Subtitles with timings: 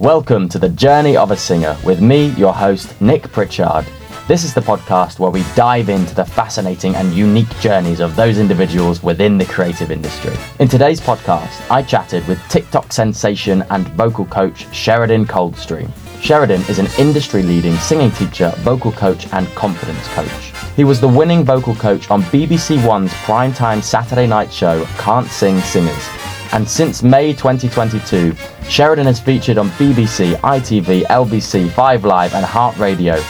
[0.00, 3.86] Welcome to the Journey of a Singer with me, your host, Nick Pritchard.
[4.26, 8.38] This is the podcast where we dive into the fascinating and unique journeys of those
[8.38, 10.34] individuals within the creative industry.
[10.58, 15.88] In today's podcast, I chatted with TikTok sensation and vocal coach Sheridan Coldstream.
[16.20, 20.52] Sheridan is an industry leading singing teacher, vocal coach, and confidence coach.
[20.74, 25.60] He was the winning vocal coach on BBC One's primetime Saturday night show, Can't Sing
[25.60, 26.08] Singers
[26.54, 28.32] and since May 2022,
[28.68, 33.20] Sheridan has featured on BBC, ITV, LBC, 5 Live, and Heart Radio,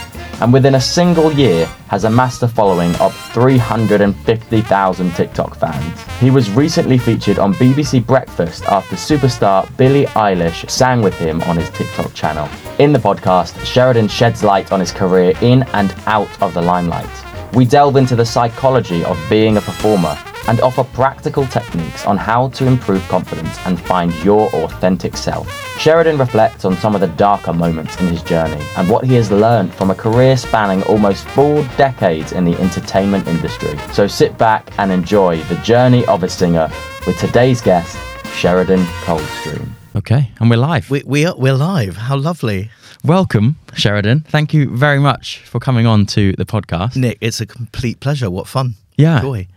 [0.41, 6.03] and within a single year has amassed a following of 350,000 TikTok fans.
[6.19, 11.57] He was recently featured on BBC Breakfast after superstar Billie Eilish sang with him on
[11.57, 12.47] his TikTok channel.
[12.77, 17.09] In the podcast, Sheridan sheds light on his career in and out of the limelight.
[17.55, 20.15] We delve into the psychology of being a performer
[20.47, 25.49] and offer practical techniques on how to improve confidence and find your authentic self.
[25.79, 29.31] Sheridan reflects on some of the darker moments in his journey and what he has
[29.31, 33.77] learned from a career spanning almost four decades in the entertainment industry.
[33.93, 36.69] So sit back and enjoy the journey of a singer
[37.05, 37.97] with today's guest,
[38.35, 39.69] Sheridan Coldstream.
[39.95, 40.89] Okay, and we're live.
[40.89, 41.95] We, we are, we're live.
[41.95, 42.69] How lovely.
[43.03, 44.21] Welcome, Sheridan.
[44.21, 46.97] Thank you very much for coming on to the podcast.
[46.97, 48.29] Nick, it's a complete pleasure.
[48.29, 48.75] What fun.
[48.97, 49.21] Yeah.
[49.21, 49.47] Joy.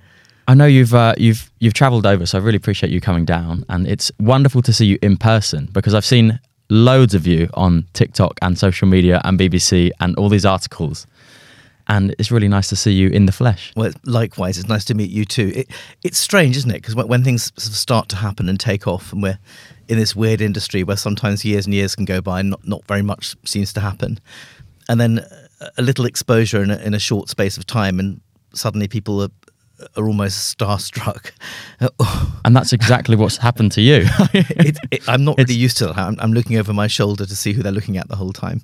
[0.49, 3.67] I know you've uh, you've you've travelled over, so I really appreciate you coming down,
[3.69, 7.87] and it's wonderful to see you in person because I've seen loads of you on
[7.93, 11.07] TikTok and social media and BBC and all these articles,
[11.87, 13.75] and it's really nice to see you in the flesh.
[13.77, 15.53] Well, likewise, it's nice to meet you too.
[15.55, 15.71] It,
[16.03, 16.81] it's strange, isn't it?
[16.81, 19.39] Because when, things start to happen and take off, and we're
[19.87, 22.87] in this weird industry where sometimes years and years can go by and not, not
[22.87, 24.19] very much seems to happen,
[24.89, 25.21] and then
[25.77, 28.23] a little exposure in a, in a short space of time, and
[28.55, 29.31] suddenly people are
[29.97, 31.31] are almost starstruck.
[32.45, 34.05] and that's exactly what's happened to you.
[34.33, 35.99] it, it, I'm not really used to that.
[35.99, 38.63] I'm, I'm, looking over my shoulder to see who they're looking at the whole time.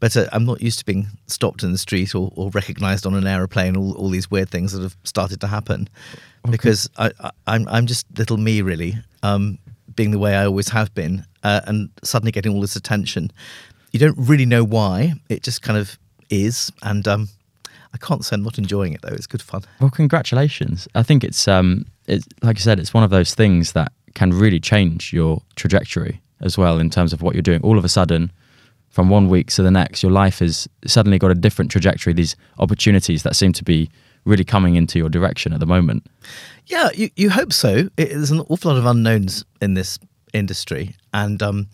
[0.00, 3.14] But uh, I'm not used to being stopped in the street or, or recognized on
[3.14, 5.88] an aeroplane, all, all these weird things that have started to happen.
[6.44, 6.52] Okay.
[6.52, 9.58] Because I, am I'm, I'm just little me, really, um,
[9.94, 13.30] being the way I always have been, uh, and suddenly getting all this attention.
[13.92, 15.98] You don't really know why, it just kind of
[16.30, 16.72] is.
[16.82, 17.28] And um,
[17.92, 19.14] I can't say I'm not enjoying it though.
[19.14, 19.62] It's good fun.
[19.80, 20.86] Well, congratulations.
[20.94, 24.32] I think it's um, it's like I said, it's one of those things that can
[24.32, 27.60] really change your trajectory as well in terms of what you're doing.
[27.62, 28.32] All of a sudden,
[28.88, 32.12] from one week to the next, your life has suddenly got a different trajectory.
[32.12, 33.90] These opportunities that seem to be
[34.24, 36.06] really coming into your direction at the moment.
[36.66, 37.88] Yeah, you, you hope so.
[37.96, 39.98] It, there's an awful lot of unknowns in this
[40.32, 41.68] industry, and um,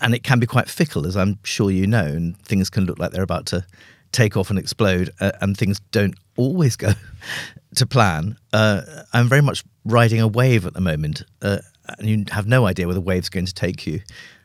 [0.00, 2.98] and it can be quite fickle, as I'm sure you know, and things can look
[2.98, 3.64] like they're about to
[4.12, 6.92] take off and explode, uh, and things don't always go
[7.76, 8.36] to plan.
[8.52, 8.82] Uh,
[9.12, 11.58] I'm very much riding a wave at the moment, uh,
[11.98, 14.00] and you have no idea where the wave's going to take you.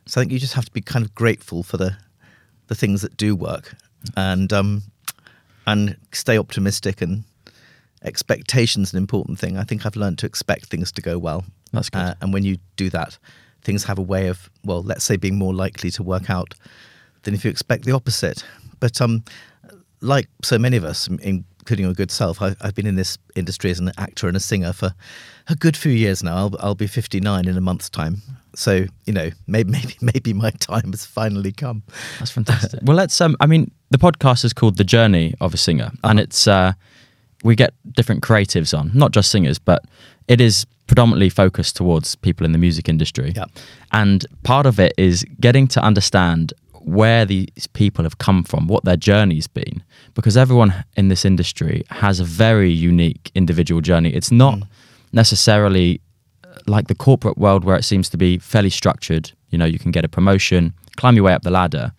[0.05, 1.97] So I think you just have to be kind of grateful for the
[2.67, 3.75] the things that do work,
[4.15, 4.83] and um,
[5.67, 7.01] and stay optimistic.
[7.01, 7.23] And
[8.05, 9.57] expectations an important thing.
[9.57, 11.43] I think I've learned to expect things to go well.
[11.73, 11.99] That's good.
[11.99, 13.17] Uh, and when you do that,
[13.63, 16.53] things have a way of well, let's say, being more likely to work out
[17.23, 18.45] than if you expect the opposite.
[18.79, 19.23] But um,
[20.05, 23.71] like so many of us, including your good self, I, have been in this industry
[23.71, 24.93] as an actor and a singer for
[25.47, 26.37] a good few years now.
[26.37, 28.21] I'll, I'll be 59 in a month's time.
[28.55, 31.83] So you know, maybe maybe maybe my time has finally come.
[32.19, 32.79] That's fantastic.
[32.83, 33.19] well, let's.
[33.19, 36.09] Um, I mean, the podcast is called "The Journey of a Singer," uh-huh.
[36.09, 36.73] and it's uh,
[37.43, 39.85] we get different creatives on, not just singers, but
[40.27, 43.33] it is predominantly focused towards people in the music industry.
[43.35, 43.45] Yeah.
[43.91, 46.53] And part of it is getting to understand
[46.85, 49.83] where these people have come from, what their journey's been,
[50.15, 54.09] because everyone in this industry has a very unique individual journey.
[54.13, 54.67] It's not mm.
[55.11, 56.01] necessarily
[56.43, 59.31] uh, like the corporate world where it seems to be fairly structured.
[59.49, 61.91] You know, you can get a promotion, climb your way up the ladder.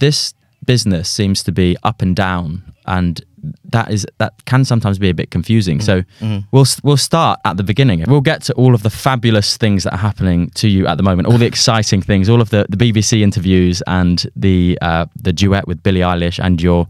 [0.00, 0.34] This
[0.64, 3.22] business seems to be up and down and
[3.64, 5.78] that is that can sometimes be a bit confusing.
[5.78, 5.82] Mm.
[5.82, 6.44] So mm.
[6.50, 8.04] we'll we'll start at the beginning.
[8.08, 11.02] We'll get to all of the fabulous things that are happening to you at the
[11.02, 15.32] moment, all the exciting things, all of the, the BBC interviews and the uh, the
[15.32, 16.88] duet with Billie Eilish and your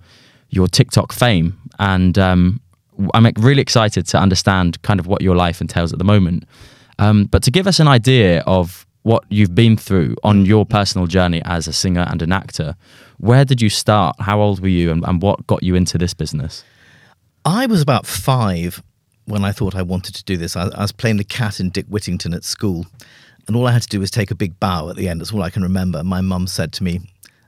[0.50, 1.58] your TikTok fame.
[1.78, 2.60] And um,
[3.14, 6.44] I'm really excited to understand kind of what your life entails at the moment.
[6.98, 11.06] Um, but to give us an idea of what you've been through on your personal
[11.06, 12.74] journey as a singer and an actor,
[13.18, 14.16] where did you start?
[14.18, 16.64] How old were you, and, and what got you into this business?
[17.44, 18.82] I was about five
[19.26, 20.56] when I thought I wanted to do this.
[20.56, 22.86] I, I was playing the cat in Dick Whittington at school,
[23.46, 25.20] and all I had to do was take a big bow at the end.
[25.20, 26.02] That's all I can remember.
[26.02, 27.00] My mum said to me,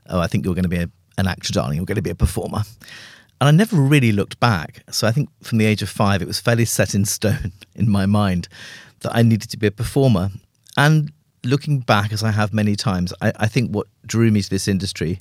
[0.09, 0.89] "Oh, I think you're going to be a,
[1.21, 1.77] an actor, darling.
[1.77, 2.63] You're going to be a performer."
[3.41, 4.83] And I never really looked back.
[4.91, 7.89] So I think from the age of five, it was fairly set in stone in
[7.89, 8.47] my mind
[8.99, 10.29] that I needed to be a performer.
[10.77, 11.11] And
[11.43, 14.67] looking back, as I have many times, I, I think what drew me to this
[14.67, 15.19] industry,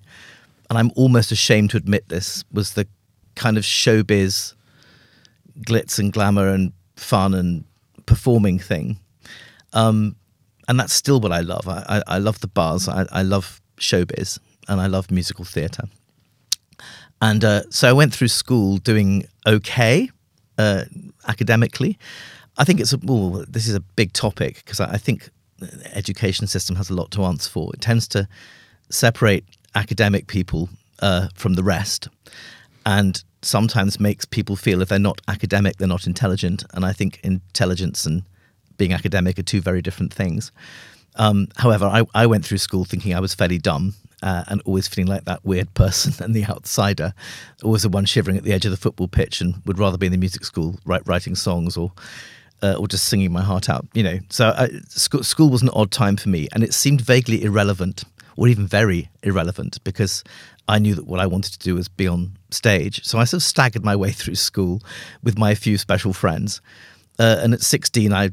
[0.68, 2.86] and I'm almost ashamed to admit this, was the
[3.36, 4.52] kind of showbiz
[5.60, 7.64] glitz and glamour and fun and
[8.04, 8.98] performing thing.
[9.72, 10.14] Um,
[10.68, 11.66] and that's still what I love.
[11.66, 12.86] I, I, I love the bars.
[12.86, 14.38] I, I love showbiz
[14.70, 15.84] and I love musical theatre.
[17.20, 20.10] And uh, so I went through school doing okay
[20.56, 20.84] uh,
[21.28, 21.98] academically.
[22.56, 22.96] I think it's a,
[23.48, 25.28] this is a big topic because I, I think
[25.58, 27.70] the education system has a lot to answer for.
[27.74, 28.26] It tends to
[28.88, 29.44] separate
[29.74, 30.70] academic people
[31.00, 32.08] uh, from the rest,
[32.86, 36.64] and sometimes makes people feel if they're not academic, they're not intelligent.
[36.72, 38.22] And I think intelligence and
[38.78, 40.52] being academic are two very different things.
[41.16, 44.88] Um, however, I, I, went through school thinking I was fairly dumb uh, and always
[44.88, 47.14] feeling like that weird person and the outsider,
[47.62, 50.06] always the one shivering at the edge of the football pitch and would rather be
[50.06, 51.92] in the music school writing songs or
[52.62, 54.18] uh, or just singing my heart out, you know.
[54.28, 58.04] So uh, school, school was an odd time for me, and it seemed vaguely irrelevant,
[58.36, 60.22] or even very irrelevant, because
[60.68, 63.04] I knew that what I wanted to do was be on stage.
[63.04, 64.82] So I sort of staggered my way through school
[65.22, 66.60] with my few special friends.
[67.18, 68.30] Uh, and at 16, I,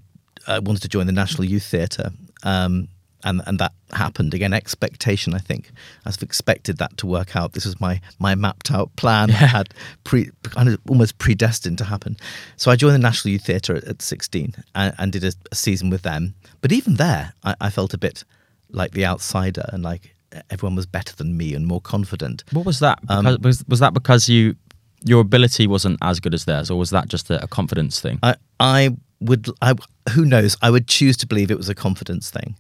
[0.47, 2.11] I wanted to join the National Youth Theatre.
[2.43, 2.89] Um,
[3.27, 4.53] and and that happened again.
[4.53, 5.71] Expectation, I think.
[6.05, 7.53] I've expected that to work out.
[7.53, 9.29] This was my my mapped out plan.
[9.29, 9.35] Yeah.
[9.35, 12.17] I had pre kind of almost predestined to happen.
[12.55, 15.55] So I joined the National Youth Theatre at, at 16 and, and did a, a,
[15.55, 16.33] season with them.
[16.61, 18.23] But even there, I, I felt a bit
[18.69, 20.15] like the outsider and like
[20.49, 22.43] everyone was better than me and more confident.
[22.51, 22.99] What was that?
[23.09, 24.55] Um, because, um, was was that because you
[25.03, 28.19] your ability wasn't as good as theirs, or was that just a, a confidence thing?
[28.23, 29.73] I I would I
[30.11, 32.55] who knows I would choose to believe it was a confidence thing.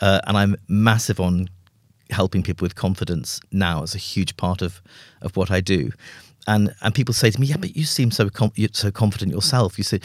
[0.00, 1.48] Uh, and I'm massive on
[2.10, 4.80] helping people with confidence now as a huge part of,
[5.22, 5.92] of what I do.
[6.46, 9.78] And and people say to me, "Yeah, but you seem so com- so confident yourself."
[9.78, 10.00] You say,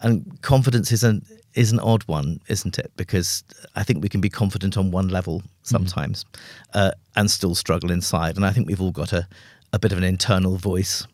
[0.00, 2.92] and confidence is an is an odd one, isn't it?
[2.96, 3.42] Because
[3.74, 6.40] I think we can be confident on one level sometimes, mm
[6.74, 8.36] uh, and still struggle inside.
[8.36, 9.26] And I think we've all got a
[9.72, 11.06] a bit of an internal voice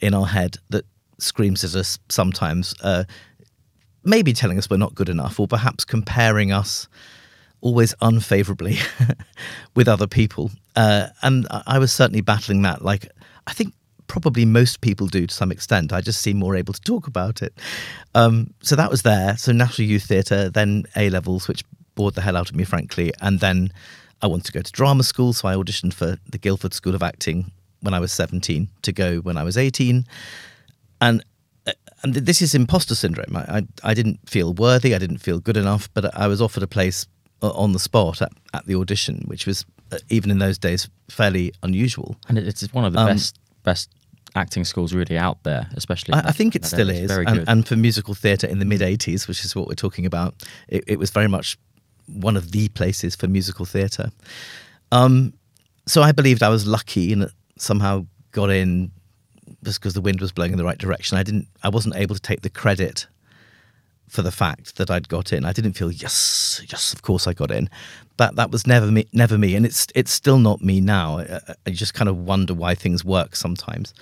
[0.00, 0.84] in our head that
[1.18, 3.04] screams at us sometimes, uh,
[4.04, 6.88] maybe telling us we're not good enough, or perhaps comparing us
[7.62, 8.76] always unfavorably
[9.74, 10.50] with other people.
[10.76, 12.82] Uh, and I was certainly battling that.
[12.82, 13.08] Like,
[13.46, 13.72] I think
[14.08, 15.92] probably most people do to some extent.
[15.92, 17.54] I just seem more able to talk about it.
[18.14, 19.38] Um, so that was there.
[19.38, 21.64] So National Youth Theatre, then A levels, which
[21.94, 23.12] bored the hell out of me, frankly.
[23.22, 23.72] And then
[24.20, 25.32] I wanted to go to drama school.
[25.32, 27.50] So I auditioned for the Guildford School of Acting
[27.80, 30.04] when I was 17 to go when I was 18.
[31.00, 31.24] And
[31.66, 31.72] uh,
[32.02, 33.36] and this is imposter syndrome.
[33.36, 34.94] I, I, I didn't feel worthy.
[34.94, 37.06] I didn't feel good enough, but I was offered a place
[37.50, 41.52] on the spot at, at the audition, which was uh, even in those days fairly
[41.62, 42.16] unusual.
[42.28, 43.90] And it's one of the um, best best
[44.34, 46.14] acting schools really out there, especially.
[46.14, 49.28] I, I think it still is, and, and, for musical theatre in the mid '80s,
[49.28, 50.34] which is what we're talking about,
[50.68, 51.58] it, it was very much
[52.06, 54.10] one of the places for musical theatre.
[54.90, 55.34] Um,
[55.86, 58.90] so I believed I was lucky and somehow got in
[59.64, 61.18] just because the wind was blowing in the right direction.
[61.18, 61.48] I didn't.
[61.62, 63.06] I wasn't able to take the credit
[64.08, 65.44] for the fact that I'd got in.
[65.44, 67.70] I didn't feel yes, yes, of course I got in.
[68.18, 71.18] That that was never me, never me, and it's it's still not me now.
[71.18, 73.94] I, I just kind of wonder why things work sometimes.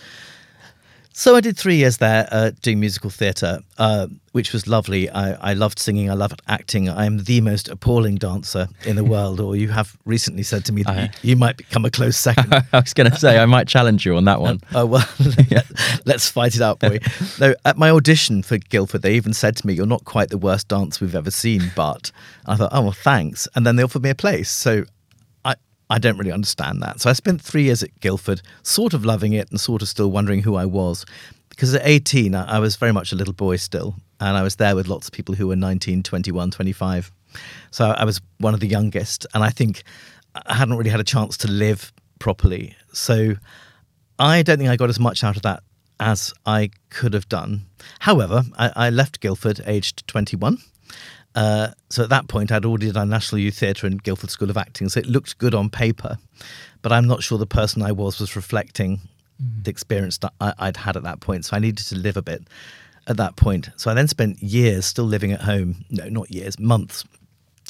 [1.13, 5.11] So I did three years there uh, doing musical theatre, uh, which was lovely.
[5.11, 6.09] I, I, loved singing.
[6.09, 6.89] I loved acting.
[6.89, 9.41] I am the most appalling dancer in the world.
[9.41, 12.55] Or you have recently said to me that you, you, might become a close second.
[12.73, 14.61] I was going to say I might challenge you on that one.
[14.73, 15.09] Oh well,
[16.07, 17.01] let's fight it out, boy.
[17.41, 20.39] no, at my audition for Guildford, they even said to me, "You're not quite the
[20.39, 22.13] worst dancer we've ever seen," but
[22.47, 24.51] I thought, "Oh well, thanks." And then they offered me a place.
[24.51, 24.85] So
[25.91, 27.01] I don't really understand that.
[27.01, 30.11] So I spent three years at Guildford, sort of loving it and sort of still
[30.11, 31.05] wondering who I was.
[31.49, 33.97] Because at 18, I was very much a little boy still.
[34.21, 37.11] And I was there with lots of people who were 19, 21, 25.
[37.73, 39.27] So I was one of the youngest.
[39.35, 39.83] And I think
[40.47, 42.77] I hadn't really had a chance to live properly.
[42.93, 43.35] So
[44.19, 45.65] I don't think I got as much out of that
[45.99, 47.67] as I could have done.
[47.99, 50.59] However, I, I left Guildford aged 21
[51.35, 54.57] uh, so at that point, I'd already done National Youth Theatre and Guildford School of
[54.57, 56.19] Acting, so it looked good on paper,
[56.83, 59.01] but I'm not sure the person I was was reflecting
[59.43, 59.65] mm.
[59.65, 61.45] the experience that I, would had at that point.
[61.45, 62.43] So I needed to live a bit
[63.07, 63.71] at that point.
[63.77, 65.85] So I then spent years still living at home.
[65.91, 67.05] No, not years, months,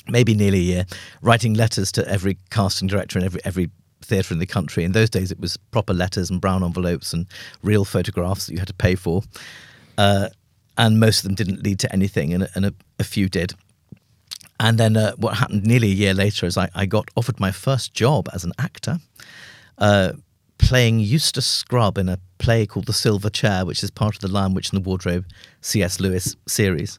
[0.08, 0.86] maybe nearly a year,
[1.22, 3.70] writing letters to every casting director and every every
[4.02, 4.84] theatre in the country.
[4.84, 7.26] In those days, it was proper letters and brown envelopes and
[7.62, 9.22] real photographs that you had to pay for.
[9.98, 10.30] Uh,
[10.80, 13.52] and most of them didn't lead to anything, and, and a, a few did.
[14.58, 17.50] And then uh, what happened nearly a year later is I, I got offered my
[17.50, 18.98] first job as an actor,
[19.76, 20.12] uh,
[20.56, 24.28] playing Eustace Scrubb in a play called The Silver Chair, which is part of the
[24.28, 25.26] Lion, Witch, and the Wardrobe
[25.60, 26.00] C.S.
[26.00, 26.98] Lewis series.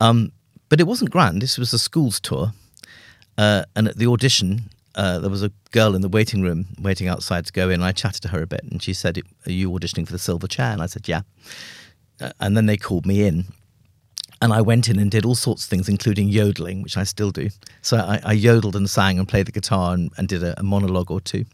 [0.00, 0.30] Um,
[0.68, 1.42] but it wasn't grand.
[1.42, 2.52] This was a school's tour.
[3.36, 7.08] Uh, and at the audition, uh, there was a girl in the waiting room waiting
[7.08, 7.82] outside to go in.
[7.82, 10.46] I chatted to her a bit, and she said, "Are you auditioning for the silver
[10.46, 11.22] chair?" And I said, "Yeah."
[12.20, 13.44] Uh, and then they called me in,
[14.40, 17.30] and I went in and did all sorts of things, including yodeling, which I still
[17.30, 17.48] do.
[17.82, 20.62] So I, I yodeled and sang and played the guitar and, and did a, a
[20.62, 21.44] monologue or two,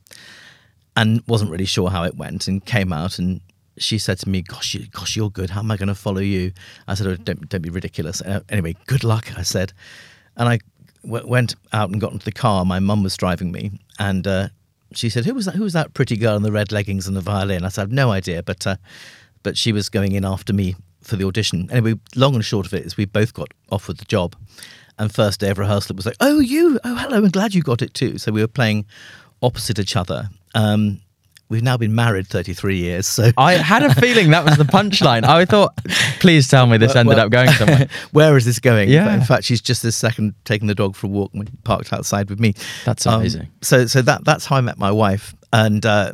[0.97, 2.47] and wasn't really sure how it went.
[2.47, 3.40] And came out, and
[3.78, 5.50] she said to me, "Gosh, you, gosh, you're good.
[5.50, 6.52] How am I going to follow you?"
[6.87, 9.73] I said, oh, "Don't, don't be ridiculous." Uh, anyway, good luck, I said,
[10.37, 10.59] and I
[11.04, 12.64] w- went out and got into the car.
[12.64, 14.49] My mum was driving me, and uh,
[14.92, 15.54] she said, "Who was that?
[15.54, 17.92] Who was that pretty girl in the red leggings and the violin?" I said, "I've
[17.92, 18.76] no idea," but uh,
[19.45, 21.69] but she was going in after me for the audition.
[21.71, 24.35] Anyway, long and short of it is we both got offered the job.
[24.99, 27.63] And first day of rehearsal, it was like, oh, you, oh, hello, I'm glad you
[27.63, 28.19] got it too.
[28.19, 28.87] So we were playing
[29.43, 30.29] opposite each other.
[30.55, 31.01] Um,
[31.49, 33.07] we've now been married 33 years.
[33.07, 35.25] So I had a feeling that was the punchline.
[35.25, 35.77] I thought,
[36.21, 37.89] please tell me this ended well, up going somewhere.
[38.13, 38.89] where is this going?
[38.89, 39.13] Yeah.
[39.13, 42.31] In fact, she's just this second taking the dog for a walk and parked outside
[42.31, 42.55] with me.
[42.85, 43.49] That's Um, amazing.
[43.63, 46.13] so, so that that's how I met my wife, and uh,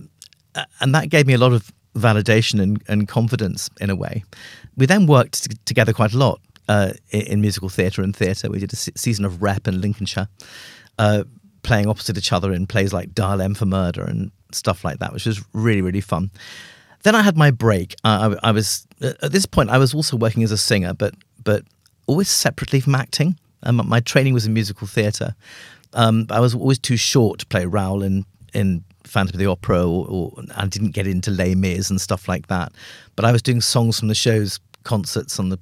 [0.81, 4.25] and that gave me a lot of validation and, and confidence in a way.
[4.77, 8.51] We then worked t- together quite a lot uh, in, in musical theatre and theatre.
[8.51, 10.29] We did a se- season of Rep in Lincolnshire,
[10.99, 11.25] uh,
[11.63, 15.13] playing opposite each other in plays like Dial M for Murder and stuff like that,
[15.13, 16.31] which was really really fun.
[17.03, 17.95] Then I had my break.
[18.05, 21.15] Uh, I, I was at this point I was also working as a singer, but
[21.43, 21.65] but
[22.07, 23.39] always separately from acting.
[23.63, 25.35] Um, my training was in musical theatre.
[25.93, 29.87] Um, I was always too short to play Raoul in in Phantom of the Opera,
[29.87, 32.73] or, or I didn't get into Les Mis and stuff like that.
[33.17, 35.59] But I was doing songs from the shows, concerts on the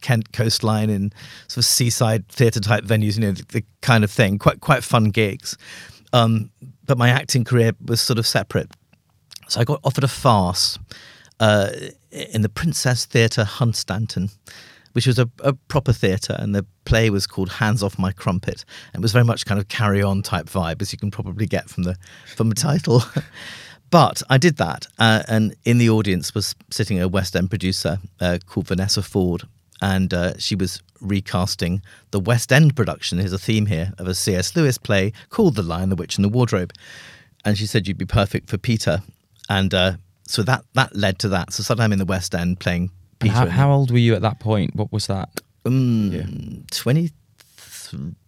[0.00, 1.12] Kent coastline in
[1.48, 4.38] sort of seaside theatre type venues, you know, the, the kind of thing.
[4.38, 5.56] Quite quite fun gigs.
[6.12, 6.50] Um,
[6.84, 8.70] but my acting career was sort of separate.
[9.48, 10.78] So I got offered a farce
[11.40, 11.70] uh,
[12.10, 14.30] in the Princess Theatre Hunstanton,
[14.94, 18.64] which was a, a proper theatre, and the play was called Hands Off My Crumpet.
[18.92, 21.46] And it was very much kind of carry on type vibe, as you can probably
[21.46, 21.96] get from the
[22.36, 23.02] from the title.
[23.90, 27.98] but I did that, uh, and in the audience was sitting a West End producer
[28.20, 29.42] uh, called Vanessa Ford,
[29.82, 31.82] and uh, she was recasting
[32.12, 33.18] the West End production.
[33.18, 34.54] Here's a theme here of a C.S.
[34.54, 36.72] Lewis play called The Lion, the Witch, and the Wardrobe.
[37.44, 39.02] And she said you'd be perfect for Peter,
[39.50, 39.92] and uh,
[40.26, 41.52] so that that led to that.
[41.52, 42.90] So suddenly I'm in the West End playing
[43.28, 44.74] And how, how old were you at that point?
[44.74, 45.40] What was that?
[45.66, 47.10] um, 20,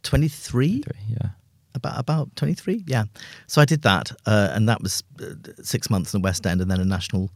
[0.03, 0.85] 23?
[1.09, 1.29] Yeah.
[1.75, 3.05] about about 23 yeah
[3.47, 5.27] so i did that uh, and that was uh,
[5.63, 7.31] six months in the west end and then a national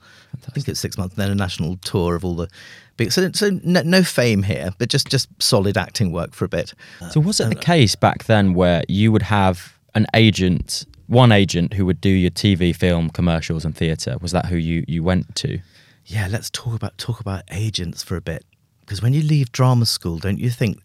[0.47, 2.49] i think it's six months and then a national tour of all the
[2.97, 6.49] big so, so no, no fame here but just just solid acting work for a
[6.49, 6.73] bit
[7.11, 11.75] So was it the case back then where you would have an agent, one agent
[11.75, 14.17] who would do your TV, film, commercials, and theatre?
[14.23, 15.59] Was that who you you went to?
[16.07, 18.45] Yeah let's talk about talk about agents for a bit.
[18.81, 20.79] Because when you leave drama school don't you think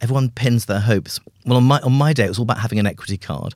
[0.00, 1.20] everyone pins their hopes?
[1.44, 3.54] Well on my on my day it was all about having an equity card.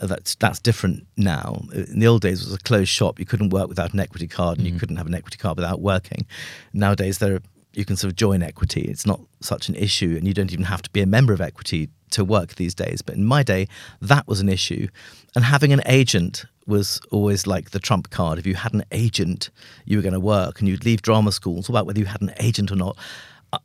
[0.00, 1.62] Uh, that's that's different now.
[1.72, 3.18] In the old days it was a closed shop.
[3.18, 5.80] You couldn't work without an equity card and you couldn't have an equity card without
[5.80, 6.26] working.
[6.72, 7.42] Nowadays there are,
[7.76, 10.64] you can sort of join equity it's not such an issue and you don't even
[10.64, 13.66] have to be a member of equity to work these days but in my day
[14.00, 14.86] that was an issue
[15.34, 19.50] and having an agent was always like the trump card if you had an agent
[19.84, 22.06] you were going to work and you'd leave drama school it's all about whether you
[22.06, 22.96] had an agent or not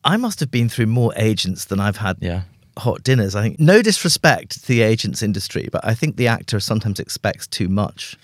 [0.03, 2.41] I- must have been through more agents than i've had Yeah.
[2.77, 3.35] hot dinners.
[3.35, 7.45] I think no disrespect to the agents industry, but I think the actor sometimes expects
[7.47, 8.15] too much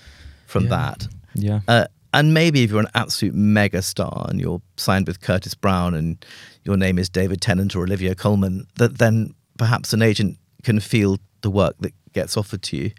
[0.46, 0.70] from Yeah.
[0.70, 1.08] that.
[1.34, 1.60] Yeah.
[1.68, 1.86] Uh,
[2.16, 6.26] and maybe if you're an absolute mega star and you're signed with Curtis Brown and
[6.64, 11.18] your name is David Tennant or Olivia Colman, that then perhaps an agent can feel
[11.42, 12.92] the work that gets offered to you.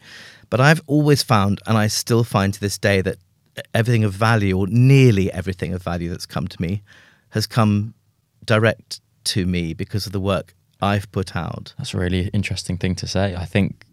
[0.51, 3.17] But I've always found, and I still find to this day, that
[3.73, 6.83] everything of value, or nearly everything of value that's come to me,
[7.31, 7.95] has come
[8.45, 11.73] direct to me because of the work I've put out.
[11.79, 13.35] That's a really interesting thing to say.
[13.35, 13.87] I think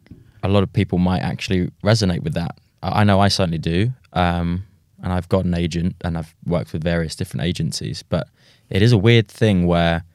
[0.43, 2.57] a lot of people might actually resonate with that.
[2.83, 3.93] I know I certainly do.
[4.11, 4.65] Um,
[5.03, 8.27] and I've got an agent and I've worked with various different agencies, but
[8.69, 10.05] it is a weird thing where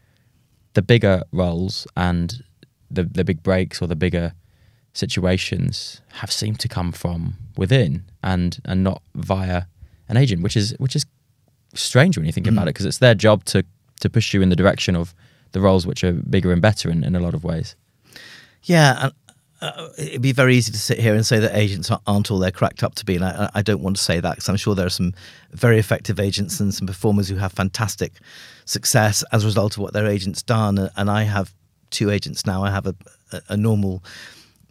[0.73, 2.43] the bigger roles and
[2.91, 4.33] the, the big breaks or the bigger
[4.95, 9.65] situations have seemed to come from within and, and not via
[10.09, 11.05] an agent, which is, which is
[11.75, 12.69] strange when you think about mm.
[12.69, 13.65] it because it's their job to,
[14.01, 15.15] to push you in the direction of
[15.53, 17.77] the roles which are bigger and better in, in a lot of ways.
[18.63, 19.13] Yeah, and
[19.61, 22.51] uh, it'd be very easy to sit here and say that agents aren't- all they're
[22.53, 24.75] cracked up to be, and I, I don't want to say that because I'm sure
[24.75, 25.15] there are some
[25.53, 28.13] very effective agents and some performers who have fantastic
[28.65, 30.91] success as a result of what their agents done.
[30.97, 31.55] And I have
[31.91, 32.63] two agents now.
[32.65, 32.95] I have a,
[33.33, 34.03] a, a normal,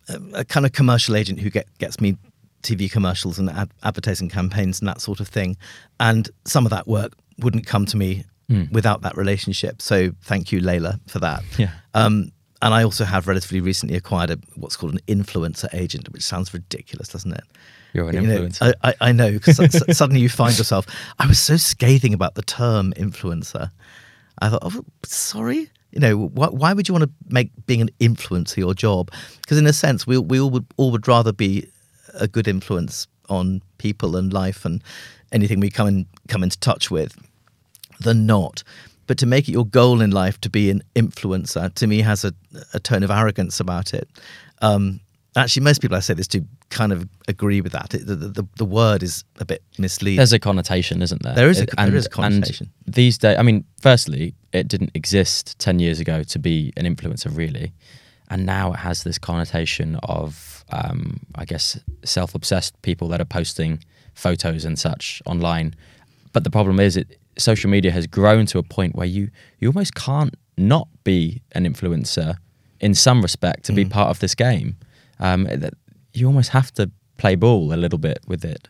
[0.08, 2.16] a, a kind of commercial agent who get, gets me
[2.64, 5.58] TV commercials and ad, advertising campaigns and that sort of thing,
[6.00, 8.72] and some of that work wouldn't come to me Mm.
[8.72, 9.82] without that relationship.
[9.82, 11.44] So thank you, Layla, for that.
[11.58, 11.72] Yeah.
[11.94, 16.24] Um, and I also have relatively recently acquired a, what's called an influencer agent, which
[16.24, 17.44] sounds ridiculous, doesn't it?
[17.94, 18.74] You're an You influencer.
[18.84, 19.58] I, I, I know because
[19.98, 20.86] suddenly you find yourself.
[21.20, 23.72] I was so scathing about the term influencer.
[24.40, 25.70] I thought, oh, sorry.
[25.92, 29.12] You know, why, why would you want to make being an influencer your job?
[29.42, 31.68] Because in a sense, we we all would all would rather be
[32.14, 34.84] a good influence on people and life and
[35.32, 37.18] anything we come in come into touch with
[38.02, 38.64] than not.
[39.08, 42.24] But to make it your goal in life to be an influencer, to me, has
[42.26, 42.34] a,
[42.74, 44.08] a tone of arrogance about it.
[44.62, 45.00] Um,
[45.36, 47.94] actually, most people I say this to kind of agree with that.
[47.94, 50.18] It, the, the, the word is a bit misleading.
[50.18, 51.36] There's a connotation, isn't there?
[51.36, 52.70] There is a- It- there is a connotation.
[52.86, 56.84] And these days, I mean, firstly, it didn't exist 10 years ago to be an
[56.86, 57.72] influencer, really.
[58.30, 63.26] And now it has this connotation of, um, I guess, self obsessed people that are
[63.26, 63.82] posting
[64.16, 65.74] photos and such online.
[66.34, 69.30] But the problem is, it, social media has grown to a point where you,
[69.60, 72.36] you almost can't not be an influencer
[72.80, 73.90] in some respect to be Mm.
[73.92, 74.76] part of this game.
[75.20, 75.74] Um, that
[76.14, 78.68] you almost have to play ball a little bit with it.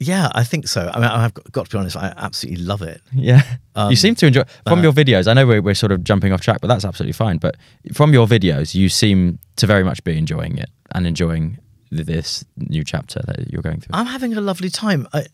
[0.00, 0.90] yeah, I think so.
[0.92, 1.96] I mean, I've got, got to be honest.
[1.96, 3.00] I absolutely love it.
[3.14, 3.42] Yeah.
[3.76, 5.28] Um, you seem to enjoy from uh, your videos.
[5.28, 7.38] I know we're, we're sort of jumping off track, but that's absolutely fine.
[7.38, 7.56] But
[7.94, 11.58] from your videos, you seem to very much be enjoying it and enjoying
[11.92, 13.94] this new chapter that you're going through.
[13.94, 15.06] I'm having a lovely time.
[15.12, 15.26] I,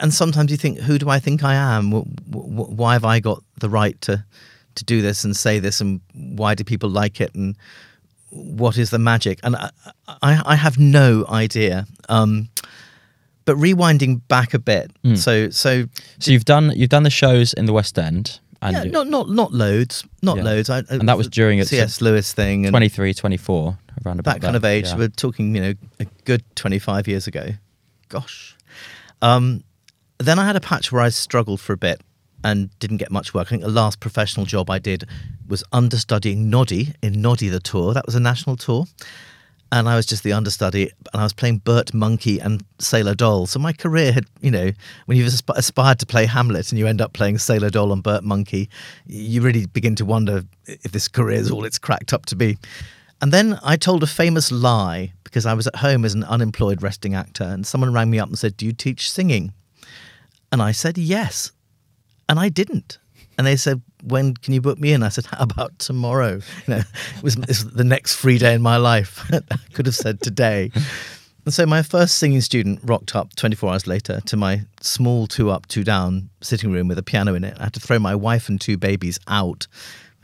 [0.00, 1.90] and sometimes you think, who do I think I am?
[1.92, 4.24] Wh- wh- Why have I got the right to
[4.74, 5.80] to do this and say this?
[5.80, 7.34] And why do people like it?
[7.34, 7.56] And
[8.30, 9.40] what is the magic?
[9.42, 9.70] And I,
[10.22, 11.86] I, I have no idea.
[12.08, 12.48] Um,
[13.44, 15.14] but rewinding back a bit, Hmm.
[15.14, 15.86] so so
[16.18, 19.30] so you've done you've done the shows in the West End, and yeah, not not
[19.30, 20.42] not loads, not Yeah.
[20.44, 20.68] loads.
[20.68, 22.02] I, And that was during its- C.S.
[22.02, 24.88] Lewis thing and 23, 24, around about that kind of age.
[24.88, 24.96] yeah.
[24.98, 27.52] We're talking, you know, a good 25 years ago.
[28.10, 28.54] Gosh.
[29.22, 29.64] Um,
[30.18, 32.00] then I had a patch where I struggled for a bit
[32.44, 33.48] and didn't get much work.
[33.48, 35.04] I think the last professional job I did
[35.48, 37.94] was understudying Noddy in Noddy the Tour.
[37.94, 38.86] That was a national tour.
[39.70, 43.46] And I was just the understudy, and I was playing Bert Monkey and Sailor Doll.
[43.46, 44.70] So my career had, you know,
[45.04, 48.02] when you've asp- aspired to play Hamlet and you end up playing Sailor Doll and
[48.02, 48.70] Bert Monkey,
[49.06, 52.56] you really begin to wonder if this career is all it's cracked up to be.
[53.20, 56.82] And then I told a famous lie because I was at home as an unemployed
[56.82, 59.52] resting actor, and someone rang me up and said, Do you teach singing?
[60.50, 61.52] And I said, Yes.
[62.28, 62.98] And I didn't.
[63.36, 65.02] And they said, When can you book me in?
[65.02, 66.40] I said, How about tomorrow?
[66.66, 66.82] You know,
[67.16, 69.24] it was, it was the next free day in my life.
[69.32, 70.70] I could have said today.
[71.44, 75.50] And so my first singing student rocked up 24 hours later to my small two
[75.50, 77.56] up, two down sitting room with a piano in it.
[77.58, 79.66] I had to throw my wife and two babies out.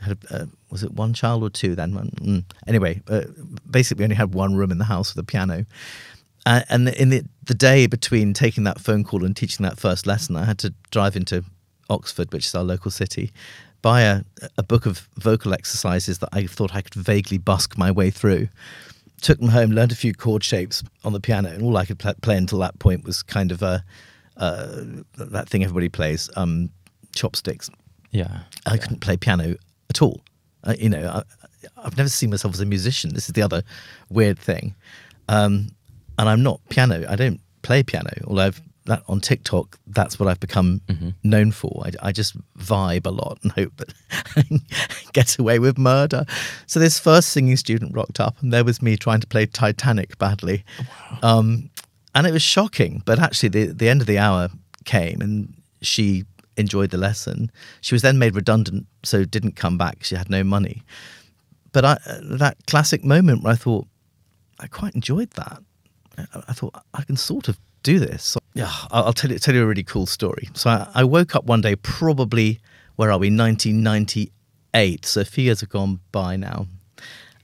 [0.05, 1.93] Had, uh, was it one child or two then?
[1.93, 2.43] Mm.
[2.67, 3.21] Anyway, uh,
[3.69, 5.65] basically, we only had one room in the house with a piano.
[6.45, 10.05] Uh, and in the, the day between taking that phone call and teaching that first
[10.05, 11.43] lesson, I had to drive into
[11.89, 13.31] Oxford, which is our local city,
[13.81, 14.21] buy a,
[14.57, 18.49] a book of vocal exercises that I thought I could vaguely busk my way through.
[19.21, 21.99] Took them home, learned a few chord shapes on the piano, and all I could
[21.99, 23.83] pl- play until that point was kind of a,
[24.37, 24.81] uh,
[25.17, 26.69] that thing everybody plays, um,
[27.15, 27.69] chopsticks.
[28.11, 28.41] yeah.
[28.65, 29.55] I couldn't play piano
[29.95, 30.21] at all.
[30.63, 31.23] Uh, you know, I,
[31.77, 33.13] I've never seen myself as a musician.
[33.13, 33.63] This is the other
[34.09, 34.75] weird thing.
[35.29, 35.69] Um,
[36.17, 37.05] and I'm not piano.
[37.09, 38.11] I don't play piano.
[38.25, 40.81] Although I've, that on TikTok, that's what I've become
[41.23, 41.83] known for.
[41.85, 43.93] I, I just vibe a lot and hope that
[44.35, 44.43] I
[45.13, 46.25] get away with murder.
[46.67, 50.17] So this first singing student rocked up, and there was me trying to play Titanic
[50.17, 50.63] badly.
[51.23, 51.69] Um,
[52.13, 53.01] and it was shocking.
[53.05, 54.49] But actually, the, the end of the hour
[54.85, 56.25] came, and she
[56.57, 57.51] enjoyed the lesson.
[57.81, 60.03] She was then made redundant, so didn't come back.
[60.03, 60.83] She had no money.
[61.71, 63.87] But I, uh, that classic moment where I thought,
[64.59, 65.61] I quite enjoyed that.
[66.17, 68.23] I, I thought I can sort of do this.
[68.23, 70.49] So, yeah, I'll, tell you tell you a really cool story.
[70.53, 72.59] So I, I woke up one day, probably
[72.95, 75.05] where are we, 1998.
[75.05, 76.67] So a few years have gone by now,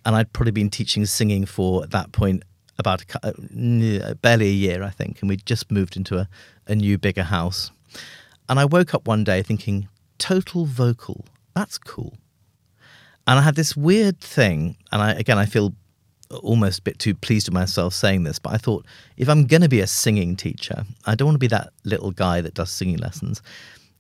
[0.05, 2.43] and I'd probably been teaching singing for at that point
[2.77, 6.27] about a, uh, barely a year, I think, and we'd just moved into a,
[6.67, 7.71] a new bigger house.
[8.51, 9.87] And I woke up one day thinking,
[10.17, 11.23] total vocal,
[11.55, 12.17] that's cool.
[13.25, 15.73] And I had this weird thing, and I again I feel
[16.43, 18.85] almost a bit too pleased with myself saying this, but I thought
[19.15, 22.11] if I'm going to be a singing teacher, I don't want to be that little
[22.11, 23.41] guy that does singing lessons.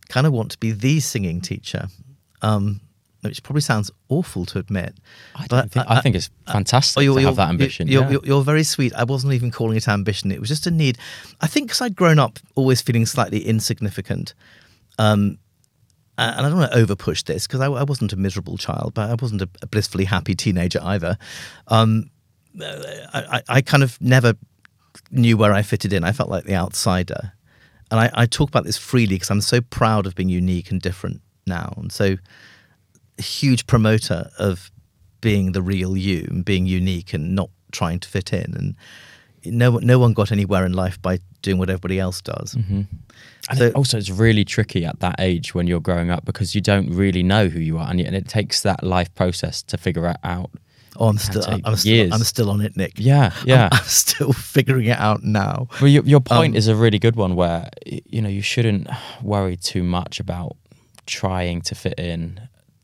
[0.09, 1.87] Kind of want to be the singing teacher,
[2.41, 2.81] um,
[3.21, 4.95] which probably sounds awful to admit.
[5.35, 7.87] I, but think, I, think it's fantastic Oh, to have that ambition.
[7.87, 8.09] You're, yeah.
[8.11, 8.93] you're, you're very sweet.
[8.93, 10.31] I wasn't even calling it ambition.
[10.31, 10.97] It was just a need.
[11.39, 14.33] I think because I'd grown up always feeling slightly insignificant.
[14.97, 15.37] Um,
[16.17, 18.93] and I don't want to over push this because I, I wasn't a miserable child,
[18.93, 21.17] but I wasn't a, a blissfully happy teenager either.
[21.67, 22.09] Um,
[22.61, 24.33] I, I, I kind of never
[25.09, 26.03] knew where I fitted in.
[26.03, 27.33] I felt like the outsider.
[27.89, 30.81] And I, I talk about this freely because I'm so proud of being unique and
[30.81, 31.73] different now.
[31.77, 32.17] And so
[33.21, 34.71] huge promoter of
[35.21, 38.53] being the real you and being unique and not trying to fit in.
[38.55, 38.75] And
[39.45, 42.55] no no one got anywhere in life by doing what everybody else does.
[42.55, 42.81] Mm-hmm.
[43.49, 46.53] And So- it also, it's really tricky at that age when you're growing up because
[46.55, 49.77] you don't really know who you are, and, and it takes that life process to
[49.77, 50.51] figure it out.
[50.97, 52.13] Oh, I'm still I'm still.
[52.13, 52.93] I'm still on it, Nick.
[52.97, 53.69] Yeah, I'm- yeah.
[53.71, 55.67] I'm, still figuring it out now.
[55.81, 58.87] Well, your, your point Um, is a really good one where you know you shouldn't
[59.23, 60.57] worry too much about
[61.07, 62.39] trying to fit in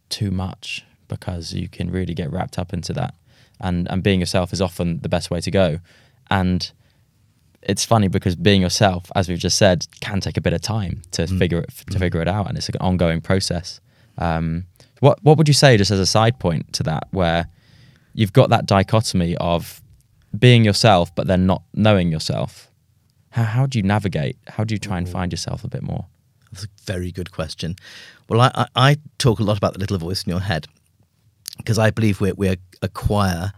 [0.10, 3.16] too much because you can really get wrapped up into that,
[3.60, 5.80] and and being yourself is often the best way to go,
[6.30, 6.72] and
[7.64, 11.02] it's funny because being yourself, as we've just said, can take a bit of time
[11.12, 11.38] to Mm.
[11.40, 13.80] figure it to figure it out, and it's an ongoing process.
[14.18, 14.66] Um,
[15.00, 17.48] what what would you say, just as a side point to that, where
[18.14, 19.82] you've got that dichotomy of
[20.38, 22.70] being yourself, but then not knowing yourself?
[23.32, 24.38] How how do you navigate?
[24.48, 26.06] How do you try and find yourself a bit more?
[26.52, 27.76] That's a very good question.
[28.30, 30.68] Well, I, I, talk a lot about the little voice in your head
[31.58, 33.54] because I believe we we acquire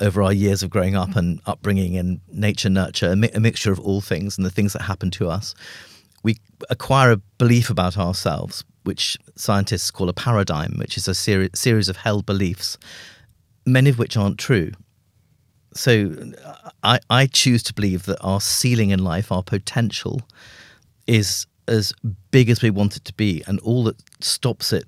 [0.00, 3.72] over our years of growing up and upbringing and nature nurture a, mi- a mixture
[3.72, 5.54] of all things and the things that happen to us.
[6.22, 6.36] We
[6.70, 11.88] acquire a belief about ourselves, which scientists call a paradigm, which is a seri- series
[11.88, 12.78] of held beliefs,
[13.66, 14.72] many of which aren't true.
[15.74, 16.14] So
[16.82, 20.22] I, I choose to believe that our ceiling in life, our potential,
[21.06, 21.92] is as
[22.30, 24.84] big as we want it to be, and all that stops it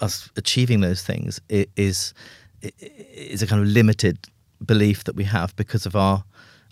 [0.00, 2.14] us achieving those things is
[2.60, 4.18] is a kind of limited
[4.64, 6.24] belief that we have because of our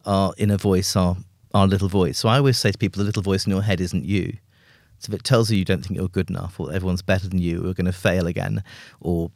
[0.04, 1.16] our inner voice, our
[1.54, 2.18] our little voice.
[2.18, 4.36] So I always say to people, the little voice in your head isn't you.
[4.98, 7.38] So if it tells you you don't think you're good enough, or everyone's better than
[7.38, 8.62] you, or you're going to fail again,
[9.00, 9.30] or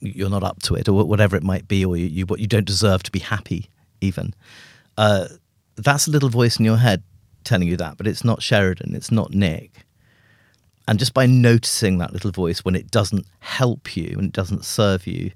[0.00, 2.66] you're not up to it, or whatever it might be, or you, you you don't
[2.66, 4.34] deserve to be happy, even.
[4.96, 5.26] Uh,
[5.76, 7.02] that's a little voice in your head
[7.44, 9.85] telling you that, but it's not Sheridan, it's not Nick.
[10.88, 14.64] And just by noticing that little voice when it doesn't help you and it doesn't
[14.64, 15.32] serve you,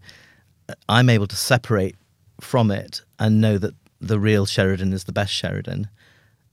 [0.88, 1.96] I'm able to separate
[2.40, 5.88] from it and know that the real Sheridan is the best Sheridan.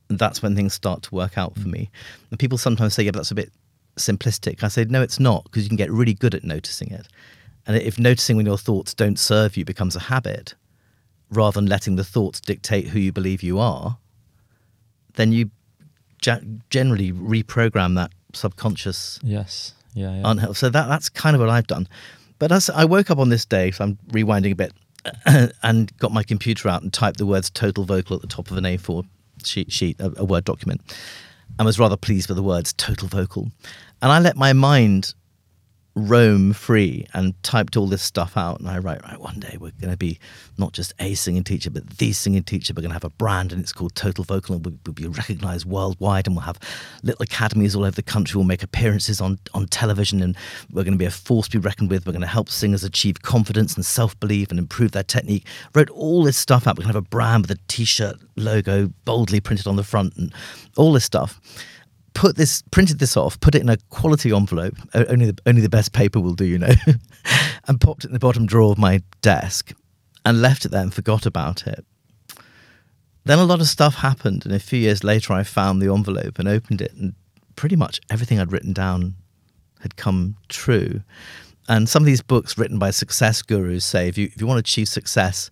[0.10, 1.74] And that's when things start to work out for mm.
[1.74, 1.90] me.
[2.32, 3.52] And people sometimes say, yeah, but that's a bit
[3.98, 4.64] simplistic.
[4.64, 7.08] I say, no, it's not, because you can get really good at noticing it.
[7.66, 10.56] And if noticing when your thoughts don't serve you becomes a habit,
[11.30, 13.98] rather than letting the thoughts dictate who you believe you are,
[15.16, 15.52] then you
[16.70, 19.73] generally reprogram that subconscious Yes.
[19.93, 20.21] Yeah.
[20.21, 20.52] yeah.
[20.54, 21.88] So that that's kind of what I've done.
[22.39, 24.73] But as I woke up on this day, so I'm rewinding a bit,
[25.63, 28.58] and got my computer out and typed the words "total vocal" at the top of
[28.58, 29.06] an A4
[29.43, 30.82] sheet, sheet a, a Word document,
[31.58, 33.52] and was rather pleased with the words "total vocal,"
[34.02, 35.13] and I let my mind
[35.98, 38.60] roam free and typed all this stuff out.
[38.60, 40.20] And I write, right, one day we're going to be
[40.58, 42.74] not just a singing teacher, but the singing teacher.
[42.76, 45.08] We're going to have a brand and it's called Total Vocal and we'll, we'll be
[45.08, 46.60] recognized worldwide and we'll have
[47.02, 48.38] little academies all over the country.
[48.38, 50.38] We'll make appearances on, on television and
[50.72, 52.06] we're going to be a force to be reckoned with.
[52.06, 55.48] We're going to help singers achieve confidence and self belief and improve their technique.
[55.74, 56.78] Wrote all this stuff out.
[56.78, 59.84] We're going to have a brand with a t shirt logo boldly printed on the
[59.84, 60.32] front and
[60.76, 61.42] all this stuff
[62.17, 65.69] put this printed this off put it in a quality envelope only the, only the
[65.69, 66.73] best paper will do you know
[67.67, 69.71] and popped it in the bottom drawer of my desk
[70.27, 71.86] and left it there and forgot about it.
[73.23, 76.39] Then a lot of stuff happened and a few years later i found the envelope
[76.39, 77.13] and opened it and
[77.56, 79.15] pretty much everything i'd written down
[79.82, 81.01] had come true.
[81.69, 84.58] And some of these books written by success gurus say if you, if you want
[84.58, 85.49] to achieve success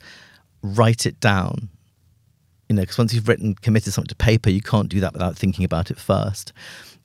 [0.62, 1.70] write it down
[2.70, 5.38] you know, because once you've written, committed something to paper, you can't do that without
[5.38, 6.52] thinking about it first.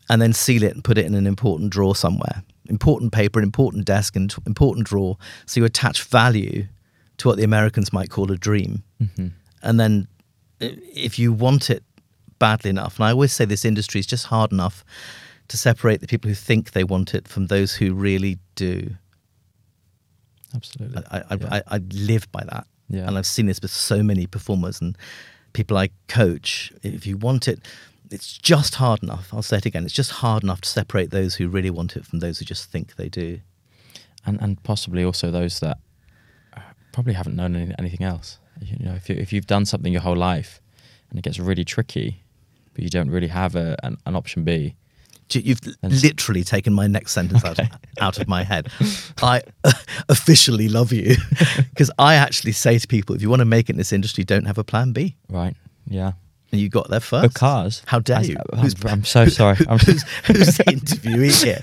[0.09, 2.43] And then seal it and put it in an important drawer somewhere.
[2.69, 5.17] Important paper, an important desk, and important drawer.
[5.47, 6.67] So you attach value
[7.19, 8.83] to what the Americans might call a dream.
[9.01, 9.29] Mm-hmm.
[9.63, 10.09] And then
[10.59, 11.85] if you want it
[12.39, 14.85] badly enough, and I always say this industry is just hard enough
[15.49, 18.97] to separate the people who think they want it from those who really do.
[20.55, 21.03] Absolutely.
[21.11, 21.49] I, I, Yeah.
[21.51, 22.67] I, I live by that.
[22.89, 23.07] Yeah.
[23.07, 24.97] And I've seen this with so many performers and
[25.53, 26.73] people I coach.
[26.83, 27.61] If you want it,
[28.11, 29.33] it's just hard enough.
[29.33, 29.85] I'll say it again.
[29.85, 32.71] It's just hard enough to separate those who really want it from those who just
[32.71, 33.41] think they do.
[34.27, 35.79] and and possibly also those that
[36.57, 36.61] uh,
[36.93, 38.39] probably haven't known any, anything else.
[38.61, 40.61] You know, if you, if you've done something your whole life
[41.09, 42.23] and it gets really tricky,
[42.75, 44.77] but you don't really have a, an, an option B.
[45.35, 47.69] You've literally taken my next sentence out, of,
[48.01, 48.69] out of my head.
[49.23, 49.43] I
[50.09, 51.17] officially love you
[51.71, 54.25] because I actually say to people, if you want to make it in this industry,
[54.25, 55.17] don't have a plan B.
[55.29, 55.55] Right?
[55.87, 56.13] Yeah.
[56.53, 57.35] And you got there first.
[57.35, 57.83] Cars.
[57.87, 58.37] How dare As- you?
[58.53, 59.57] I'm, I'm so sorry.
[59.69, 61.59] I'm, who's, who's the interviewee here?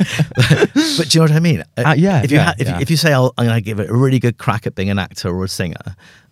[0.97, 1.63] but do you know what I mean?
[1.77, 2.79] Uh, yeah, If you yeah, ha- if, yeah.
[2.79, 4.89] if you say I'll, I'm going to give it a really good crack at being
[4.89, 5.75] an actor or a singer,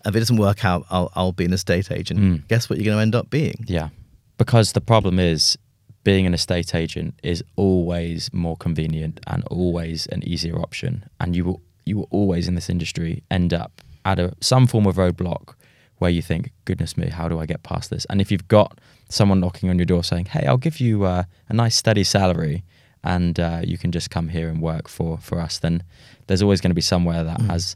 [0.05, 2.19] if it doesn't work out, I'll I'll be an estate agent.
[2.19, 2.47] Mm.
[2.47, 3.55] Guess what you're going to end up being?
[3.67, 3.89] Yeah.
[4.37, 5.57] Because the problem is
[6.05, 11.03] being an estate agent is always more convenient and always an easier option.
[11.19, 14.85] And you will you will always in this industry end up at a some form
[14.87, 15.55] of roadblock
[15.99, 18.05] where you think, goodness me, how do I get past this?
[18.09, 21.23] And if you've got someone knocking on your door saying, hey, I'll give you uh,
[21.49, 22.63] a nice steady salary
[23.03, 25.83] and uh, you can just come here and work for for us, then
[26.27, 27.49] there's always going to be somewhere that Mm.
[27.49, 27.75] has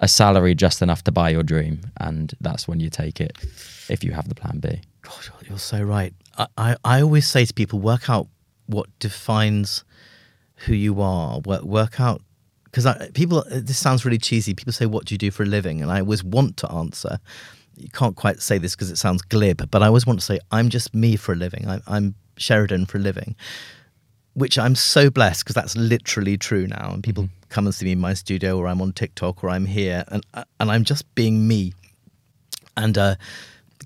[0.00, 3.32] a salary just enough to buy your dream, and that's when you take it
[3.88, 4.80] if you have the plan B.
[5.02, 6.14] Gosh, you're so right.
[6.38, 8.28] I, I, I always say to people, work out
[8.66, 9.84] what defines
[10.56, 11.40] who you are.
[11.40, 12.22] Work, work out
[12.64, 13.44] because people.
[13.50, 14.54] This sounds really cheesy.
[14.54, 17.18] People say, "What do you do for a living?" And I always want to answer.
[17.76, 20.38] You can't quite say this because it sounds glib, but I always want to say,
[20.50, 21.68] "I'm just me for a living.
[21.68, 23.36] I'm, I'm Sheridan for a living,"
[24.34, 26.90] which I'm so blessed because that's literally true now.
[26.92, 29.66] And people come and see me in my studio, or I'm on TikTok, or I'm
[29.66, 31.72] here, and and I'm just being me
[32.78, 33.16] and uh,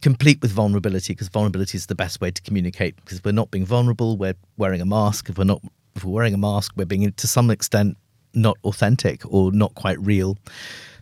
[0.03, 3.65] complete with vulnerability because vulnerability is the best way to communicate because we're not being
[3.65, 5.29] vulnerable we're wearing a mask.
[5.29, 5.63] If we're not
[5.95, 7.97] if we're wearing a mask we're being to some extent
[8.35, 10.37] not authentic or not quite real.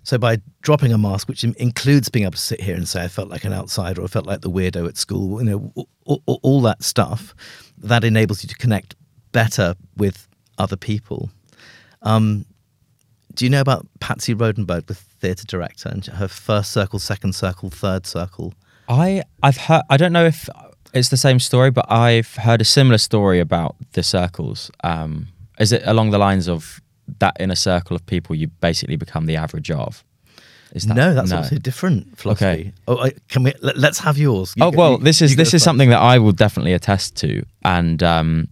[0.03, 3.09] So by dropping a mask which includes being able to sit here and say i
[3.09, 5.73] felt like an outsider or i felt like the weirdo at school you know
[6.05, 7.35] all, all, all that stuff
[7.79, 8.95] that enables you to connect
[9.33, 11.31] better with other people.
[12.03, 12.47] Um,
[13.35, 17.71] do you know about Patsy Rodenburg, the theatre director, and her first circle, second circle,
[17.71, 18.55] third circle?
[18.91, 19.83] I I've heard.
[19.89, 20.49] I don't know if
[20.93, 24.71] it's the same story, but I've heard a similar story about the circles.
[24.85, 26.81] Um, is it along the lines of
[27.21, 30.05] that in a circle of people you basically become the average of?
[30.73, 32.47] Is that, no, that's also a different philosophy.
[32.47, 32.73] Okay.
[32.87, 33.53] Oh, I, can we?
[33.61, 34.55] Let, us have yours.
[34.57, 37.17] You oh go- well, you- this is this is something that I will definitely attest
[37.19, 38.49] to, and um,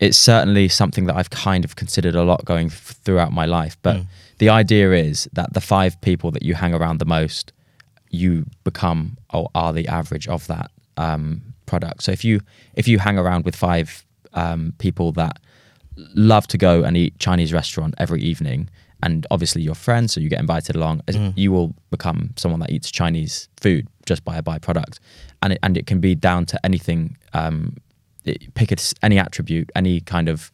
[0.00, 3.76] it's certainly something that I've kind of considered a lot going f- throughout my life.
[3.82, 4.06] But Mm.
[4.38, 7.52] the idea is that the five people that you hang around the most,
[8.14, 12.02] you become or are the average of that um, product.
[12.02, 12.40] So if you
[12.74, 15.38] if you hang around with five um, people that
[16.14, 18.68] love to go and eat Chinese restaurant every evening,
[19.02, 22.70] and obviously you're friends, so you get invited along, as- you will become someone that
[22.70, 24.98] eats Chinese food just by a byproduct,
[25.42, 27.16] and it, and it can be down to anything.
[27.32, 27.76] Um,
[28.24, 30.50] it, pick it, any attribute, any kind of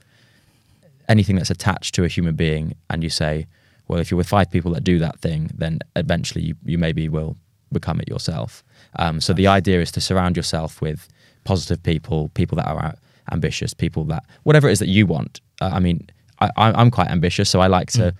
[1.08, 3.46] anything that's attached to a human being, and you say,
[3.88, 7.08] well, if you're with five people that do that thing, then eventually you, you maybe
[7.08, 7.36] will
[7.72, 8.64] become it yourself.
[8.96, 11.09] Um, so the idea is to surround yourself with
[11.44, 12.94] positive people, people that are
[13.33, 15.40] ambitious, people that whatever it is that you want.
[15.61, 16.09] Uh, I mean,
[16.40, 18.14] I, I'm quite ambitious, so I like to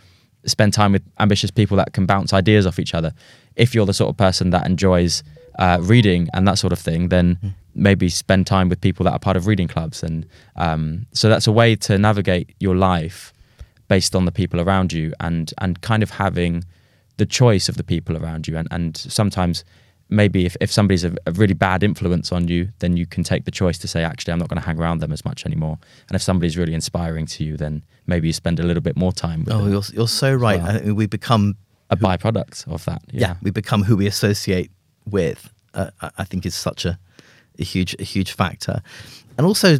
[0.47, 3.13] spend time with ambitious people that can bounce ideas off each other.
[3.57, 5.23] If you're the sort of person that enjoys
[5.59, 9.19] uh, reading and that sort of thing, then maybe spend time with people that are
[9.19, 10.03] part of reading clubs.
[10.03, 13.33] And um, so that's a way to navigate your life
[13.89, 16.65] based on the people around you and and kind of having
[17.23, 19.65] the choice of the people around you and and sometimes
[20.21, 23.43] maybe if, if somebody's a, a really bad influence on you then you can take
[23.45, 25.77] the choice to say actually i'm not going to hang around them as much anymore
[26.09, 27.75] and if somebody's really inspiring to you then
[28.07, 30.61] maybe you spend a little bit more time with Oh, them you're, you're so right.
[30.83, 31.45] Think we become
[31.91, 33.21] a byproduct of that yeah.
[33.21, 34.71] yeah, we become who we associate
[35.17, 35.41] with.
[35.75, 36.99] Uh, I- I think is such a,
[37.59, 38.77] a huge a huge factor,
[39.37, 39.79] and also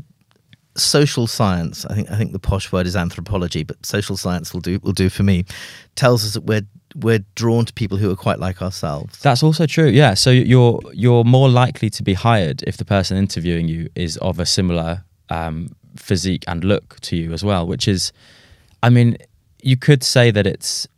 [0.81, 1.85] social science.
[1.87, 4.93] I think I think the posh word is anthropology, but social science will do will
[4.93, 5.45] do for me.
[5.95, 9.19] Tells us that we're we're drawn to people who are quite like ourselves.
[9.21, 9.89] That's also true.
[9.89, 10.15] Yeah.
[10.15, 14.41] So you're you're more likely to be hired if the person interviewing you is of
[14.41, 17.67] a similar um, physique and look to you as well.
[17.67, 18.13] Which is,
[18.83, 19.17] I mean,
[19.63, 20.89] you could say that it's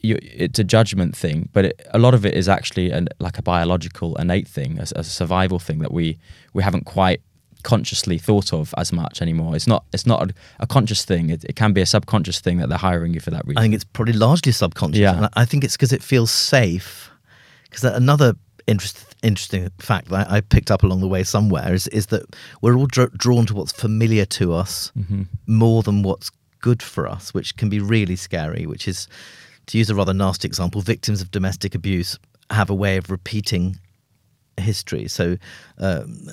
[0.00, 3.38] you, it's a judgment thing, but it, a lot of it is actually an, like
[3.38, 6.18] a biological innate thing, a, a survival thing that we
[6.52, 7.20] we haven't quite
[7.64, 9.56] consciously thought of as much anymore.
[9.56, 11.30] It's not it's not a, a conscious thing.
[11.30, 13.58] It, it can be a subconscious thing that they're hiring you for that reason.
[13.58, 14.98] I think it's probably largely subconscious.
[15.00, 15.16] Yeah.
[15.16, 17.10] And I- think it's because it feels safe.
[17.64, 18.34] Because another
[18.66, 22.22] interest, interesting fact that I, I picked up along the way somewhere is, is that
[22.62, 25.22] we're all dr- drawn to what's familiar to us Mm-hmm.
[25.46, 28.64] more than what's good for us, which can be really scary.
[28.66, 29.08] Which is,
[29.66, 32.18] to use a rather nasty example, victims of domestic abuse
[32.50, 33.78] have a way of repeating
[34.56, 35.08] history.
[35.08, 35.36] So,
[35.78, 36.26] um,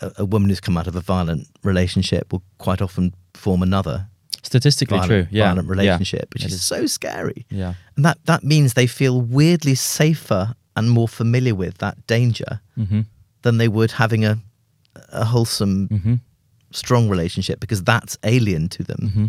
[0.00, 4.06] a, a woman who's come out of a violent relationship will quite often form another
[4.42, 5.38] Statistically violent, true.
[5.38, 5.44] Yeah.
[5.48, 5.70] violent Yeah.
[5.70, 6.62] relationship, which It is, is.
[6.62, 7.44] so scary.
[7.50, 7.74] Yeah.
[7.96, 13.00] And that, that means they feel weirdly safer and more familiar with that danger Mm-hmm.
[13.42, 14.38] than they would having a,
[15.12, 16.14] a wholesome, Mm-hmm.
[16.72, 19.08] strong relationship because that's alien to them.
[19.14, 19.26] hmm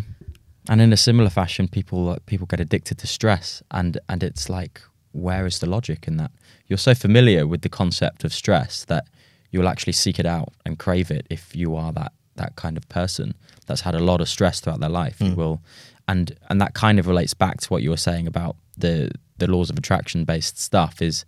[0.68, 4.80] And in a similar fashion, people people get addicted to stress, and and it's like,
[5.12, 6.30] where is the logic in that?
[6.68, 9.04] You're so familiar with the concept of stress that
[9.52, 12.88] you'll actually seek it out and crave it if you are that that kind of
[12.88, 13.34] person
[13.66, 15.20] that's had a lot of stress throughout their life.
[15.20, 15.36] You Mm.
[15.36, 15.62] will,
[16.08, 19.46] and and that kind of relates back to what you were saying about the the
[19.46, 21.00] laws of attraction based stuff.
[21.00, 21.24] Is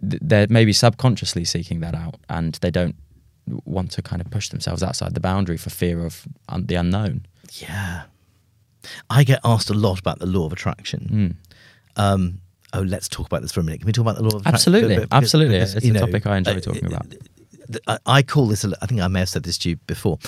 [0.00, 2.94] they're maybe subconsciously seeking that out, and they don't
[3.64, 7.26] want to kind of push themselves outside the boundary for fear of un- the unknown.
[7.54, 8.02] Yeah.
[9.10, 11.36] I get asked a lot about the law of attraction.
[11.96, 12.02] Mm.
[12.02, 12.40] Um,
[12.72, 13.80] oh, let's talk about this for a minute.
[13.80, 14.54] Can we talk about the law of attraction?
[14.54, 15.56] Absolutely, Because- absolutely.
[15.58, 17.06] because, it's a know, topic I enjoy uh, talking about.
[17.86, 18.64] I- I call this.
[18.64, 20.18] I think I may have said this to you before,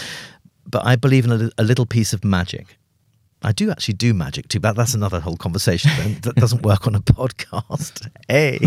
[0.66, 2.78] but I believe in a, a little piece of magic.
[3.44, 5.90] I do actually do magic too, but that's another whole conversation.
[5.96, 8.09] That- that doesn't work on a podcast.
[8.28, 8.61] Hey.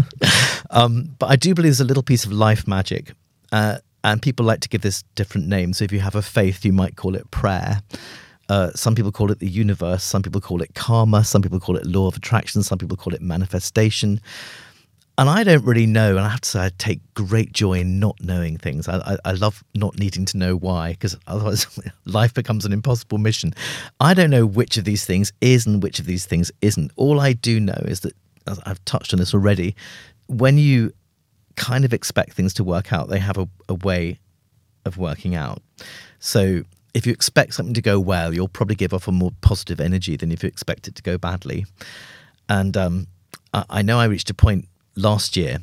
[0.70, 3.14] Um, but I do believe there's a little piece of life magic.
[3.52, 5.78] Uh, and people like to give this different names.
[5.78, 7.82] So if you have a faith, you might call it prayer.
[8.48, 10.04] Uh, some people call it the universe.
[10.04, 11.24] Some people call it karma.
[11.24, 12.62] Some people call it law of attraction.
[12.64, 14.22] Some people call it manifestation
[15.18, 16.18] and I don't really know.
[16.18, 18.88] And I have to say, I take great joy in not knowing things.
[18.88, 21.68] I, I, I love not needing to know why, because otherwise
[22.06, 23.54] life becomes an impossible mission.
[24.00, 26.92] I don't know which of these things is and which of these things isn't.
[26.96, 28.14] All I do know is that,
[28.48, 29.76] I've touched on this already,
[30.28, 30.94] when you
[31.56, 34.20] kind of expect things to work out, they have a, a way
[34.86, 35.64] of working out.
[36.20, 36.62] So
[36.96, 40.16] if you expect something to go well, you'll probably give off a more positive energy
[40.16, 41.66] than if you expect it to go badly.
[42.48, 43.08] And um,
[43.54, 45.58] I, I know I reached a point last year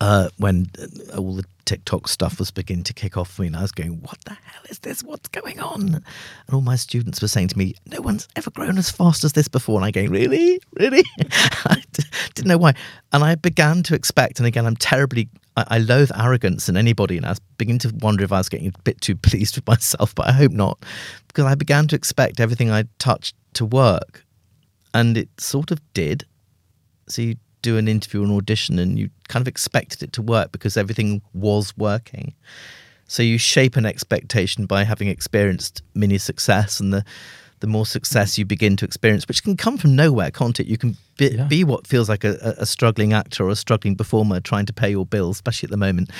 [0.00, 3.56] uh, when uh, all the TikTok stuff was beginning to kick off for me, and
[3.56, 5.02] I was going, "What the hell is this?
[5.02, 6.04] What's going on?" And
[6.52, 9.48] all my students were saying to me, "No one's ever grown as fast as this
[9.48, 12.74] before." And I going, "Really, really?" I d- didn't know why,
[13.12, 14.38] and I began to expect.
[14.38, 15.28] And again, I'm terribly.
[15.56, 18.48] I, I loathe arrogance in anybody, and I was beginning to wonder if I was
[18.48, 20.82] getting a bit too pleased with myself, but I hope not,
[21.28, 24.24] because I began to expect everything I touched to work,
[24.94, 26.24] and it sort of did.
[27.08, 27.36] So you
[27.70, 30.76] do an interview or an audition and you kind of expected it to work because
[30.76, 32.34] everything was working.
[33.08, 37.04] So you shape an expectation by having experienced mini success and the
[37.60, 40.66] the more success you begin to experience, which can come from nowhere, can't it?
[40.66, 41.44] You can be, Yeah.
[41.48, 44.90] be what feels like a, a struggling actor or a struggling performer trying to pay
[44.90, 46.10] your bills, especially at the moment.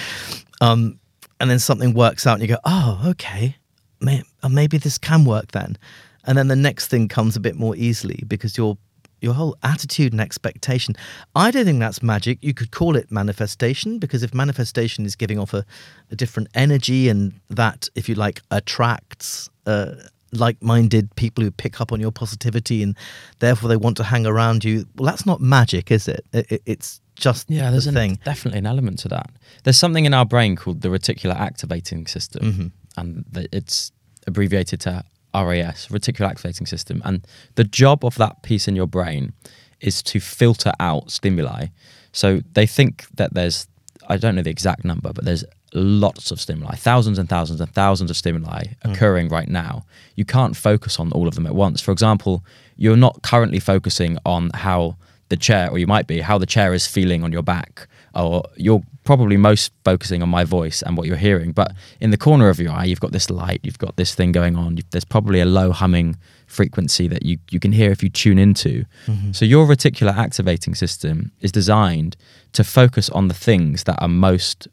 [0.62, 0.98] Um,
[1.38, 3.54] and then something works out and you go, oh, okay,
[4.00, 5.76] may, uh, maybe this can work then.
[6.24, 8.78] And then the next thing comes a bit more easily because your
[9.20, 10.94] your whole attitude and expectation.
[11.34, 12.38] I don't think that's magic.
[12.42, 15.64] You could call it manifestation because if manifestation is giving off a,
[16.10, 19.92] a different energy and that, if you like, attracts uh,
[20.32, 22.94] like-minded people who pick up on your positivity and
[23.38, 24.86] therefore they want to hang around you.
[24.96, 26.24] Well, that's not magic, is it?
[26.32, 28.18] it, it- it's just Yeah, the there's an, thing.
[28.26, 29.30] definitely an element to that.
[29.64, 32.72] There's something in our brain called the reticular activating system, Mhm.
[32.98, 33.90] and the, it's
[34.26, 35.02] abbreviated to
[35.44, 37.02] RAS, reticular activating system.
[37.04, 39.32] And the job of that piece in your brain
[39.80, 41.66] is to filter out stimuli.
[42.12, 43.68] So they think that there's,
[44.08, 45.44] I don't know the exact number, but there's
[45.74, 48.92] lots of stimuli, thousands and thousands and thousands of stimuli mm.
[48.92, 49.84] occurring right now.
[50.14, 51.80] You can't focus on all of them at once.
[51.80, 52.44] For example,
[52.76, 54.96] you're not currently focusing on how
[55.28, 58.44] the chair, or you might be, how the chair is feeling on your back, or
[58.56, 61.52] you're probably most focusing on my voice and what you're hearing.
[61.52, 64.32] But in the corner of your eye, you've got this light, you've got this thing
[64.32, 64.78] going on.
[64.90, 68.84] There's probably a low humming frequency that you, you can hear if you tune into.
[69.06, 69.32] Mm-hmm.
[69.32, 72.16] So your reticular activating system is designed
[72.52, 74.68] to focus on the things that are most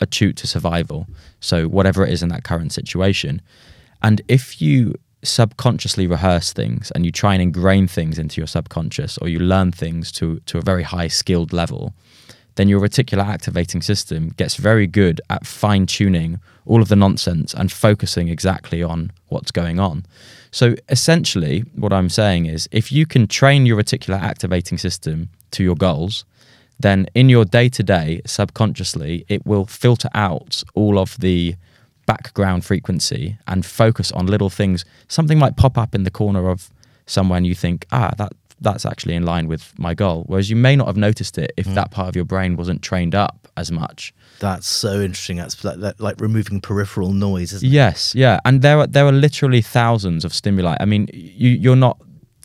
[0.00, 1.06] attuned to survival.
[1.40, 3.42] So whatever it is in that current situation.
[4.02, 9.16] And if you subconsciously rehearse things and you try and ingrain things into your subconscious
[9.18, 11.94] or you learn things to, to a very high skilled level,
[12.56, 17.52] then your reticular activating system gets very good at fine tuning all of the nonsense
[17.54, 20.04] and focusing exactly on what's going on.
[20.50, 25.64] So essentially, what I'm saying is if you can train your reticular activating system to
[25.64, 26.24] your goals,
[26.78, 31.56] then in your day to day, subconsciously, it will filter out all of the
[32.06, 34.84] background frequency and focus on little things.
[35.08, 36.70] Something might pop up in the corner of
[37.06, 38.32] somewhere and you think, ah, that
[38.64, 40.24] that's actually in line with my goal.
[40.26, 43.14] Whereas you may not have noticed it if that part of your brain wasn't trained
[43.14, 44.12] up as much.
[44.40, 45.36] That's so interesting.
[45.36, 47.70] That's like, like, like removing peripheral noise, isn't it?
[47.72, 50.76] Yes, yeah, and there are there are literally thousands of stimuli.
[50.80, 51.98] I mean, you you're not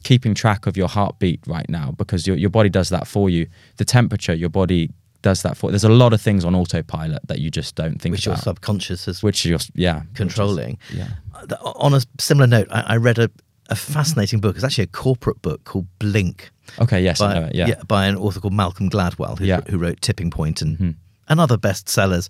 [0.04, 3.48] keeping track of your heartbeat right now because your your body does that for you.
[3.78, 5.70] The temperature, your body does that for.
[5.72, 9.08] There's a lot of things on autopilot that you just don't think Which your subconscious
[9.08, 10.78] is which you're yeah which is- controlling.
[10.94, 11.10] yeah.
[11.34, 13.30] Uh, On a similar note, I, I read a,
[13.70, 14.56] a fascinating book.
[14.56, 16.52] It's actually a corporate book called Blink.
[16.80, 17.02] Okay.
[17.04, 17.22] Yes.
[17.22, 17.56] I by, know it.
[17.56, 17.76] Yeah.
[17.88, 19.62] by an author called Malcolm Gladwell, who, Yeah.
[19.70, 20.96] who wrote Tipping Point and Mhm.
[21.28, 22.28] and other bestsellers.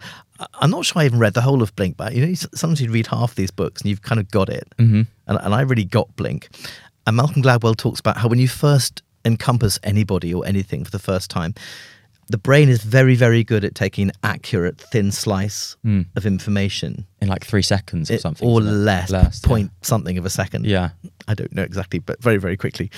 [0.61, 2.91] I'm not sure I even read the whole of Blink, but you know, sometimes you
[2.91, 4.68] read half these books and you've kind of got it.
[4.78, 6.49] hmm And, and I really got Blink.
[7.07, 10.99] And Malcolm Gladwell talks about how when you first encompass anybody or anything for the
[10.99, 11.53] first time,
[12.30, 16.05] the brain is very, very good at taking an accurate, thin slice Mm.
[16.15, 17.05] of information.
[17.21, 18.47] In like three seconds or It- something.
[18.47, 19.47] or less, Less, yeah.
[19.47, 20.65] point something of a second.
[20.65, 20.91] Yeah.
[21.27, 22.91] I don't know exactly, but very, very quickly.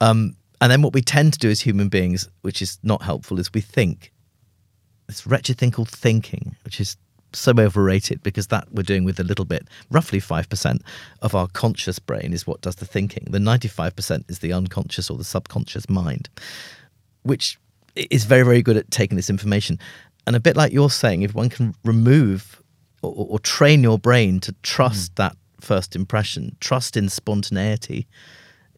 [0.00, 3.38] Um, and then what we tend to do as human beings, which is not helpful,
[3.38, 4.12] is we think.
[5.06, 6.96] This wretched thing called thinking, which is
[7.32, 10.82] so overrated because that we're doing with a little bit, roughly 5%
[11.22, 13.26] of our conscious brain is what does the thinking.
[13.30, 16.28] The 95% is the unconscious or the subconscious mind,
[17.22, 17.58] which
[17.94, 19.78] is very, very good at taking this information.
[20.26, 22.62] And a bit like you're saying, if one can remove
[23.02, 25.16] or, or train your brain to trust mm.
[25.16, 28.06] that first impression, trust in spontaneity,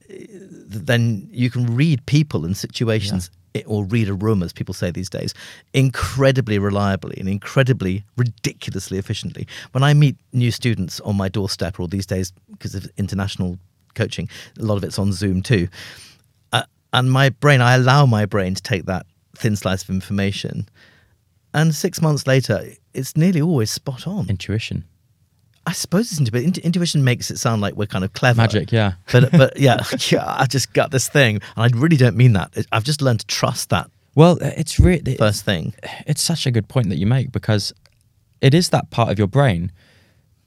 [0.09, 3.63] then you can read people and situations yeah.
[3.67, 5.35] or read a room, as people say these days,
[5.73, 9.47] incredibly reliably and incredibly ridiculously efficiently.
[9.73, 13.59] When I meet new students on my doorstep, or these days because of international
[13.95, 15.69] coaching, a lot of it's on Zoom too.
[16.93, 20.69] And my brain, I allow my brain to take that thin slice of information,
[21.55, 22.65] and six months later,
[22.95, 24.29] it's nearly always spot on.
[24.29, 24.85] Intuition.
[25.67, 26.55] I suppose it's intuition.
[26.65, 28.39] Intuition makes it sound like we're kind of clever.
[28.39, 28.95] Magic, yeah.
[29.13, 30.25] But but yeah, yeah.
[30.27, 32.55] I just got this thing, and I really don't mean that.
[32.73, 33.91] I've just learned to trust that.
[34.15, 35.75] Well, it's really first thing.
[36.07, 37.73] It's such a good point that you make because
[38.41, 39.73] it is that part of your brain.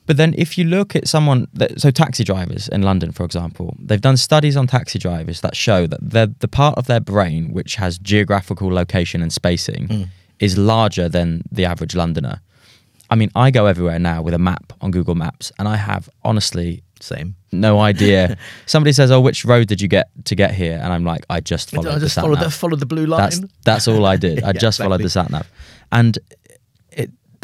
[0.06, 3.76] But then, if you look at someone, that, so taxi drivers in London, for example,
[3.80, 7.76] they've done studies on taxi drivers that show that the part of their brain which
[7.76, 10.08] has geographical location and spacing mm.
[10.40, 12.42] is larger than the average Londoner.
[13.10, 16.10] I mean, I go everywhere now with a map on Google Maps, and I have
[16.24, 18.38] honestly same no idea.
[18.66, 21.40] Somebody says, "Oh, which road did you get to get here?" And I'm like, "I
[21.40, 24.18] just followed I just the followed the, followed the blue line." That's that's all I
[24.18, 24.44] did.
[24.44, 24.86] I yeah, just exactly.
[24.86, 25.50] followed the sat nav,
[25.92, 26.20] and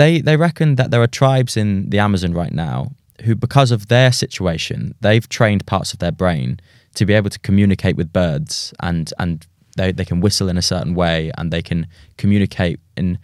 [0.01, 2.91] they they reckon that there are tribes in the Amazon right now
[3.23, 6.59] who, because of their situation, they've trained parts of their brain
[6.95, 9.45] to be able to communicate with birds and and
[9.77, 11.87] they, they can whistle in a certain way and they can
[12.17, 13.17] communicate in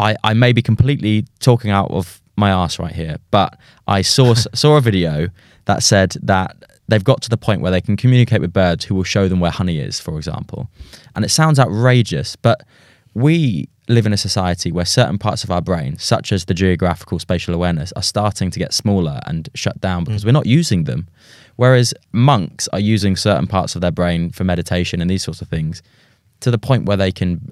[0.00, 4.34] I, I may be completely talking out of my ass right here, but I saw
[4.62, 5.28] saw a video
[5.66, 6.56] that said that
[6.88, 9.40] they've got to the point where they can communicate with birds who will show them
[9.40, 10.70] where honey is, for example.
[11.14, 12.62] And it sounds outrageous, but
[13.14, 17.18] we live in a society where certain parts of our brain, such as the geographical
[17.18, 20.26] spatial awareness, are starting to get smaller and shut down because mm.
[20.26, 21.08] we're not using them.
[21.56, 25.48] Whereas monks are using certain parts of their brain for meditation and these sorts of
[25.48, 25.82] things
[26.40, 27.50] to the point where they can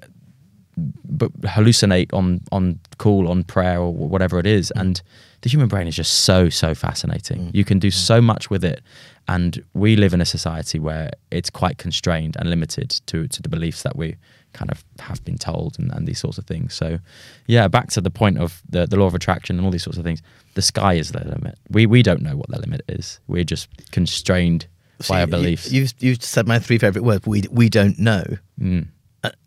[0.76, 4.80] but hallucinate on on call on prayer or whatever it is mm.
[4.82, 5.02] and
[5.40, 7.54] the human brain is just so so fascinating mm.
[7.54, 7.94] you can do mm.
[7.94, 8.82] so much with it
[9.26, 13.48] and we live in a society where it's quite constrained and limited to to the
[13.48, 14.16] beliefs that we
[14.56, 16.74] kind of have been told and, and these sorts of things.
[16.74, 16.98] So
[17.46, 19.98] yeah back to the point of the, the law of attraction and all these sorts
[19.98, 20.22] of things
[20.54, 21.58] the sky is the limit.
[21.70, 23.20] We we don't know what the limit is.
[23.28, 24.66] We're just constrained
[25.00, 25.70] so by our beliefs.
[25.70, 28.24] you, you, you said my three favorite words we we don't know.
[28.60, 28.88] Mm.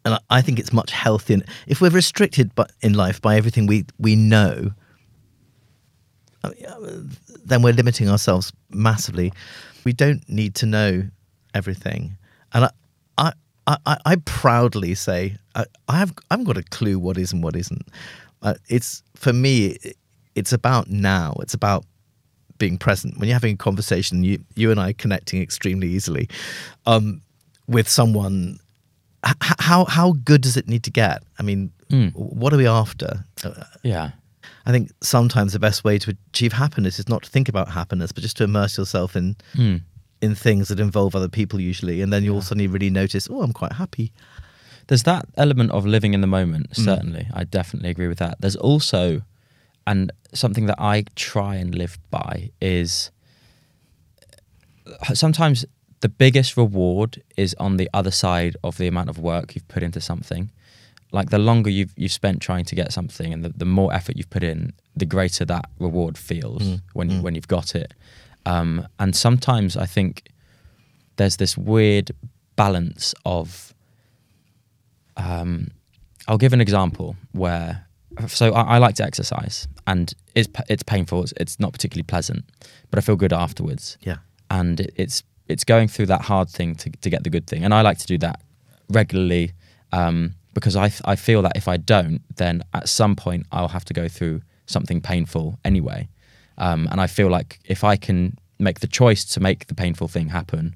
[0.05, 1.39] And I think it's much healthier.
[1.66, 4.72] If we're restricted by, in life by everything we we know.
[7.43, 9.34] Then we're limiting ourselves massively.
[9.84, 11.03] We don't need to know
[11.53, 12.18] everything,
[12.53, 12.72] and I,
[13.70, 17.32] I, I, I proudly say I, I have I haven't got a clue what is
[17.32, 17.88] and what isn't.
[18.41, 19.78] Uh, it's for me,
[20.36, 21.36] it's about now.
[21.41, 21.86] It's about
[22.57, 23.17] being present.
[23.17, 26.28] When you're having a conversation, you you and I connecting extremely easily
[26.86, 27.22] um,
[27.67, 28.59] with someone
[29.24, 31.24] how how good does it need to get?
[31.38, 32.11] I mean, mm.
[32.15, 33.24] what are we after?
[33.84, 34.11] Yeah.
[34.65, 38.11] I think sometimes the best way to achieve happiness is not to think about happiness,
[38.11, 39.82] but just to immerse yourself in mm.
[40.22, 42.41] In things that involve other people usually, and then you yeah.
[42.41, 44.11] suddenly really notice, oh, I'm quite happy.
[44.88, 46.76] There's that element of living in the moment.
[46.76, 46.84] Hmm.
[46.84, 47.32] Certainly, mm.
[47.34, 48.41] I definitely agree with that.
[48.41, 49.22] There's also,
[49.86, 53.11] and something that I try and live by is
[55.13, 55.65] sometimes
[56.01, 59.84] the biggest reward is on the other side of the amount of work you've put
[59.84, 60.51] into something.
[61.11, 64.15] Like the longer you've you've spent trying to get something, and the, the more effort
[64.15, 66.82] you've put in, the greater that reward feels mm.
[66.93, 67.22] when you, mm.
[67.24, 67.93] when you've got it.
[68.46, 70.30] Um, and sometimes I think
[71.18, 72.12] there's this weird
[72.56, 73.74] balance of.
[75.18, 75.72] Um,
[76.28, 77.86] I'll give an example where
[78.28, 82.46] so I, I, like to exercise and it's it's painful it's, it's, not particularly pleasant
[82.90, 84.18] but i feel good afterwards yeah
[84.50, 87.66] and it, it's it's going through that hard thing to, to get the good thing.
[87.66, 88.40] And I like to do that
[88.88, 89.52] regularly
[89.92, 93.84] um, because I, I feel that if I don't, then at some point I'll have
[93.86, 96.08] to go through something painful anyway.
[96.60, 100.07] Um, and I feel like if I can make the choice to make the painful
[100.07, 100.76] thing happen,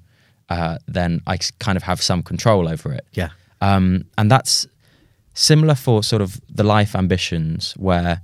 [0.50, 3.06] uh, then I kind of have some control over it.
[3.14, 3.30] Yeah.
[3.62, 4.68] Um, and that's
[5.34, 8.22] similar for sort of the life ambitions where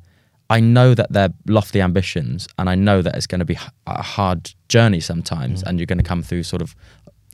[0.50, 4.02] I know that they're lofty ambitions, and I know that it's going to be a
[4.02, 5.68] hard journey sometimes, mm.
[5.68, 6.76] and you're going to come through sort of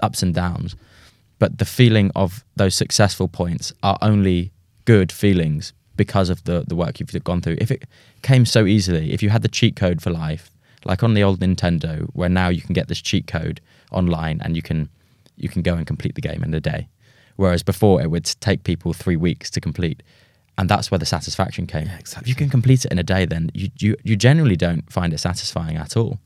[0.02, 0.76] ups and downs.
[1.40, 4.52] But the feeling of those successful points are only
[4.84, 7.58] good feelings because of the the work you've gone through.
[7.60, 7.84] If it
[8.22, 10.52] came so easily, if you had the cheat code for life,
[10.84, 14.56] like on the old Nintendo, where now you can get this cheat code online and
[14.56, 14.90] you can
[15.38, 16.88] you can go and complete the game in a day,
[17.36, 20.02] whereas before it would take people three weeks to complete
[20.58, 21.88] and that's where the satisfaction came.
[21.88, 24.90] Yeah, If you can complete it in a day, then you you, you generally don't
[24.92, 26.20] find it satisfying at all.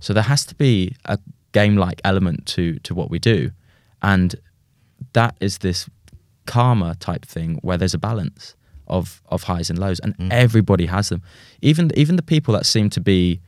[0.00, 1.18] So there has to be a
[1.52, 3.50] game-like element to to what we do,
[4.02, 4.34] and
[5.12, 5.88] that is this
[6.46, 8.54] karma type thing where there's a balance
[8.86, 11.22] of of highs and lows, and everybody has them.
[11.62, 13.40] Even even the people that seem to be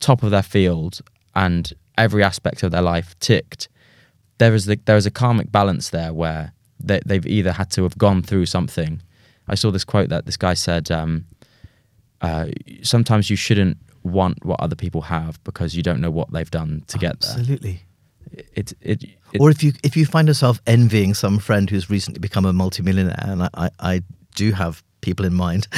[0.00, 1.00] top of their field
[1.34, 3.68] and every aspect of their life ticked,
[4.38, 7.82] there is the, there is a karmic balance there where they, they've either had to
[7.84, 9.00] have gone through something.
[9.48, 11.26] I saw this quote that this guy said, um,
[12.20, 12.46] uh,
[12.82, 16.82] "Sometimes you shouldn't want what other people have because you don't know what they've done
[16.88, 17.82] to get there." Absolutely.
[18.54, 22.18] It, it, it, or if you if you find yourself envying some friend who's recently
[22.18, 24.02] become a multimillionaire, and I, I
[24.34, 25.68] do have people in mind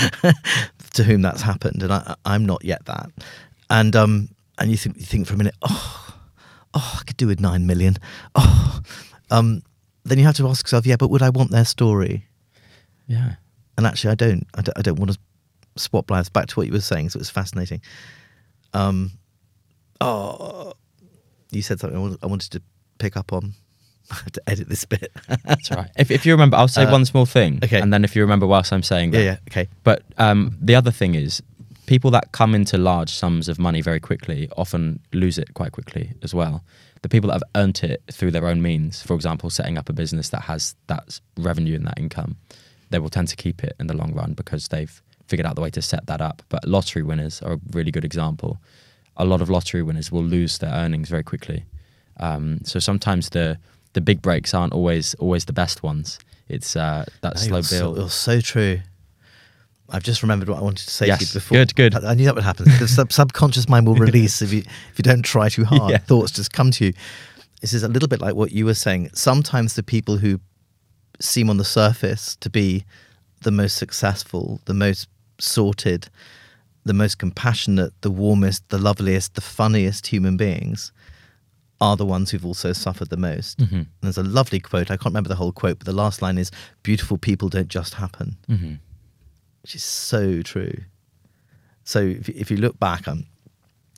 [0.94, 3.10] to whom that's happened, and I, I'm not yet that,
[3.70, 4.28] and um
[4.58, 6.14] and you think you think for a minute, oh,
[6.74, 7.96] oh, I could do with nine million,
[8.34, 8.80] oh,
[9.30, 9.62] um,
[10.04, 12.26] then you have to ask yourself, yeah, but would I want their story?
[13.06, 13.34] yeah.
[13.76, 14.46] And actually, I don't.
[14.54, 15.18] I don't, I don't want to
[15.76, 16.28] swap lives.
[16.28, 17.80] Back to what you were saying, so it was fascinating.
[18.72, 19.12] Um,
[20.00, 20.74] oh,
[21.50, 22.62] you said something I wanted to
[22.98, 23.54] pick up on.
[24.10, 25.12] I had to edit this bit.
[25.44, 25.90] That's right.
[25.96, 27.80] If, if you remember, I'll say Uh, one small thing, okay.
[27.80, 29.68] and then if you remember whilst I'm saying that, yeah, yeah, okay.
[29.82, 31.42] But um, the other thing is,
[31.86, 36.12] people that come into large sums of money very quickly often lose it quite quickly
[36.22, 36.62] as well.
[37.02, 39.92] The people that have earned it through their own means, for example, setting up a
[39.92, 42.36] business that has that revenue and that income,
[42.90, 45.60] they will tend to keep it in the long run because they've figured out the
[45.60, 46.42] way to set that up.
[46.48, 48.58] But lottery winners are a really good example.
[49.18, 51.64] A lot of lottery winners will lose their earnings very quickly.
[52.18, 53.58] Um, so sometimes the
[53.94, 56.18] the big breaks aren't always always the best ones.
[56.48, 57.96] It's uh, that No, slow you're so, build.
[57.96, 58.80] you're so true.
[59.90, 61.56] I've just remembered what I wanted to say to you before.
[61.58, 61.94] good, good.
[61.94, 62.64] I, I knew that would happen.
[62.78, 65.90] The sub- subconscious mind will release if you if you don't try too hard.
[65.90, 65.98] Yeah.
[65.98, 66.92] Thoughts just come to you.
[67.60, 69.10] This is a little bit like what you were saying.
[69.14, 70.40] Sometimes the people who
[71.20, 72.84] seem on the surface to be
[73.42, 76.08] the most successful, the most sorted,
[76.84, 80.92] the most compassionate, the warmest, the loveliest, the funniest human beings
[81.80, 83.58] are the ones who've also suffered the most.
[83.58, 83.72] Mhm.
[83.72, 84.90] And there's a lovely quote.
[84.90, 86.50] I can't remember the whole quote, but the last line is
[86.82, 88.78] "Beautiful people don't just happen," Mhm.
[89.62, 90.82] which is so true.
[91.84, 93.26] So if, if you look back, um,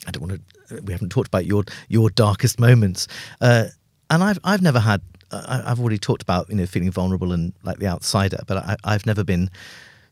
[0.07, 0.83] I don't want to.
[0.83, 3.07] We haven't talked about your your darkest moments,
[3.41, 3.67] uh,
[4.11, 5.01] and I've I've never had.
[5.33, 8.77] I, I've already talked about you know feeling vulnerable and like the outsider, but I,
[8.85, 9.51] I've never been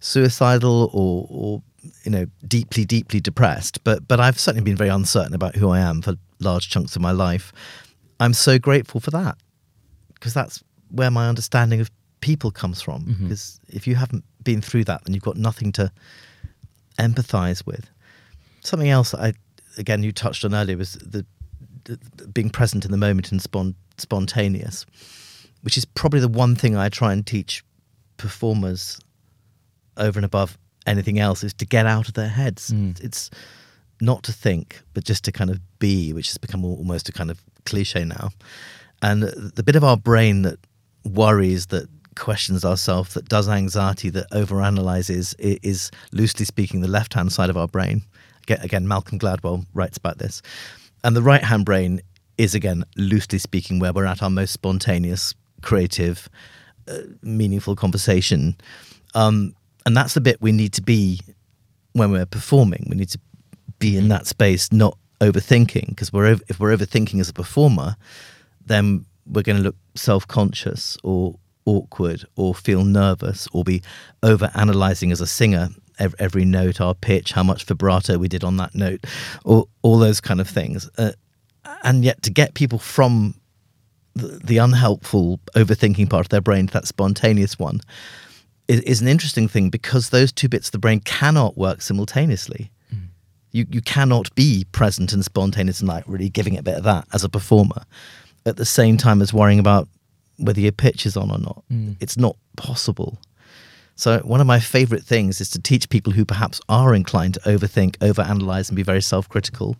[0.01, 1.63] suicidal or or
[2.05, 3.83] you know deeply deeply depressed.
[3.85, 7.03] But but I've certainly been very uncertain about who I am for large chunks of
[7.03, 7.53] my life.
[8.21, 9.37] I'm so grateful for that
[10.15, 13.05] because that's where my understanding of people comes from.
[13.05, 13.23] Mhm.
[13.25, 15.91] Because if you haven't been through that, then you've got nothing to
[16.99, 17.91] empathize with.
[18.63, 19.33] Something else that I,
[19.79, 21.27] again, you touched on earlier was the,
[21.85, 24.87] the, the being present in the moment and spon- spontaneous,
[25.63, 27.65] which is probably the one thing I try and teach
[28.17, 28.99] performers
[29.97, 30.57] over and above
[30.87, 32.71] anything else is to get out of their heads.
[32.71, 33.03] Mm.
[33.03, 33.31] It's
[34.05, 37.31] not to think, but just to kind of be, which has become almost a kind
[37.31, 38.31] of cliche now.
[39.03, 40.59] And the bit of our brain that
[41.05, 47.15] worries, that questions ourselves, that does anxiety, that overanalyzes, i- is loosely speaking the left
[47.15, 48.03] hand side of our brain.
[48.45, 50.43] Again, again, Malcolm Gladwell writes about this.
[51.03, 52.01] And the right hand brain
[52.39, 56.29] is, again, loosely speaking, where we're at our most spontaneous, creative,
[56.89, 58.57] uh, meaningful conversation.
[59.15, 59.55] Um,
[59.87, 61.21] and that's the bit we need to be
[61.93, 62.87] when we're performing.
[62.89, 63.19] We need to
[63.85, 67.97] be in that space, not overthinking, because we're over, if we're overthinking as a performer,
[68.65, 71.35] then we're going to look self-conscious or
[71.67, 73.83] awkward or feel nervous or be
[74.23, 75.69] over analyzing as a singer
[75.99, 79.05] every, every note our pitch how much vibrato we did on that note
[79.45, 80.89] or all those kind of things.
[80.97, 81.13] Uh,
[81.83, 83.35] and yet to get people from
[84.15, 87.81] the, the unhelpful overthinking part of their brain to that spontaneous one
[88.67, 92.71] is, is an interesting thing because those two bits of the brain cannot work simultaneously
[93.55, 96.85] you you cannot be present and spontaneous and like really giving it a bit of
[96.85, 97.85] that as a performer
[98.45, 99.89] at the same time as worrying about
[100.39, 101.63] whether your pitch is on or not.
[101.73, 101.97] Mm.
[102.01, 103.19] It's not possible.
[103.97, 107.41] So one of my favorite things is to teach people who perhaps are inclined to
[107.41, 109.77] overthink, overanalyze, and be very self-critical,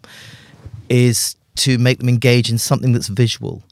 [0.89, 3.65] is to make them engage in something that's visual.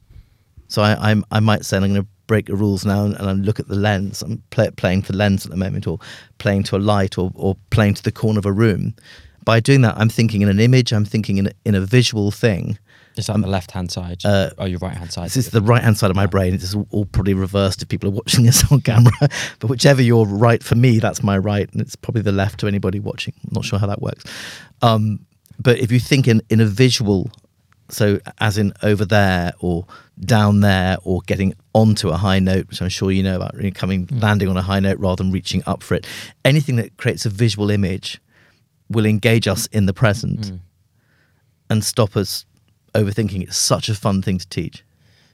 [0.67, 3.29] So I, I'm, I might say, I'm going to break the rules now and, and
[3.29, 4.21] I look at the lens.
[4.21, 5.97] I'm play, playing to the lens at the moment, or
[6.39, 8.95] playing to a light, or, or playing to the corner of a room.
[9.45, 10.93] By doing that, I'm thinking in an image.
[10.93, 12.77] I'm thinking in a, in a visual thing.
[13.15, 15.25] Is that the left hand side uh, or your right hand side?
[15.25, 16.53] This is the right hand side of my brain.
[16.53, 19.11] It's all, all probably reversed if people are watching this on camera.
[19.59, 22.67] but whichever you're right for me, that's my right, and it's probably the left to
[22.67, 23.33] anybody watching.
[23.43, 24.23] I'm not sure how that works.
[24.81, 25.25] Um,
[25.59, 27.29] but if you think in, in a visual
[27.89, 29.85] So, as in over there or
[30.19, 33.71] down there or getting onto a high note, which I'm sure you know about, really
[33.71, 36.07] coming, landing on a high note rather than reaching up for it.
[36.43, 38.19] Anything that creates a visual image
[38.93, 40.55] will engage us in the present hmm.
[41.69, 42.45] and stop us
[42.93, 43.43] overthinking.
[43.43, 44.83] It's such a fun thing to teach.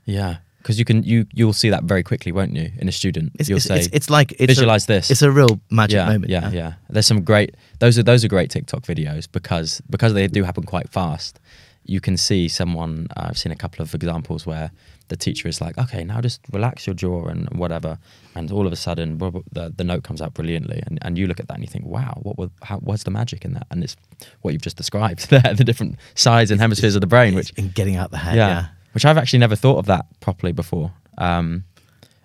[0.05, 2.71] Yeah, because you can you you'll see that very quickly, won't you?
[2.77, 5.11] In a student, It's, you'll it's, say it's, it's like it's visualize a, this.
[5.11, 6.29] It's a real magic yeah, moment.
[6.29, 10.27] Yeah, yeah, There's some great those are those are great TikTok videos because because they
[10.27, 11.39] do happen quite fast.
[11.85, 13.07] You can see someone.
[13.15, 14.71] I've seen a couple of examples where
[15.09, 17.97] the teacher is like, "Okay, now just relax your jaw and whatever,"
[18.35, 19.17] and all of a sudden
[19.51, 21.85] the the note comes out brilliantly, and, and you look at that and you think,
[21.85, 23.95] "Wow, what was how, what's the magic in that?" And it's
[24.41, 27.69] what you've just described there, the different sides and hemispheres of the brain, which in
[27.69, 28.35] getting out the head.
[28.35, 28.65] yeah, yeah.
[28.93, 30.91] which I've actually never thought of that properly before.
[31.17, 31.65] Um,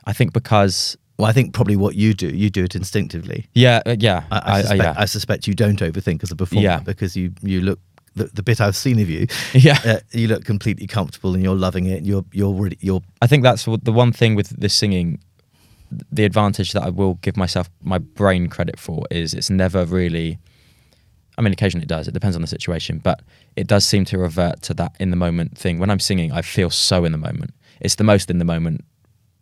[0.06, 3.46] I think because Well, I think probably what you do, you do it instinctively.
[3.54, 4.94] yeah, uh, yeah, I, I, suspect, yeah.
[4.98, 6.80] I suspect you don't overthink as a performer Yeah.
[6.80, 7.78] because you you look
[8.14, 9.26] the, the bit I've seen of you.
[9.52, 9.78] Yeah.
[9.84, 12.04] uh, you look completely comfortable and you're loving it.
[12.04, 15.18] You're you're really you're I think that's the one thing with the singing.
[16.10, 20.38] The advantage that I will give myself my brain credit for is it's never really.
[21.36, 22.06] I mean, occasionally it does.
[22.06, 23.22] It depends on the situation, but
[23.56, 25.78] it does seem to revert to that in the moment thing.
[25.80, 27.52] When I'm singing, I feel so in the moment.
[27.80, 28.84] It's the most in the moment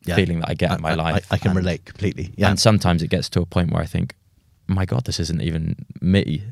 [0.06, 0.16] yeah.
[0.16, 1.26] feeling that I get I, in my I- life.
[1.30, 2.32] I, I can And- relate completely.
[2.36, 2.48] Yeah.
[2.48, 4.14] And sometimes it gets to a point where I think,
[4.66, 6.42] my God, this isn't even me.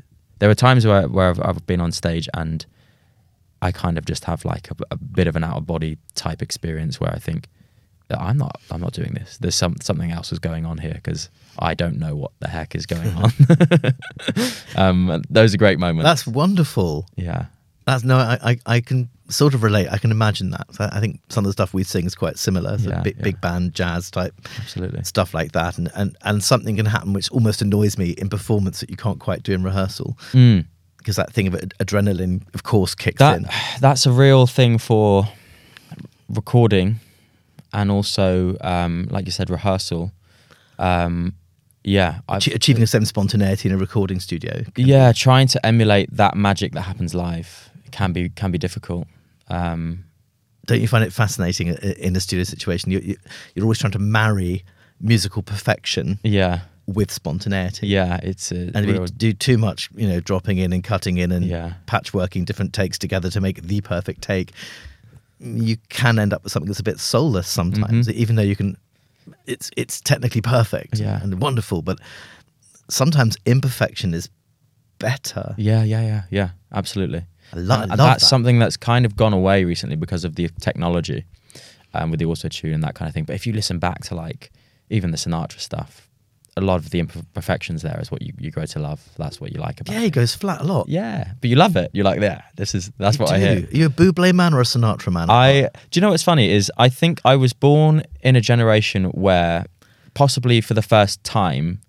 [0.41, 2.65] There are times where, where I've, I've been on stage and
[3.61, 6.41] I kind of just have like a, a bit of an out of body type
[6.41, 7.47] experience where I think,
[8.07, 9.37] that I'm not, I'm not doing this.
[9.37, 12.75] There's some something else is going on here because I don't know what the heck
[12.75, 13.31] is going on.
[14.75, 16.03] um, those are great moments.
[16.03, 17.05] That's wonderful.
[17.15, 17.45] yeah,
[17.85, 19.87] That's no, I, I, I can sort of relate.
[19.89, 20.67] I can imagine that.
[20.73, 22.77] So I think some of the stuff we sing is quite similar.
[22.77, 23.23] So Yeah, big, yeah.
[23.23, 25.03] big band, jazz type absolutely.
[25.03, 25.77] stuff like that.
[25.77, 29.19] And, and and something can happen which almost annoys me in performance that you can't
[29.19, 30.65] quite do in rehearsal Mm.
[30.97, 33.47] because that thing of ad- adrenaline, of course, kicks that in.
[33.79, 35.27] that's a real thing for
[36.29, 36.99] recording
[37.73, 40.11] and also um, like you said rehearsal
[40.79, 41.33] um,
[41.83, 44.63] yeah I've, achieving a certain spontaneity in a recording studio.
[44.77, 49.07] yeah trying to emulate that magic that happens live can be can be difficult
[49.49, 50.05] um,
[50.67, 51.67] Don't you find it fascinating
[52.07, 52.91] in a studio situation?
[52.91, 53.15] You, you,
[53.53, 54.63] you're always trying to marry
[54.99, 57.87] musical perfection yeah with spontaneity.
[57.87, 61.17] yeah it's a And if you do too much, you know, dropping in and cutting
[61.17, 61.73] in and Yeah.
[61.87, 64.51] patchworking different takes together to make the perfect take,
[65.39, 68.77] you can end up with something that's a bit soulless sometimes, even though you can.
[69.47, 71.03] It's it's technically perfect Mm-hmm.
[71.05, 71.21] Yeah.
[71.23, 71.97] and wonderful, but
[72.89, 74.29] sometimes imperfection is
[74.99, 75.55] better.
[75.57, 77.23] yeah yeah yeah yeah absolutely
[77.59, 78.29] lo- And- I and love that's that.
[78.29, 81.25] something that's kind of gone away recently because of the technology
[81.93, 83.25] um, with the auto tune and that kind of thing.
[83.25, 84.51] But if you listen back to like
[84.89, 86.07] even the Sinatra stuff,
[86.57, 89.01] a lot of the imperfections there is what you, you grow to love.
[89.17, 90.13] That's what you like about Yeah, he it.
[90.13, 90.89] goes flat a lot.
[90.89, 91.91] Yeah, but you love it.
[91.93, 93.57] You're like, yeah, this is that's what I hear.
[93.67, 95.29] Are you a Buble man or a Sinatra man?
[95.29, 99.05] I do you know what's funny is I think I was born in a generation
[99.05, 99.65] where
[100.13, 101.79] possibly for the first time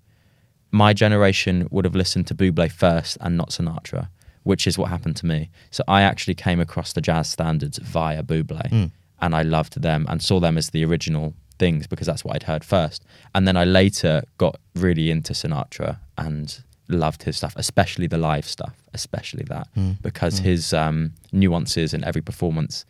[0.70, 4.08] my generation would have listened to Buble first and not Sinatra,
[4.42, 5.50] which is what happened to me.
[5.70, 8.84] So I actually came across the jazz standards via Buble hmm.
[9.20, 12.42] and I loved them and saw them as the original things because that's what I'd
[12.44, 13.04] heard first.
[13.34, 18.46] And then I later got really into Sinatra and loved his stuff, especially the live
[18.46, 19.92] stuff, especially that hmm.
[20.02, 20.44] because hmm.
[20.44, 22.84] his um, nuances in every performance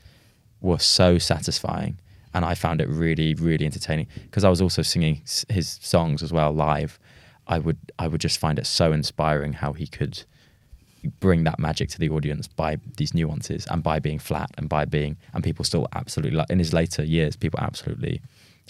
[0.60, 1.98] were so satisfying
[2.34, 4.06] and I found it really really entertaining.
[4.22, 6.98] Because I was also singing his songs as well live.
[7.46, 10.24] I would I would just find it so inspiring how he could
[11.20, 14.84] bring that magic to the audience by these nuances and by being flat and by
[14.84, 18.20] being and people still absolutely lo- in his later years people absolutely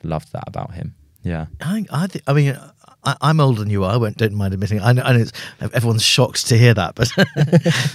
[0.03, 2.59] loved that about him yeah I, I, think, I mean,
[3.05, 3.93] I, I'm older than you are.
[3.93, 4.81] I won't, don't mind admitting.
[4.81, 7.11] I know, I know it's, everyone's shocked to hear that, but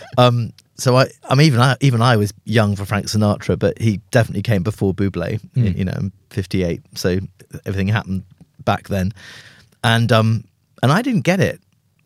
[0.17, 4.01] um, so I, I'm even I, even I was young for Frank Sinatra, but he
[4.11, 5.39] definitely came before Buble.
[5.55, 7.19] in- You know, 58, so
[7.65, 8.23] everything happened
[8.63, 9.13] back then,
[9.83, 10.43] and um,
[10.83, 11.59] and I didn't get it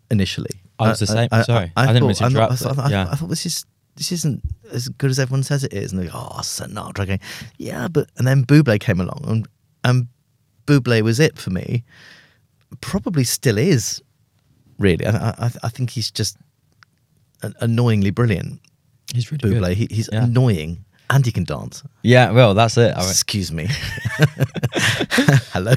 [0.09, 0.61] initially.
[0.82, 1.29] I was the same.
[1.43, 1.71] Sorry.
[1.75, 3.03] I didn't mean to I'm not- interrupt, I, thought, I, yeah.
[3.05, 3.65] thought, I thought this is.
[3.97, 7.19] This isn't as good as everyone says it is, and they go, "Oh, Sinatra." Going,
[7.57, 9.47] yeah, but and then Buble came along, and
[9.84, 10.07] and
[10.65, 11.84] Buble was it for me.
[12.79, 14.01] Probably still is,
[14.79, 15.05] really.
[15.05, 16.38] I, I, I think he's just
[17.59, 18.61] annoyingly brilliant.
[19.13, 20.23] he's really Buble, good he, he's Yeah.
[20.23, 21.84] annoying, and he can dance.
[22.03, 23.68] yeah well that's it I went- Excuse me.
[25.53, 25.74] Hello.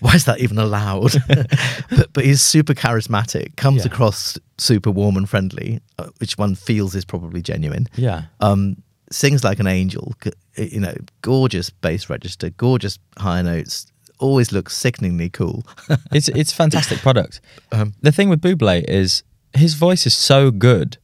[0.00, 1.12] Why is that even allowed?
[1.28, 3.56] but but he's super charismatic.
[3.56, 3.92] Comes Yeah.
[3.92, 7.86] across super warm and friendly, uh, which one feels is probably genuine.
[7.96, 8.76] yeah Um,
[9.10, 10.14] sings like an angel.
[10.56, 13.86] You know, gorgeous bass register, gorgeous high notes.
[14.20, 15.64] Always looks sickeningly cool.
[16.12, 17.40] it's it's fantastic product.
[17.72, 19.22] Um, the thing with Buble is
[19.54, 20.98] his voice is so good.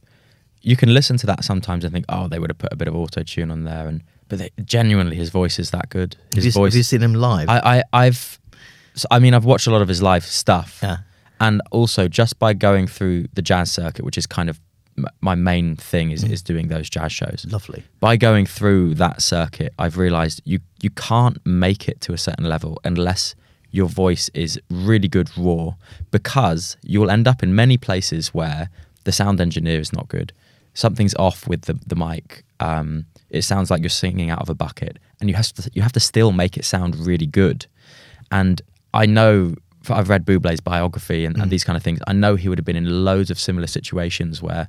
[0.65, 2.87] You can listen to that sometimes and think, oh, they would have put a bit
[2.87, 6.15] of auto tune on there, and but they, genuinely, his voice is that good.
[6.33, 6.73] Have His you, voice.
[6.73, 7.47] have you seen him live?
[7.49, 8.39] I, I I've,
[8.95, 10.97] so, I mean, I've watched a lot of his live stuff, Yeah.
[11.39, 14.59] and also just by going through the jazz circuit, which is kind of
[14.97, 16.13] m- my main thing, Mm.
[16.13, 17.45] is is doing those jazz shows.
[17.49, 17.83] Lovely.
[17.99, 22.45] By going through that circuit, I've realised you you can't make it to a certain
[22.55, 23.35] level unless
[23.71, 25.73] your voice is really good raw,
[26.11, 28.69] because you'll end up in many places where
[29.03, 30.31] the sound engineer is not good.
[30.75, 32.45] Something's off with the the mic.
[32.59, 35.81] Um, it sounds like you're singing out of a bucket, and you have to you
[35.81, 37.65] have to still make it sound really good.
[38.31, 38.61] And
[38.93, 39.55] I know
[39.89, 41.99] I've read Bublé's biography and, and these kind of things.
[42.07, 44.67] I know he would have been in loads of similar situations where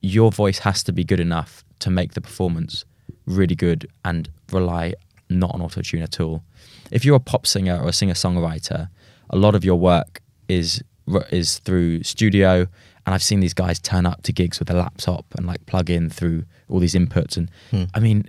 [0.00, 2.84] your voice has to be good enough to make the performance
[3.26, 4.94] really good and rely
[5.28, 6.42] not on auto tune at all.
[6.90, 8.88] If you're a pop singer or a singer songwriter,
[9.30, 10.82] a lot of your work is
[11.30, 12.66] is through studio,
[13.08, 15.88] and I've seen these guys turn up to gigs with a laptop and like plug
[15.88, 17.38] in through all these inputs.
[17.38, 17.84] And hmm.
[17.94, 18.26] I mean,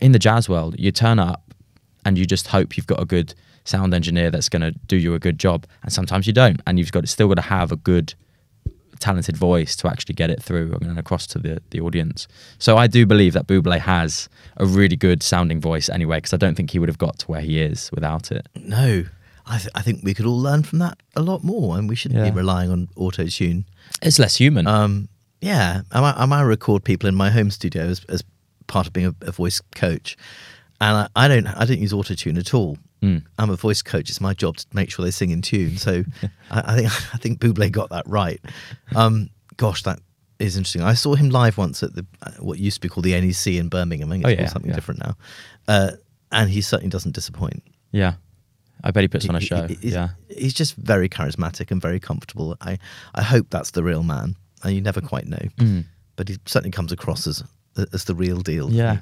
[0.00, 1.52] in the jazz world, you turn up
[2.04, 5.14] and you just hope you've got a good sound engineer that's going to do you
[5.14, 7.76] a good job, and sometimes you don't, and you've got still got to have a
[7.76, 8.14] good
[9.00, 12.28] talented voice to actually get it through and across to the, the audience.
[12.60, 14.28] So I do believe that Buble has
[14.58, 17.26] a really good sounding voice anyway, because I don't think he would have got to
[17.26, 18.46] where he is without it.
[18.54, 19.06] No,
[19.50, 21.96] I, th- I think we could all learn from that a lot more, and we
[21.96, 22.30] shouldn't Yeah.
[22.30, 23.64] be relying on auto tune.
[24.02, 24.66] It's less human.
[24.66, 25.08] Um,
[25.40, 28.22] yeah, I, might- I might record people in my home studio as, as
[28.66, 30.16] part of being a, a voice coach,
[30.80, 32.78] and I, I don't I don't use auto tune at all.
[33.02, 33.22] Mm.
[33.38, 34.08] I'm a voice coach.
[34.10, 35.76] It's my job to make sure they sing in tune.
[35.78, 36.04] So
[36.50, 38.40] I, I think I think Buble got that right.
[38.94, 39.98] Um, gosh, that
[40.38, 40.82] is interesting.
[40.82, 43.46] I saw him live once at the uh, what used to be called the NEC
[43.54, 44.10] in Birmingham.
[44.10, 44.74] I think it's Oh, called yeah, something yeah.
[44.74, 45.14] different now,
[45.68, 45.90] uh,
[46.32, 47.62] and he certainly doesn't disappoint.
[47.92, 48.14] yeah.
[48.84, 49.66] I bet he puts on a show.
[49.66, 50.08] he- he's, yeah.
[50.28, 52.56] he's just very charismatic and very comfortable.
[52.60, 52.78] I,
[53.14, 54.36] I hope that's the real man.
[54.62, 55.84] And you never quite know, Mm.
[56.16, 57.42] but he certainly comes across as
[57.92, 58.70] as the real deal.
[58.70, 58.98] Yeah.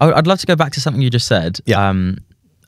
[0.00, 1.58] I- I'd love to go back to something you just said.
[1.66, 1.88] Yeah.
[1.88, 2.18] Um,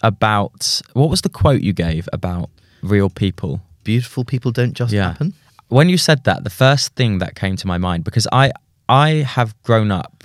[0.02, 2.50] about what was the quote you gave about
[2.82, 3.60] real people?
[3.84, 5.08] beautiful people don't just Yeah.
[5.12, 5.32] happen.
[5.68, 8.52] When you said that, the first thing that came to my mind because I
[8.88, 10.24] I have grown up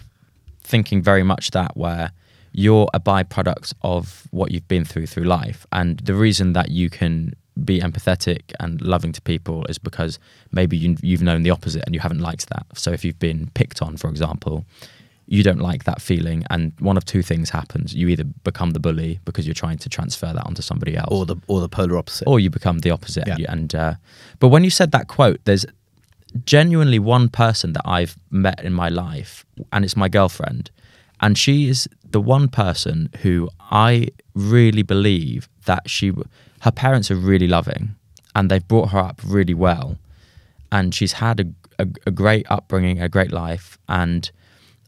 [0.63, 2.11] thinking very much that where
[2.57, 6.89] you're a byproduct of what you've been through through life, and the reason that you
[6.89, 7.33] can
[7.63, 10.19] be empathetic and loving to people is because
[10.51, 12.65] maybe you, you've known the opposite and you haven't liked that.
[12.73, 14.65] So if you've been picked on, for example,
[15.27, 18.79] you don't like that feeling, and one of two things happens: you either become the
[18.79, 21.97] bully because you're trying to transfer that onto somebody else, Or the or the polar
[21.97, 22.27] opposite.
[22.27, 23.27] or you become the opposite.
[23.27, 23.35] Yeah.
[23.35, 23.93] And, and uh,
[24.39, 25.65] but when you said that quote, there's
[26.45, 30.69] genuinely one person that I've met in my life, and it's my girlfriend,
[31.21, 36.13] and she is the one person who I really believe that she,
[36.61, 37.93] her parents are really loving,
[38.33, 39.97] and they've brought her up really well,
[40.71, 44.31] and she's had a, a, a great upbringing, a great life, and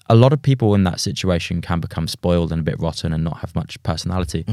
[0.07, 3.25] a lot of people in that situation can become spoiled and a bit rotten and
[3.25, 4.45] not have much personality.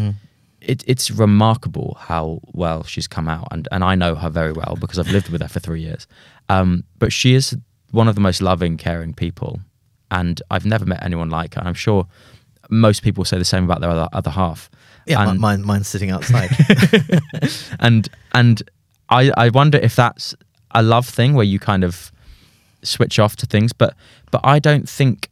[0.61, 4.77] It, it's remarkable how well she's come out, and, and I know her very well
[4.81, 6.09] because I've lived with her for three years.
[6.49, 7.57] Um, but she is
[7.93, 9.61] one of the most loving, caring people,
[10.11, 11.61] and I've never met anyone like her.
[11.61, 12.09] And I'm sure
[12.71, 14.71] most people say the same about their other, other half.
[15.07, 16.51] yeah, and, mine mine's sitting outside.
[17.81, 18.63] and and
[19.09, 20.35] I I wonder if that's
[20.71, 22.13] a love thing where you kind of
[22.83, 23.95] switch off to things, but
[24.31, 25.29] but I don't think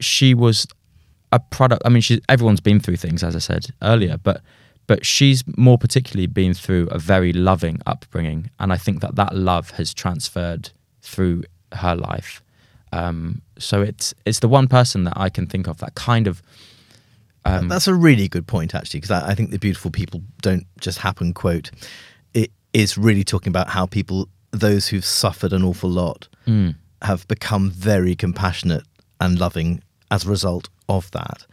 [0.00, 0.66] she was
[1.32, 1.82] a product.
[1.84, 4.42] I mean, she everyone's been through things, as I said earlier, but
[4.86, 9.34] but she's more particularly been through a very loving upbringing, and I think that that
[9.34, 10.70] love has transferred
[11.02, 12.42] through her life.
[12.92, 16.42] Um, so it's it's the one person that I can think of that kind of
[17.44, 20.66] um, That's a really good point, actually, because I, I think the beautiful people don't
[20.80, 21.70] just happen quote.
[22.34, 26.74] It is really talking about how people, those who've suffered an awful lot, Mm.
[27.02, 28.82] have become very compassionate
[29.20, 29.80] and loving
[30.10, 31.46] as a result of that.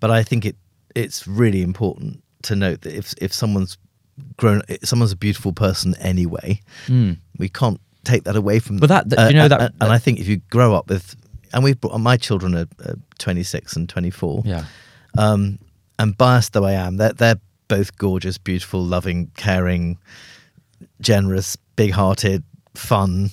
[0.00, 0.56] But I think it
[0.94, 3.78] it's really important to note that if if someone's
[4.36, 7.16] grown, if someone's a beautiful person anyway, Mm.
[7.38, 9.16] we can't take that away from But that- them.
[9.16, 11.14] that- you know Uh, that- and, and I think if you grow up with,
[11.52, 14.64] and we've brought my children are, are 26 and 24 yeah.
[15.16, 15.58] um,
[15.98, 19.98] and biased though I am, they're, they're both gorgeous, beautiful, loving, caring,
[21.00, 22.42] generous, big hearted,
[22.74, 23.30] fun,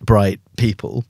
[0.00, 1.04] bright people.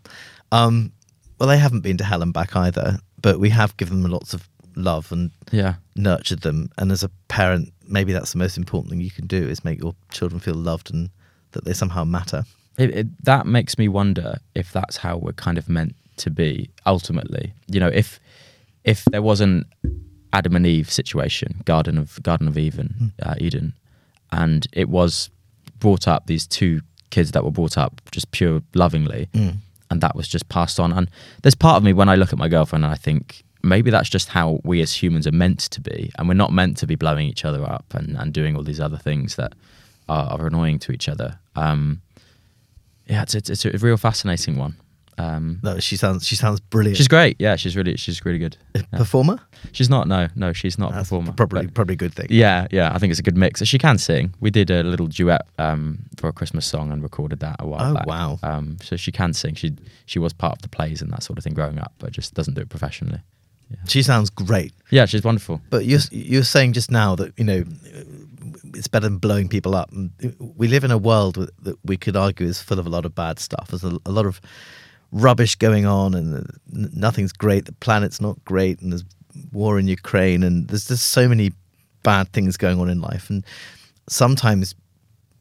[0.53, 0.93] Um,
[1.39, 4.35] well, they haven't been to hell and back either, but we have given them lots
[4.35, 5.75] of love and Yeah.
[5.97, 6.71] nurtured them.
[6.79, 9.79] And as a parent, maybe that's the most important thing you can do is make
[9.81, 11.11] your children feel loved and
[11.53, 12.45] that they somehow matter.
[12.79, 16.71] it, it, that makes me wonder if that's how we're kind of meant to be
[16.87, 17.53] ultimately.
[17.69, 18.21] You know, if
[18.85, 19.65] if there was an
[20.33, 23.73] Adam and Eve situation, Garden of Garden of Eden, uh, Eden,
[24.33, 25.31] and it was
[25.79, 29.57] brought up these two kids that were brought up just pure lovingly, Mm.
[29.91, 30.93] and that was just passed on.
[30.93, 31.09] And
[31.43, 34.11] there's part of me when I look at my girlfriend and I think maybe that's
[34.11, 36.97] just how we as humans are meant to be, and we're not meant to be
[36.97, 39.55] blowing each other up and, and doing all these other things that
[40.09, 41.39] are, are annoying to each other.
[41.57, 42.03] Um,
[43.07, 44.77] yeah, it's, it's it's a real fascinating one.
[45.17, 46.97] Um, No, she sounds she sounds brilliant.
[46.97, 47.37] she's great.
[47.39, 48.57] Yeah, she's really she's really good.
[48.75, 48.83] Yeah.
[48.99, 49.39] performer.
[49.73, 50.09] She's not.
[50.09, 51.33] No, no, she's not a performer.
[51.33, 52.27] probably probably a good thing.
[52.31, 52.93] yeah, yeah.
[52.95, 53.63] I think it's a good mix.
[53.65, 54.35] She can sing.
[54.41, 57.79] We did a little duet um, for a Christmas song and recorded that a while
[57.81, 57.91] back.
[57.91, 58.07] Oh, back.
[58.07, 58.39] wow.
[58.43, 59.55] Um, so she can sing.
[59.55, 62.11] She she was part of the plays and that sort of thing growing up, but
[62.13, 63.21] just doesn't do it professionally.
[63.89, 64.73] She sounds great.
[64.91, 65.61] Yeah, she's wonderful.
[65.71, 67.65] But you're you're saying just now that you know
[68.75, 69.91] it's better than blowing people up.
[70.39, 73.15] We live in a world that we could argue is full of a lot of
[73.15, 73.69] bad stuff.
[73.69, 74.41] There's a, a lot of
[75.15, 77.65] rubbish going on, and nothing's great.
[77.65, 79.05] The planet's not great, and there's
[79.53, 81.53] war in Ukraine, and there's just so many
[82.03, 83.31] bad things going on in life.
[83.31, 83.45] And
[84.09, 84.75] sometimes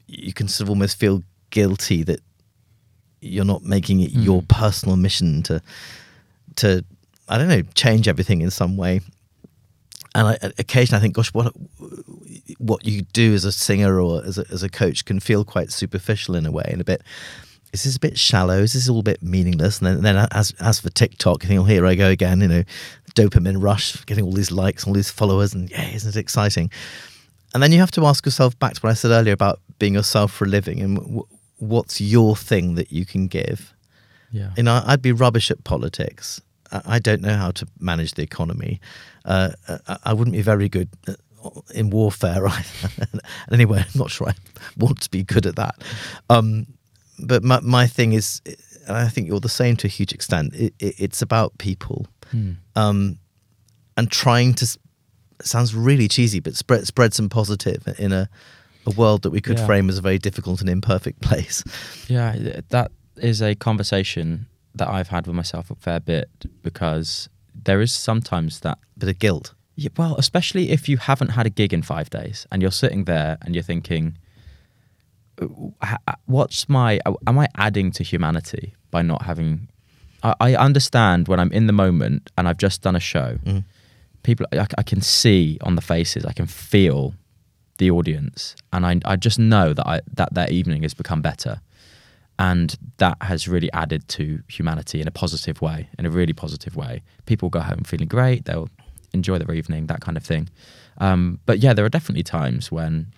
[0.06, 2.20] you can sort of almost feel guilty that
[3.20, 4.48] you're not making it your mm.
[4.48, 5.60] personal mission to
[6.56, 6.84] to
[7.28, 9.00] I don't know change everything in some way.
[10.16, 11.52] And I, occasionally I think, gosh, what
[12.58, 15.72] what you do as a singer or as a, as a coach can feel quite
[15.72, 17.02] superficial in a way and a bit.
[17.74, 18.58] Is this a bit shallow?
[18.60, 19.80] Is this all a bit meaningless?
[19.80, 22.40] And then, then as as for TikTok, you think, oh, here I go again.
[22.40, 22.62] You know,
[23.14, 26.70] dopamine rush, getting all these likes, all these followers, and yeah, isn't it exciting?
[27.52, 29.94] And then you have to ask yourself back to what I said earlier about being
[29.94, 31.26] yourself for a living and w-
[31.58, 33.74] what's your thing that you can give.
[34.32, 34.50] Yeah.
[34.56, 36.40] You know, I'd be rubbish at politics.
[36.72, 38.80] I don't know how to manage the economy.
[39.24, 39.50] Uh,
[39.86, 40.88] I- I wouldn't be very good
[41.74, 43.06] in warfare either.
[43.52, 44.34] anyway, I'm not sure I
[44.76, 45.76] want to be good at that.
[46.30, 46.66] Um,
[47.18, 48.40] but my, my thing is,
[48.86, 52.06] and I think you're the same to a huge extent, it, it, it's about people
[52.30, 52.52] Hmm.
[52.74, 53.18] um,
[53.96, 54.78] and trying to,
[55.42, 58.28] sounds really cheesy, but spread, spread some positive in a,
[58.86, 59.66] a world that we could Yeah.
[59.66, 61.62] frame as a very difficult and imperfect place.
[62.08, 66.28] Yeah, that is a conversation that I've had with myself a fair bit
[66.62, 68.78] because there is sometimes that.
[68.98, 69.54] Bit of guilt.
[69.76, 73.04] Yeah, well, especially if you haven't had a gig in five days and you're sitting
[73.04, 74.23] there and you're thinking, "Uh, h- h-
[76.26, 79.68] what's my, am I adding to humanity by not having,
[80.22, 83.64] I, I understand when I'm in the moment and I've just done a show, Mm.
[84.22, 87.14] people, I, I can see on the faces, I can feel
[87.78, 91.60] the audience and I, I just know that I, that that evening has become better.
[92.36, 96.74] And that has really added to humanity in a positive way, in a really positive
[96.74, 97.02] way.
[97.26, 98.68] People go home feeling great, they'll
[99.12, 100.48] enjoy their evening, that kind of thing.
[100.98, 103.12] Um, but yeah, there are definitely times when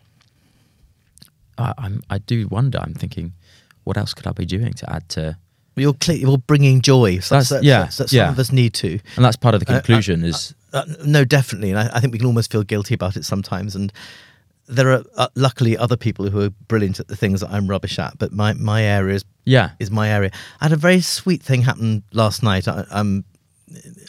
[1.59, 3.33] I, I'm, I do wonder, I'm thinking,
[3.85, 5.37] what else could I be doing to add to.
[5.77, 7.19] You're, cle you're bringing joy.
[7.19, 8.31] So That's- so- yeah, so some yeah.
[8.31, 8.99] of us need to.
[9.17, 10.55] And that's part of the Uh, uh, conclusion is.
[10.73, 13.75] Uh, no, definitely, and I, I think we can almost feel guilty about it sometimes.
[13.77, 13.93] And
[14.69, 17.99] there are uh, luckily other people who are brilliant at the things that I'm rubbish
[17.99, 18.19] at.
[18.19, 19.71] But my my area is Yeah.
[19.79, 20.31] is my area.
[20.61, 22.67] I had a very sweet thing happen last night.
[22.69, 23.25] I, um,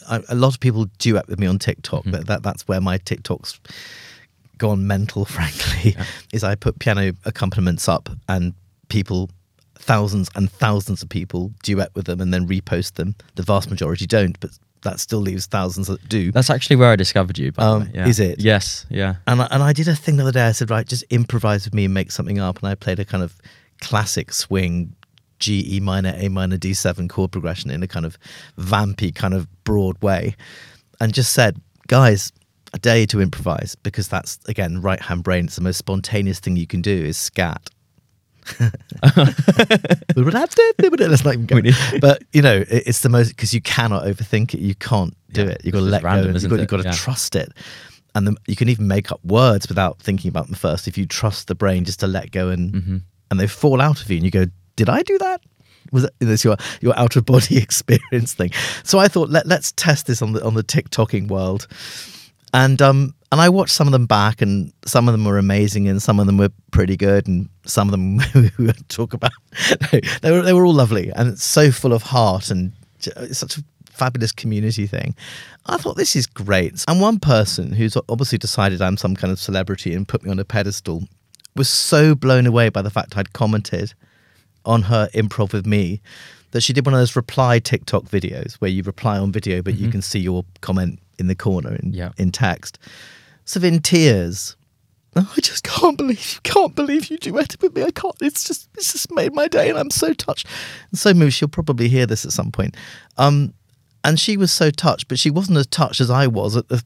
[0.08, 2.10] I, a lot of people duet with me on TikTok, Mm-hmm.
[2.10, 3.58] but that that's where my TikToks
[4.58, 5.24] gone mental.
[5.36, 5.96] Frankly,
[6.32, 8.54] is I put piano accompaniments up and
[8.88, 9.30] people.
[9.80, 13.14] Thousands and thousands of people duet with them and then repost them.
[13.36, 14.50] The vast majority don't, but
[14.82, 16.30] that still leaves thousands that do.
[16.32, 17.52] That's actually where I discovered you.
[17.52, 17.90] By Um, the way.
[17.94, 18.06] Yeah.
[18.08, 18.40] is it?
[18.40, 18.84] Yes.
[18.90, 19.14] Yeah.
[19.28, 20.46] And I, and I did a thing the other day.
[20.48, 22.58] I said, right, just improvise with me and make something up.
[22.58, 23.36] And I played a kind of
[23.80, 24.94] classic swing
[25.38, 28.18] G, E minor, A minor, D7 chord progression in a kind of
[28.58, 30.34] vampy, kind of broad way.
[31.00, 31.56] And just said,
[31.86, 32.32] guys,
[32.74, 35.46] I day to improvise because that's, again, right hand brain.
[35.46, 37.70] It's the most spontaneous thing you can do is scat.
[40.16, 41.60] Let's not even go.
[42.00, 44.60] But you know, it, it's the most because you cannot overthink it.
[44.60, 45.60] You can't do Yeah, it.
[45.64, 46.38] You've got to let random, go.
[46.38, 46.92] You've got, you've got to Yeah.
[46.92, 47.52] trust it.
[48.14, 50.88] And the, you can even make up words without thinking about them first.
[50.88, 52.96] If you trust the brain just to let go and Mm-hmm.
[53.30, 54.46] and they fall out of you, and you go,
[54.76, 55.40] "Did I do that?"
[55.92, 58.50] Was it this your your out of body experience thing?
[58.82, 61.66] So I thought let let's test this on the on the TikToking world,
[62.58, 65.86] and um and I watched some of them back, and some of them were amazing,
[65.86, 68.20] and some of them were pretty good, and some of them
[68.58, 69.32] we talk about.
[70.22, 72.72] they were they were all lovely, and it's so full of heart, and
[73.32, 75.14] such a fabulous community thing.
[75.66, 79.38] I thought this is great, and one person who's obviously decided I'm some kind of
[79.38, 81.04] celebrity and put me on a pedestal
[81.54, 83.92] was so blown away by the fact I'd commented
[84.64, 86.00] on her improv with me
[86.52, 89.74] that she did one of those reply TikTok videos where you reply on video, but
[89.74, 92.10] you can see your comment in the corner in, Yeah.
[92.16, 92.78] in text.
[93.44, 94.56] So in tears.
[95.16, 97.82] "Oh, I just can't believe you can't believe you duetted with me.
[97.82, 98.14] I can't.
[98.20, 100.46] It's just it's just made my day, and I'm so touched
[100.90, 101.32] and so moved.
[101.34, 102.76] She'll probably hear this at some point.
[103.16, 103.54] Um,
[104.04, 106.82] and she was so touched, but she wasn't as touched as I was at the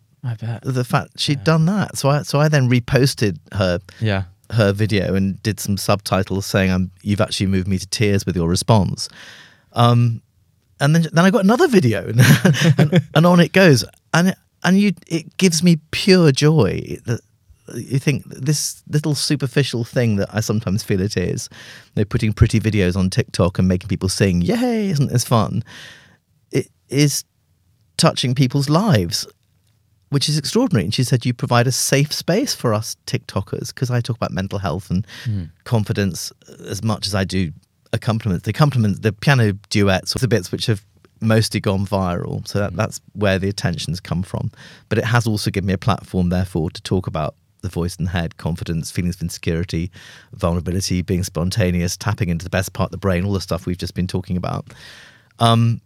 [0.62, 1.98] the fact she'd done that.
[1.98, 4.22] So I so I then reposted her Yeah.
[4.50, 8.36] her video and did some subtitles saying, "I'm you've actually moved me to tears with
[8.36, 9.08] your response."
[9.72, 10.22] Um,
[10.82, 12.20] and then then I got another video, and,
[12.78, 17.20] and, and on it goes, and and you it gives me pure joy that
[17.74, 21.48] you think this little superficial thing that I sometimes feel it is,
[21.94, 24.90] they're putting pretty videos on TikTok and making people sing, "Yay!
[24.90, 25.62] Isn't this fun?"
[26.50, 27.24] It is
[27.96, 29.26] touching people's lives,
[30.10, 30.84] which is extraordinary.
[30.84, 34.32] And she said, You provide a safe space for us TikTokers because I talk about
[34.32, 35.44] mental health and Hmm.
[35.64, 36.32] confidence
[36.68, 37.52] as much as I do
[37.92, 38.44] accompaniments.
[38.44, 40.84] The accompaniments, the piano duets, the bits which have
[41.20, 42.46] mostly gone viral.
[42.46, 44.50] So that, that's where the attention's come from.
[44.88, 48.08] But it has also given me a platform, therefore, to talk about the voice and
[48.08, 49.90] head, confidence, feelings of insecurity,
[50.32, 53.78] vulnerability, being spontaneous, tapping into the best part of the brain, all the stuff we've
[53.78, 54.66] just been talking about.
[55.38, 55.80] Um,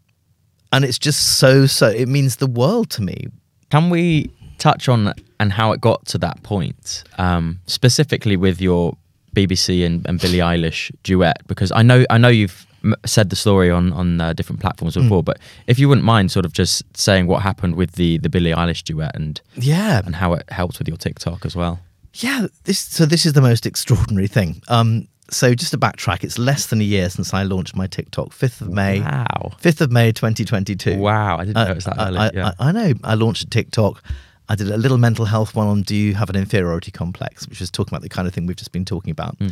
[0.73, 3.29] and it's just so, so, it means the world to me.
[3.71, 8.97] Can we touch on and how it got to that point, um, specifically with your
[9.37, 11.37] BBC and, and Billie Eilish duet?
[11.47, 14.95] Because I know I know you've m- said the story on on uh, different platforms
[14.97, 18.29] before, but if you wouldn't mind, sort of just saying what happened with the the
[18.29, 20.03] Billie Eilish duet and Yeah.
[20.07, 21.79] and how it helped with your TikTok as well.
[22.15, 24.63] Yeah, this so this is the most extraordinary thing.
[24.69, 28.33] Um, so just to backtrack, it's less than a year since I launched my TikTok,
[28.33, 29.53] fifth of May, Wow.
[29.59, 30.97] fifth of May, twenty twenty two.
[30.99, 32.19] Wow, I didn't know it was that early.
[32.19, 32.53] I, yeah.
[32.59, 32.93] I, I know.
[33.05, 34.03] I launched a TikTok.
[34.49, 37.61] I did a little mental health one on Do you have an inferiority complex, which
[37.61, 39.37] was talking about the kind of thing we've just been talking about.
[39.39, 39.49] Hmm.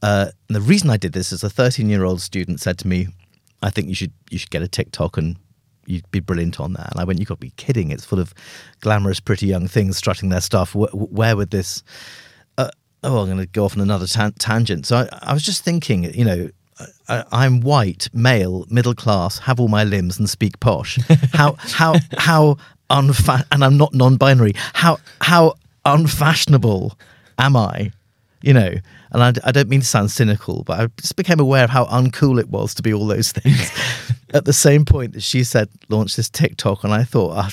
[0.00, 2.88] Uh, and the reason I did this is a 13 year old student said to
[2.88, 3.08] me,
[3.62, 5.36] "I think you should you should get a TikTok and
[5.86, 7.90] you'd be brilliant on that." And I went, you've got to be kidding!
[7.90, 8.32] It's full of
[8.80, 10.72] glamorous, pretty young things strutting their stuff.
[10.72, 11.82] Wh- wh- where would this?"
[12.56, 12.70] Uh,
[13.02, 14.86] oh, I'm going to go off on another tan- tangent.
[14.86, 16.50] So I, I was just thinking, you know,
[17.08, 20.98] I, I'm white, male, middle class, have all my limbs, and speak posh.
[21.32, 22.56] How how how
[22.90, 24.52] unfa- and I'm not non-binary.
[24.74, 26.98] How how unfashionable
[27.38, 27.92] am I?
[28.42, 28.74] You know,
[29.10, 31.86] and I, I don't mean to sound cynical, but I just became aware of how
[31.86, 33.70] uncool it was to be all those things.
[34.34, 37.48] At the same point that she said launch this TikTok, and I thought, oh,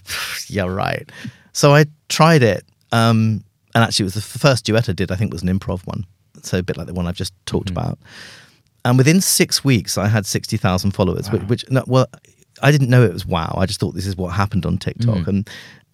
[0.47, 1.09] yeah, right.
[1.53, 5.11] So I tried it, um, and actually, it was the first duet I did.
[5.11, 6.05] I think was an improv one,
[6.43, 7.97] so a bit like the one I've just talked about.
[8.83, 11.31] And within six weeks, I had sixty thousand followers.
[11.31, 12.07] Which, which no, well,
[12.61, 13.55] I didn't know it was wow.
[13.57, 15.27] I just thought this is what happened on TikTok, mm.
[15.27, 15.49] and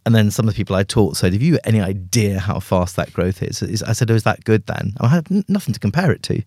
[0.06, 2.96] and then some of the people I taught said, "Have you any idea how fast
[2.96, 5.74] that growth is?" Is- I said, "Oh, is that good then?" I had n- nothing
[5.74, 6.42] to compare it to.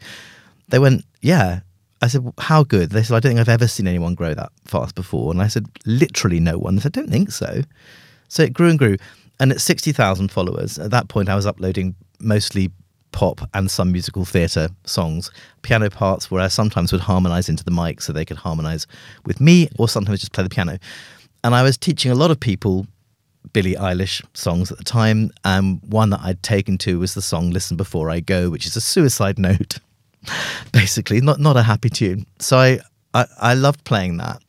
[0.68, 1.60] They went, "Yeah."
[2.02, 4.34] I said, "Well, "How good?" They said, "I don't think I've ever seen anyone grow
[4.34, 7.62] that fast before." And I said, "Literally no one." They said, "I don't think so."
[8.28, 8.96] So it grew and grew.
[9.40, 12.70] And at 60,000 followers, at that point, I was uploading mostly
[13.14, 15.30] pop and some musical theatre songs,
[15.62, 18.86] piano parts where I sometimes would harmonise into the mic so they could harmonise
[19.24, 20.78] with me or sometimes just play the piano.
[21.44, 22.86] And I was teaching a lot of people
[23.52, 25.30] Billie Eilish songs at the time.
[25.44, 28.76] And one that I'd taken to was the song Listen Before I Go, which is
[28.76, 29.78] a suicide note,
[30.72, 32.26] basically, not, not a happy tune.
[32.40, 32.80] So I,
[33.14, 34.42] I, I loved playing that.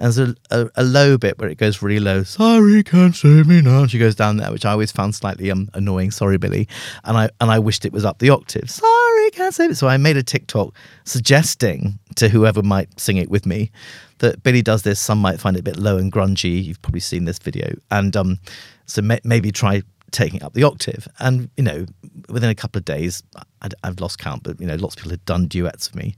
[0.00, 2.22] And there's a, a, a low bit where it goes really low.
[2.22, 3.86] Sorry, can't save me now.
[3.86, 6.10] She goes down there, which I always found slightly um, annoying.
[6.10, 6.66] Sorry, Billie.
[7.04, 8.70] And I and I wished it was up the octave.
[8.70, 9.74] Sorry, can't save it.
[9.76, 10.74] So I made a TikTok
[11.04, 13.70] suggesting to whoever might sing it with me
[14.18, 14.98] that Billie does this.
[14.98, 16.64] Some might find it a bit low and grungy.
[16.64, 17.74] You've probably seen this video.
[17.90, 18.38] And um,
[18.86, 19.82] so may, maybe try
[20.12, 21.06] taking up the octave.
[21.18, 21.86] And you know,
[22.28, 23.22] within a couple of days,
[23.62, 26.14] I'd, I've lost count, but you know, lots of people had done duets for me.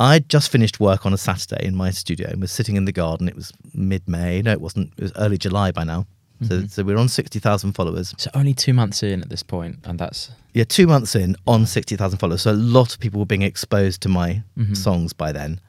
[0.00, 2.92] I'd just finished work on a Saturday in my studio and was sitting in the
[2.92, 3.28] garden.
[3.28, 4.42] It was mid May.
[4.42, 4.92] No, it wasn't.
[4.96, 6.06] It was early July by now.
[6.42, 6.66] So, mm-hmm.
[6.66, 8.12] so we're on 60,000 followers.
[8.18, 11.64] so only two months in at this point, and that's Yeah, two months in on
[11.64, 12.42] 60,000 followers.
[12.42, 14.74] So a lot of people were being exposed to my mm-hmm.
[14.74, 15.60] songs by then.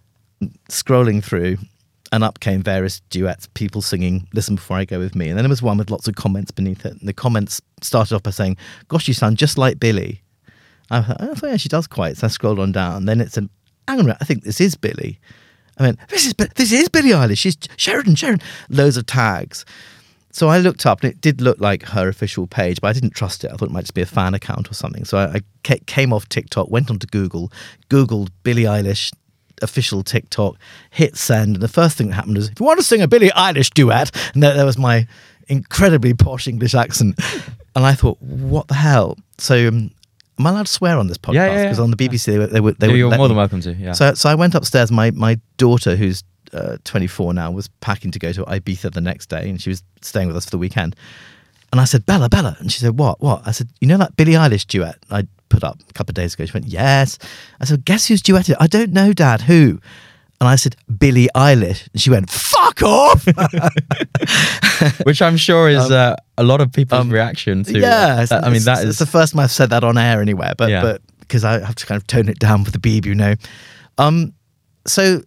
[0.70, 1.58] Scrolling through,
[2.12, 5.30] and up came various duets, people singing Listen Before I Go With Me.
[5.30, 6.94] And then there was one with lots of comments beneath it.
[6.94, 8.58] And the comments started off by saying,
[8.88, 10.24] Gosh, you sound just like Billie.
[10.90, 12.18] I thought, thought yeah, she does quite.
[12.18, 12.98] So I scrolled on down.
[12.98, 13.50] And then it said,
[13.88, 15.20] Hang on a minute, I think this is Billie.
[15.78, 17.40] I went, This is, this is Billie Eilish.
[17.40, 18.46] She's Sheridan, Sheridan.
[18.70, 19.66] Loads of tags.
[20.32, 23.12] So I looked up and it did look like her official page, but I didn't
[23.12, 23.52] trust it.
[23.52, 25.06] I thought it might just be a fan account or something.
[25.06, 27.52] So I, I came off TikTok, went onto Google,
[27.90, 29.14] Googled Billie Eilish
[29.62, 30.58] official TikTok,
[30.92, 31.56] hit send.
[31.56, 33.74] And the first thing that happened was, if you want to sing a Billie Eilish
[33.74, 35.08] duet, and there, there was my
[35.48, 37.18] incredibly posh English accent.
[37.76, 39.18] And I thought, what the hell?
[39.38, 39.92] So um,
[40.40, 41.34] am I allowed to swear on this podcast?
[41.36, 41.64] Yeah, yeah, yeah.
[41.64, 43.74] Because on the BBC, they, were- they, would they would you're more than welcome to.
[43.74, 43.94] Yeah.
[43.94, 44.92] So, so I went upstairs.
[44.92, 46.24] My my daughter, who's
[46.54, 49.84] uh, 24 now, was packing to go to Ibiza the next day, and she was
[50.02, 50.96] staying with us for the weekend.
[51.72, 53.20] And I said, Bella, Bella, and she said, What?
[53.22, 53.42] What?
[53.46, 56.34] I said, You know that Billie Eilish duet I put up a couple of days
[56.34, 56.46] ago?
[56.46, 57.18] She went, Yes.
[57.60, 58.56] I said, Guess who's duetted?
[58.60, 59.42] I don't know, Dad.
[59.42, 59.82] Who?
[60.42, 61.88] And I said, Billie Eilish.
[61.94, 63.26] And she went, Fuck off.
[65.06, 67.76] which I'm sure is uh, a lot of people's reaction to.
[67.76, 69.84] Um, yeah, uh, I mean, it's, that it's is the first time I've said that
[69.84, 70.82] on air anywhere, but Yeah.
[70.82, 73.36] but because I have to kind of tone it down for the beeb, you know.
[73.98, 74.34] Um,
[74.86, 75.22] so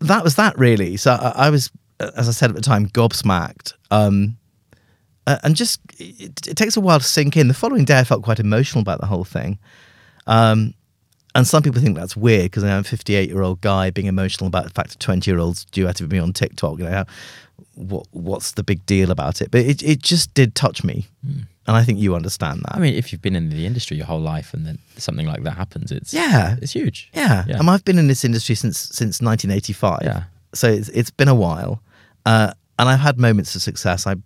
[0.00, 0.96] that was that really.
[0.96, 1.70] So I, I was,
[2.00, 3.74] as I said at the time, gobsmacked.
[3.90, 4.36] Um,
[5.26, 7.48] uh, and just it, it takes a while to sink in.
[7.48, 9.58] The following day, I felt quite emotional about the whole thing.
[10.26, 10.74] Um,
[11.34, 14.48] and some people think that's weird because I'm a 58 year old guy being emotional
[14.48, 16.78] about the fact that 20 year olds duetted with me on TikTok.
[16.78, 17.04] You know,
[17.74, 19.50] what what's the big deal about it?
[19.50, 22.74] But it it just did touch me, and I think you understand that.
[22.76, 25.42] I mean, if you've been in the industry your whole life and then something like
[25.44, 26.56] that happens, it's Yeah.
[26.60, 27.08] it's huge.
[27.14, 27.58] Yeah, Yeah.
[27.58, 30.00] and I've been in this industry since since 1985.
[30.02, 30.24] Yeah.
[30.54, 31.80] so it's it's been a while,
[32.26, 34.06] uh, and I've had moments of success.
[34.06, 34.16] I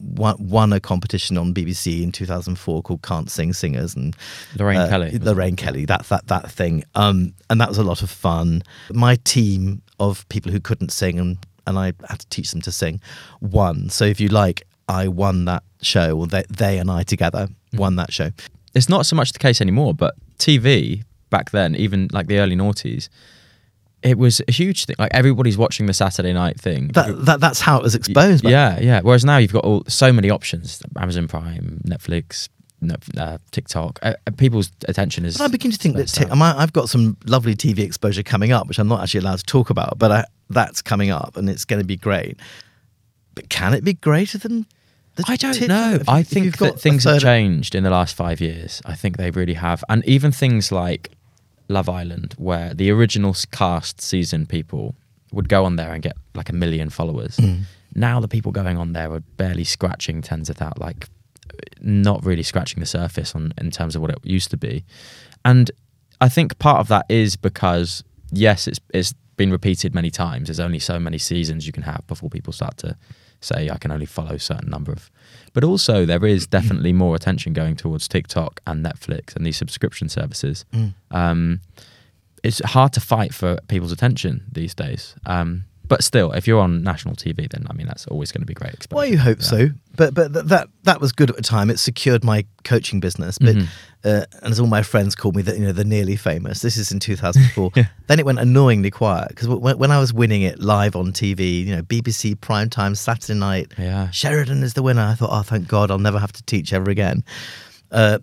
[0.00, 4.16] won, a competition on BBC in 2004 called Can't Sing Singers, and
[4.56, 5.18] Lorraine uh, Kelly.
[5.18, 8.62] Lorraine Kelly, that that that thing, um, and that was a lot of fun.
[8.92, 12.72] My team of people who couldn't sing and and I had to teach them to
[12.72, 13.00] sing
[13.40, 13.90] won.
[13.90, 17.96] So if you like, I won that show, or they, they and I together won
[17.96, 18.30] that show.
[18.74, 22.56] It's not so much the case anymore, but TV back then, even like the early
[22.56, 23.08] noughties,
[24.02, 24.96] it was a huge thing.
[24.98, 26.88] Like everybody's watching the Saturday night thing.
[26.88, 28.44] That, that that's how it was exposed.
[28.44, 29.00] back yeah, yeah.
[29.02, 32.48] Whereas now you've got all, so many options: Amazon Prime, Netflix,
[32.82, 33.98] Netf- uh, TikTok.
[34.02, 35.36] Uh, uh, people's attention is.
[35.38, 36.32] But I begin to think that burst t- out.
[36.32, 39.44] I I've got some lovely TV exposure coming up, which I'm not actually allowed to
[39.44, 42.38] talk about, but I, that's coming up and it's going to be great.
[43.34, 44.66] But can it be greater than?
[45.16, 45.94] The I don't tit- know.
[45.94, 48.80] if- I think that things have changed in the last five years.
[48.84, 51.10] I think they really have, and even things like
[51.68, 54.94] Love Island, where the original cast season people
[55.32, 57.36] would go on there and get like a million followers.
[57.36, 57.62] Mm.
[57.94, 61.08] Now the people going on there are barely scratching tens of thousands, like
[61.80, 64.84] not really scratching the surface on in terms of what it used to be.
[65.44, 65.70] And
[66.20, 70.48] I think part of that is because yes, it's it's been repeated many times.
[70.48, 72.96] There's only so many seasons you can have before people start to
[73.40, 75.10] say I can only follow a certain number of.
[75.58, 80.08] But also there is definitely more attention going towards TikTok and Netflix and these subscription
[80.08, 80.64] services.
[80.72, 80.94] Mm.
[81.10, 81.60] Um,
[82.44, 85.16] it's hard to fight for people's attention these days.
[85.26, 88.46] Um, but still, if you're on national TV, then I mean that's always going to
[88.46, 88.74] be great.
[88.74, 88.96] Exposure.
[88.98, 89.44] Well, you hope Yeah.
[89.46, 91.70] so, but but th- that that was good at the time.
[91.70, 93.38] It secured my coaching business.
[93.38, 93.66] But Mhm.
[94.04, 96.60] uh, and as all my friends called me, that you know, the nearly famous.
[96.60, 97.72] This is in 2004.
[98.06, 101.64] Then it went annoyingly quiet because when, when I was winning it live on TV,
[101.66, 104.10] you know, BBC primetime Saturday night, Yeah.
[104.10, 105.02] Sheridan is the winner.
[105.02, 107.24] I thought, oh, thank God, I'll never have to teach ever again.
[107.90, 108.18] Uh,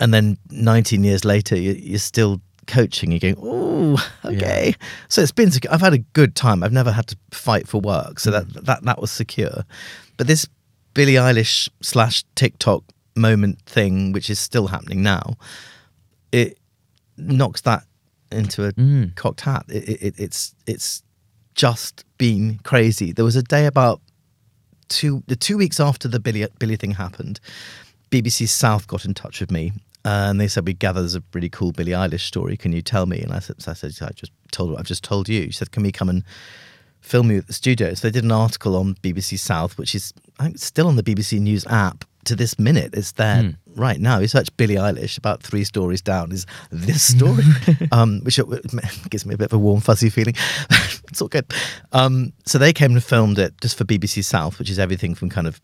[0.00, 3.10] and then 19 years later, you, you're still coaching.
[3.10, 4.74] You're going, oh, okay.
[5.08, 5.50] So it's been.
[5.70, 6.62] I've had a good time.
[6.62, 9.64] I've never had to fight for work, so that that that was secure.
[10.16, 10.46] But this
[10.94, 12.84] Billie Eilish slash TikTok
[13.16, 15.34] moment thing, which is still happening now,
[16.30, 16.56] it
[17.16, 17.82] knocks that
[18.30, 19.14] into a Mm.
[19.16, 19.64] cocked hat.
[19.68, 21.02] It, it, it, it's it's
[21.54, 23.10] just been crazy.
[23.12, 24.00] There was a day about
[24.88, 27.40] two the two weeks after the Billie Billie thing happened,
[28.10, 29.72] BBC South got in touch with me
[30.08, 32.56] uh, and they said we gather there's a really cool Billie Eilish story.
[32.56, 33.20] Can you tell me?
[33.20, 35.42] And I said, so I said I just told I've just told you.
[35.46, 36.22] She said, can we come and
[37.00, 37.94] film you at the studio?
[37.94, 41.02] So they did an article on BBC South, which is I think still on the
[41.02, 42.90] BBC News app to this minute.
[42.94, 43.50] It's there Hmm.
[43.80, 44.18] right now.
[44.18, 47.44] You search Billie Eilish, about three stories down is this story,
[47.92, 48.38] um, which
[49.10, 50.34] gives me a bit of a warm fuzzy feeling.
[51.10, 51.46] it's all good.
[51.92, 55.28] Um, so they came and filmed it just for BBC South, which is everything from
[55.30, 55.60] kind of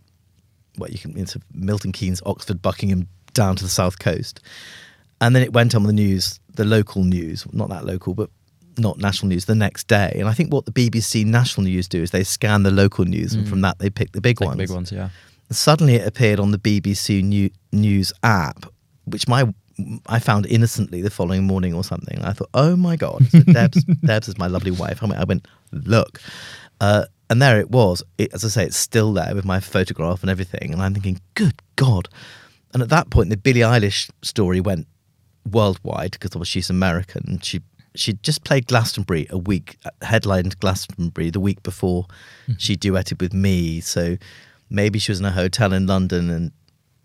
[0.76, 4.40] what you can into Milton Keynes, Oxford, Buckingham, down to the south coast.
[5.20, 8.30] And then it went on the news, the local news, not that local, but
[8.78, 10.12] not national news, the next day.
[10.16, 13.34] And I think what the BBC national news do is they scan the local news,
[13.34, 14.58] and from that they pick the big Take ones.
[14.58, 15.10] the big ones, yeah.
[15.50, 18.66] Suddenly, it appeared on the BBC new, News app,
[19.04, 19.52] which my
[20.06, 22.20] I found innocently the following morning or something.
[22.24, 25.02] I thought, oh my god, so Debs, Debs is my lovely wife.
[25.02, 26.20] I went, I went look,
[26.80, 28.02] uh, and there it was.
[28.18, 30.72] It, as I say, it's still there with my photograph and everything.
[30.72, 32.08] And I'm thinking, good god.
[32.74, 34.88] And at that point, the Billie Eilish story went
[35.50, 37.38] worldwide because obviously she's American.
[37.40, 37.62] She
[37.94, 42.06] she just played Glastonbury a week, uh, headlined Glastonbury the week before
[42.46, 42.54] hmm.
[42.58, 43.80] she duetted with me.
[43.80, 44.16] So
[44.68, 46.52] maybe she was in a hotel in London, and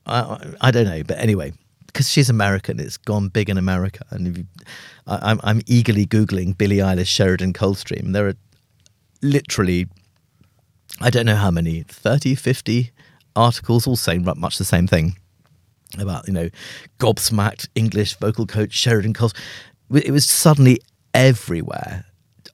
[0.08, 1.04] I I, I don't know.
[1.04, 1.54] But anyway,
[1.86, 4.04] because she's American, it's gone big in America.
[4.10, 4.46] And if you,
[5.06, 8.14] I, I'm I'm eagerly googling Billie Eilish Sheridan Coldstream.
[8.14, 8.36] There are
[9.22, 9.88] literally
[11.00, 12.92] I don't know how many 30, 50
[13.36, 15.16] articles all saying much the same thing
[15.98, 16.50] about you know
[17.00, 19.34] gobsmacked English vocal coach Sheridan Coles.
[19.94, 20.80] It was suddenly
[21.14, 22.06] everywhere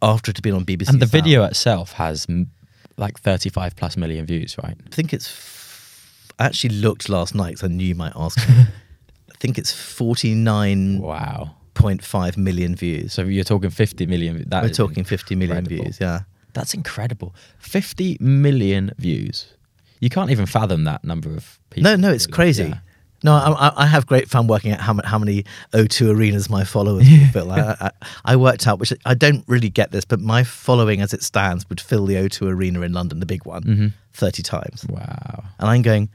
[0.01, 0.89] after it had been on BBC.
[0.89, 1.11] And the Sound.
[1.23, 2.51] video itself has m-
[2.97, 4.77] like 35 plus million views, right?
[4.85, 5.27] I think it's.
[5.27, 8.37] f- I actually looked last night because I knew you might ask.
[8.49, 11.55] I think it's forty nine Wow.
[11.73, 13.13] point five million views.
[13.13, 14.45] So you're talking 50 million.
[14.49, 15.83] That We're talking fifty million incredible.
[15.85, 15.97] views.
[15.99, 16.21] Yeah.
[16.53, 17.35] That's incredible.
[17.59, 19.53] 50 million views.
[19.99, 21.91] You can't even fathom that number of people.
[21.91, 22.63] No, no, it's crazy.
[22.63, 22.77] Yeah.
[23.25, 25.43] No, I, I- I have great fun working out how, how many
[25.73, 27.51] O2 arenas my followers would fill.
[27.51, 27.91] I, I,
[28.23, 31.67] I worked out, which I don't really get this, but my following as it stands
[31.69, 33.87] would fill the O2 arena in London, the big one, Mm-hmm.
[34.13, 34.85] 30 times.
[34.87, 35.43] Wow.
[35.59, 36.09] And I'm going,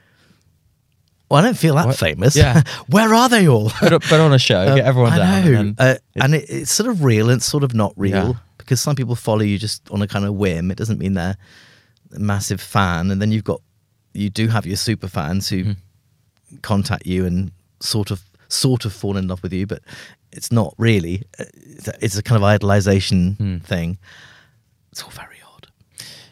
[1.29, 1.97] well, I don't feel that What?
[1.97, 2.35] famous.
[2.37, 2.63] Yeah.
[2.89, 3.71] Where are they all?
[3.71, 5.55] Put, put on a show, Um, get everyone down.
[5.55, 5.85] and uh,
[6.15, 8.33] it- and it, it's sort of real and it's sort of not real Yeah.
[8.59, 10.71] because some people follow you just on a kind of whim.
[10.71, 11.37] It doesn't mean they're
[12.15, 13.11] a massive fan.
[13.11, 13.61] And then you've got,
[14.13, 15.73] you do have your super fans who Mm-hmm.
[16.63, 17.51] Contact you and
[17.81, 19.81] sort of, sort of fall in love with you, but
[20.33, 21.23] it's not really.
[21.39, 21.45] Uh,
[21.77, 23.59] It's a, it's a kind of idolization Hmm.
[23.59, 23.99] thing.
[24.93, 25.67] It's all very odd.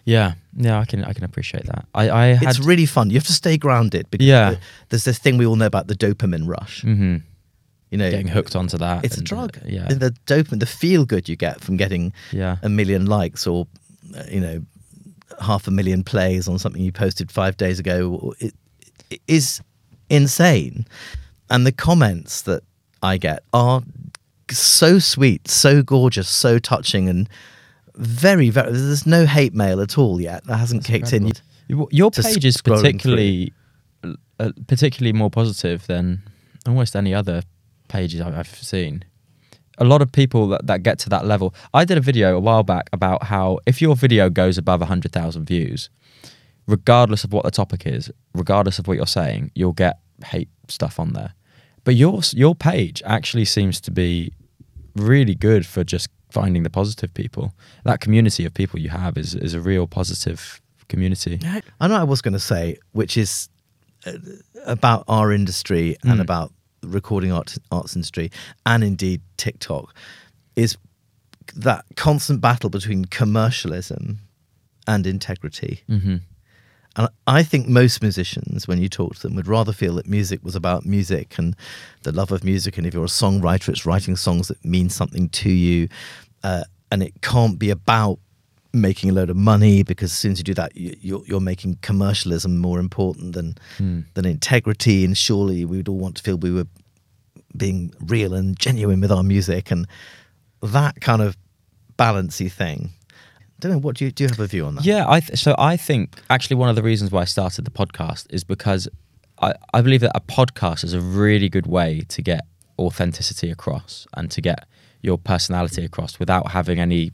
[0.04, 1.84] yeah, yeah, I can I can appreciate that.
[1.94, 3.10] I I had It's really fun.
[3.10, 4.50] You have to stay grounded because Yeah.
[4.50, 4.56] uh,
[4.88, 6.82] there's this thing we all know about the dopamine rush.
[6.84, 7.22] mhm,
[7.90, 9.04] You know, getting hooked onto that.
[9.04, 9.58] It's a and, uh, drug.
[9.66, 12.56] yeah, the dopamine, the feel good you get from getting Yeah.
[12.62, 13.66] a million likes or,
[14.16, 14.64] uh, you know,
[15.40, 18.54] half a million plays on something you posted five days ago, it,
[19.10, 19.60] it is
[20.10, 20.86] insane.
[21.50, 22.62] And the comments that
[23.02, 23.82] I get are
[24.50, 27.28] so sweet, so gorgeous, so touching, and
[27.94, 28.72] very, very.
[28.72, 30.44] There's no hate mail at all yet.
[30.44, 31.32] That hasn't kicked in.
[31.68, 33.52] Your- Your page is particularly
[34.40, 36.22] uh, particularly more positive than
[36.66, 37.42] almost any other
[37.88, 39.04] pages I've, I've seen.
[39.78, 41.54] A lot of people that, that get to that level.
[41.74, 45.44] I did a video a while back about how if your video goes above 100,000
[45.44, 45.88] views,
[46.68, 51.00] regardless of what the topic is, regardless of what you're saying, you'll get hate stuff
[51.00, 51.32] on there.
[51.84, 54.32] But your your page actually seems to be
[54.94, 57.54] really good for just finding the positive people.
[57.84, 61.38] That community of people you have is is a real positive community.
[61.80, 63.48] I know what I was going to say, which is
[64.06, 64.12] uh,
[64.66, 66.22] about our industry and Mm.
[66.22, 68.30] about the recording art, arts industry,
[68.64, 69.94] and indeed TikTok,
[70.54, 70.76] is
[71.56, 74.18] that constant battle between commercialism
[74.86, 75.82] and integrity.
[75.88, 76.16] hmm
[76.98, 80.40] And I think most musicians, when you talk to them, would rather feel that music
[80.42, 81.54] was about music and
[82.02, 82.76] the love of music.
[82.76, 85.88] And if you're a songwriter, it's writing songs that mean something to you.
[86.42, 88.18] Uh, and it can't be about
[88.72, 91.40] making a load of money because as soon as you do that, you, you're, you're
[91.40, 94.00] making commercialism more important than Hmm.
[94.14, 95.04] than integrity.
[95.04, 96.66] And surely we would all want to feel we were
[97.56, 99.86] being real and genuine with our music and
[100.62, 101.36] that kind of
[101.96, 102.90] balancey thing.
[103.60, 103.78] Don't know.
[103.78, 104.24] What do you do?
[104.24, 104.84] You have a view on that?
[104.84, 107.70] Yeah, I th- so I think actually one of the reasons why I started the
[107.70, 108.88] podcast is because
[109.40, 112.42] I, I believe that a podcast is a really good way to get
[112.78, 114.66] authenticity across and to get
[115.02, 117.12] your personality across without having any.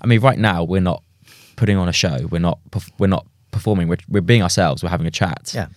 [0.00, 1.02] I mean, right now we're not
[1.56, 2.26] putting on a show.
[2.30, 2.58] We're not.
[2.70, 3.86] perf- We're not performing.
[3.88, 4.82] We're, we're being ourselves.
[4.82, 5.52] We're having a chat.
[5.54, 5.68] Yeah.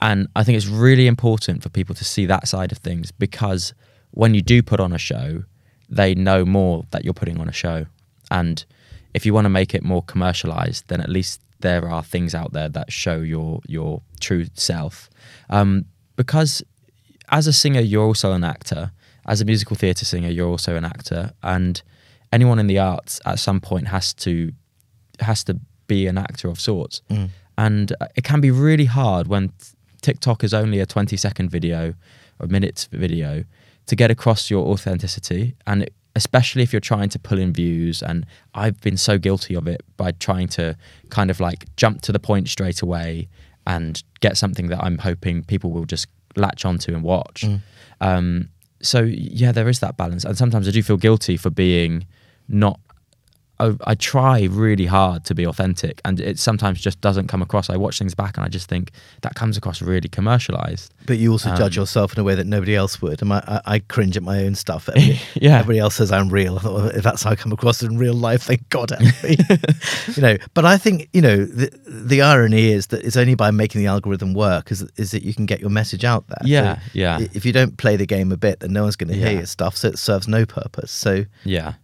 [0.00, 3.74] And I think it's really important for people to see that side of things because
[4.12, 5.42] when you do put on a show,
[5.88, 7.86] they know more that you're putting on a show.
[8.30, 8.64] And
[9.16, 12.52] if you want to make it more commercialized, then at least there are things out
[12.52, 15.08] there that show your your true self.
[15.48, 15.86] Um,
[16.16, 16.62] because
[17.30, 18.92] as a singer, you're also an actor.
[19.26, 21.32] As a musical theatre singer, you're also an actor.
[21.42, 21.82] And
[22.30, 24.52] anyone in the arts at some point has to
[25.20, 27.00] has to be an actor of sorts.
[27.08, 27.30] Mm.
[27.56, 29.50] And uh, it can be really hard when
[30.02, 31.94] TikTok is only a 20 second video
[32.38, 33.44] or minute video
[33.86, 35.54] to get across your authenticity.
[35.66, 38.02] And it, especially if you're trying to pull in views.
[38.02, 38.24] And
[38.54, 40.76] I've been so guilty of it by trying to
[41.10, 43.28] kind of like jump to the point straight away
[43.66, 47.42] and get something that I'm hoping people will just latch onto and watch.
[47.42, 47.60] Mm.
[48.00, 48.48] Um,
[48.80, 52.06] so yeah, there is that balance, and sometimes I do feel guilty for being
[52.48, 52.80] not.
[53.58, 57.70] I, I try really hard to be authentic, and it sometimes just doesn't come across.
[57.70, 58.90] I watch things back, and I just think
[59.22, 60.92] that comes across really commercialized.
[61.06, 63.22] But you also judge Um, yourself in a way that nobody else would.
[63.22, 64.88] And I, I, I cringe at my own stuff.
[64.88, 65.58] Everybody, Yeah.
[65.60, 66.58] everybody else says I'm real.
[66.58, 68.90] Thought, if that's how I come across in real life, thank God
[70.14, 73.50] you know, but I think you know the, the irony is that it's only by
[73.50, 76.38] making the algorithm work is is that you can get your message out there.
[76.44, 77.18] Yeah, yeah.
[77.32, 79.38] If you don't play the game a bit, then no one's going to hear Yeah.
[79.38, 80.90] your stuff, so it serves no purpose.
[80.90, 81.74] So Yeah,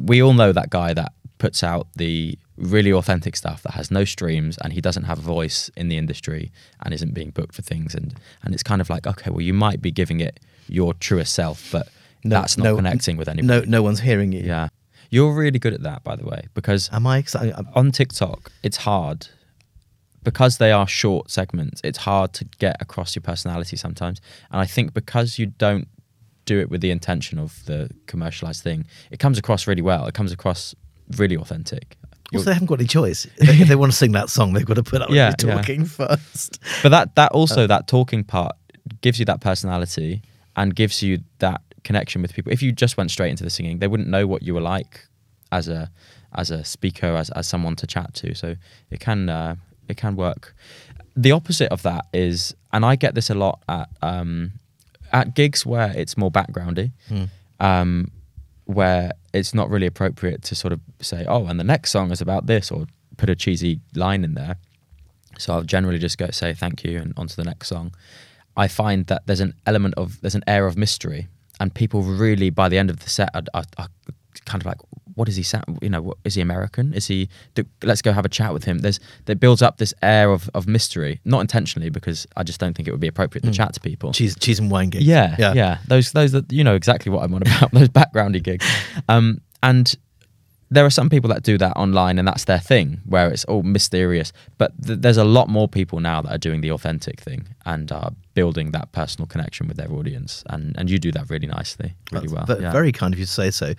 [0.00, 4.04] we all know that guy that puts out the really authentic stuff that has no
[4.04, 6.52] streams and he doesn't have a voice in the industry
[6.84, 9.54] and isn't being booked for things and and it's kind of like okay well you
[9.54, 11.88] might be giving it your truest self but
[12.22, 14.42] no, that's not no- connecting with anybody No, no one's hearing you.
[14.42, 14.68] yeah
[15.10, 17.18] you're really good at that by the way because Am I?
[17.18, 17.54] excited?
[17.74, 19.26] on TikTok, it's hard
[20.22, 21.80] because they are short segments.
[21.82, 24.20] It's hard to get across your personality sometimes,
[24.52, 25.88] and I think because you don't
[26.52, 27.80] do it with the intention of the
[28.12, 28.80] commercialized thing,
[29.14, 30.02] it comes across really well.
[30.10, 30.74] It comes across
[31.20, 31.86] really authentic.
[32.34, 33.26] Also, they haven't got any choice.
[33.38, 35.48] if they want to sing that song, they've got to put up Yeah, with you
[35.48, 35.56] yeah.
[35.56, 36.50] talking first.
[36.82, 38.52] but that that also that talking part
[39.04, 40.22] gives you that personality
[40.56, 42.50] and gives you that connection with people.
[42.52, 44.94] If you just went straight into the singing, they wouldn't know what you were like
[45.50, 45.90] as a
[46.34, 48.34] as a speaker, as as someone to chat to.
[48.34, 48.48] So
[48.90, 49.54] it can uh,
[49.88, 50.54] it can work.
[51.26, 54.52] the opposite of that is, and I get this a lot at um,
[55.12, 56.92] at gigs where it's more backgroundy,
[57.60, 58.10] um,
[58.64, 62.20] where it's not really appropriate to sort of say, oh, and the next song is
[62.20, 62.86] about this, or
[63.16, 64.56] put a cheesy line in there.
[65.38, 67.94] So I'll generally just go say thank you and on to the next song.
[68.56, 71.28] I find that there's an element of there's an air of mystery,
[71.60, 73.88] and people really by the end of the set are, are, are
[74.44, 74.78] kind of like,
[75.14, 75.44] what is he?
[75.80, 76.94] You know, what, is he American?
[76.94, 77.28] Is he?
[77.54, 78.78] Do, let's go have a chat with him.
[78.78, 82.74] There's that builds up this air of, of mystery, not intentionally because I just don't
[82.74, 84.12] think it would be appropriate to chat to people.
[84.12, 85.04] Cheese, cheese and wine gigs.
[85.04, 87.70] Yeah, Yeah, yeah, Those, those that you know exactly what I'm on about.
[87.72, 88.66] those backgroundy gigs,
[89.08, 89.94] um, and
[90.72, 93.62] there are some people that do that online, and that's their thing, where it's all
[93.62, 94.32] mysterious.
[94.56, 97.92] But th- there's a lot more people now that are doing the authentic thing and
[97.92, 101.94] are building that personal connection with their audience, and and you do that really nicely,
[102.10, 102.56] really That's well.
[102.56, 102.72] ve- yeah.
[102.72, 103.74] Very kind of you to say so.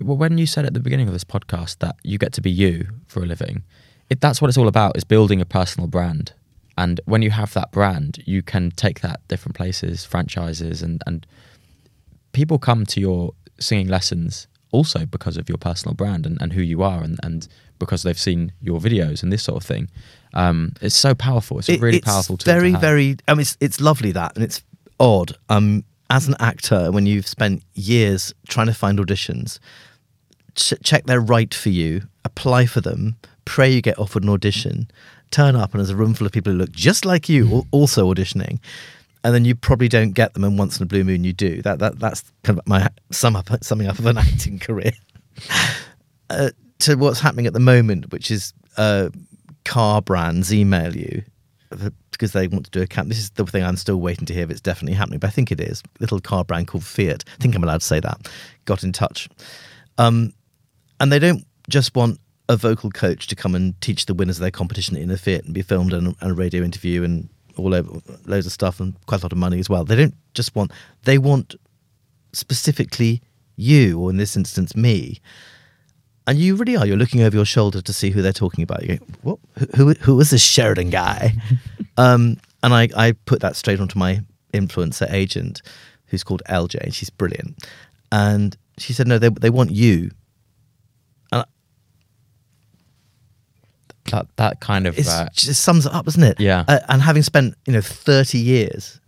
[0.00, 2.50] Well, when you said at the beginning of this podcast that you get to be
[2.50, 3.64] you for a living,
[4.08, 6.32] it, that's what it's all about: is building a personal brand.
[6.78, 11.26] And when you have that brand, you can take that different places, franchises, and and
[12.32, 16.62] people come to your singing lessons also because of your personal brand and, and who
[16.62, 19.88] you are, and and because they've seen your videos and this sort of thing.
[20.34, 21.58] Um, it's so powerful.
[21.58, 22.52] It's a really it's powerful tool.
[22.52, 22.80] to Very, have.
[22.80, 23.16] very.
[23.26, 24.62] I mean, it's, it's lovely that, and it's
[25.00, 25.36] odd.
[25.48, 29.58] Um, as an actor, when you've spent years trying to find auditions,
[30.54, 34.90] ch- check they're right for you, apply for them, pray you get offered an audition,
[35.30, 38.12] turn up, and there's a room full of people who look just like you, also
[38.12, 38.58] auditioning.
[39.24, 41.60] And then you probably don't get them, and once in a blue moon you do.
[41.62, 44.92] That that that's kind of my sum up summing up of an acting career.
[46.30, 46.50] uh,
[46.80, 49.10] to what's happening at the moment, which is uh,
[49.64, 51.22] car brands email you
[51.72, 53.08] uh, because they want to do a camp.
[53.08, 55.30] This is the thing I'm still waiting to hear if it's definitely happening, but I
[55.30, 55.82] think it is.
[56.00, 57.24] Little car brand called Fiat.
[57.26, 58.28] I think I'm allowed to say that.
[58.64, 59.28] Got in touch,
[59.98, 60.32] um,
[61.00, 62.18] and they don't just want
[62.48, 65.44] a vocal coach to come and teach the winners of their competition in a Fiat
[65.44, 67.28] and be filmed and a radio interview and
[67.58, 69.84] all over loads of stuff and quite a lot of money as well.
[69.84, 70.72] They don't just want.
[71.04, 71.54] They want
[72.32, 73.22] specifically
[73.56, 75.20] you, or in this instance, me.
[76.26, 76.86] And you really are.
[76.86, 78.82] You're looking over your shoulder to see who they're talking about.
[78.82, 79.38] You go, what?
[79.58, 81.32] Who, who, who is this Sheridan guy?
[81.96, 84.20] um, and I, I put that straight onto my
[84.52, 85.62] influencer agent,
[86.06, 87.66] who's called LJ, and she's brilliant.
[88.12, 90.10] And she said, no, they, they want you.
[94.10, 96.38] That that kind of it uh, just sums it up, doesn't it?
[96.40, 96.64] Yeah.
[96.68, 99.00] Uh, and having spent, you know, 30 years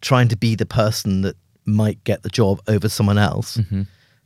[0.00, 3.82] trying to be the person that might get the job over someone else, Mm-hmm.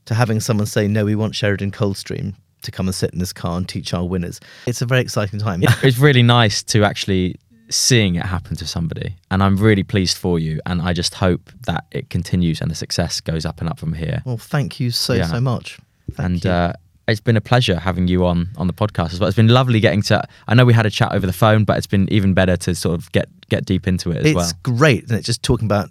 [0.07, 3.33] to having someone say, no, we want Sheridan Coldstream to come and sit in this
[3.33, 4.41] car and teach our winners.
[4.67, 5.63] It's a very exciting time.
[5.63, 7.37] it- it's really nice to actually
[7.69, 11.51] seeing it happen to somebody and i'm really pleased for you and i just hope
[11.67, 14.93] that it continues and the success goes up and up from here Well, thank you
[14.93, 15.27] so, Yeah.
[15.27, 15.81] so much.
[16.13, 16.51] Thank and you.
[16.53, 16.73] uh,
[17.09, 19.79] it's been a pleasure having you on on the podcast as well it's been lovely
[19.81, 22.35] getting to i know we had a chat over the phone but it's been even
[22.35, 25.17] better to sort of get get deep into it as it's well It's great, isn't
[25.17, 25.23] it?
[25.25, 25.89] Just talking about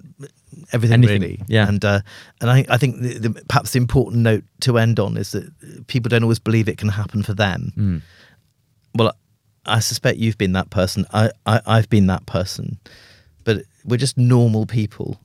[0.74, 1.42] everything, Anything, really.
[1.48, 1.68] yeah.
[1.70, 2.02] And uh,
[2.42, 5.88] and I, I think the, the, perhaps the important note to end on is that
[5.88, 7.72] people don't always believe it can happen for them.
[7.78, 8.02] Mm.
[8.96, 9.14] Well,
[9.66, 11.06] I suspect you've been that person.
[11.14, 12.78] I, I I've been that person,
[13.46, 15.20] but we're just normal people.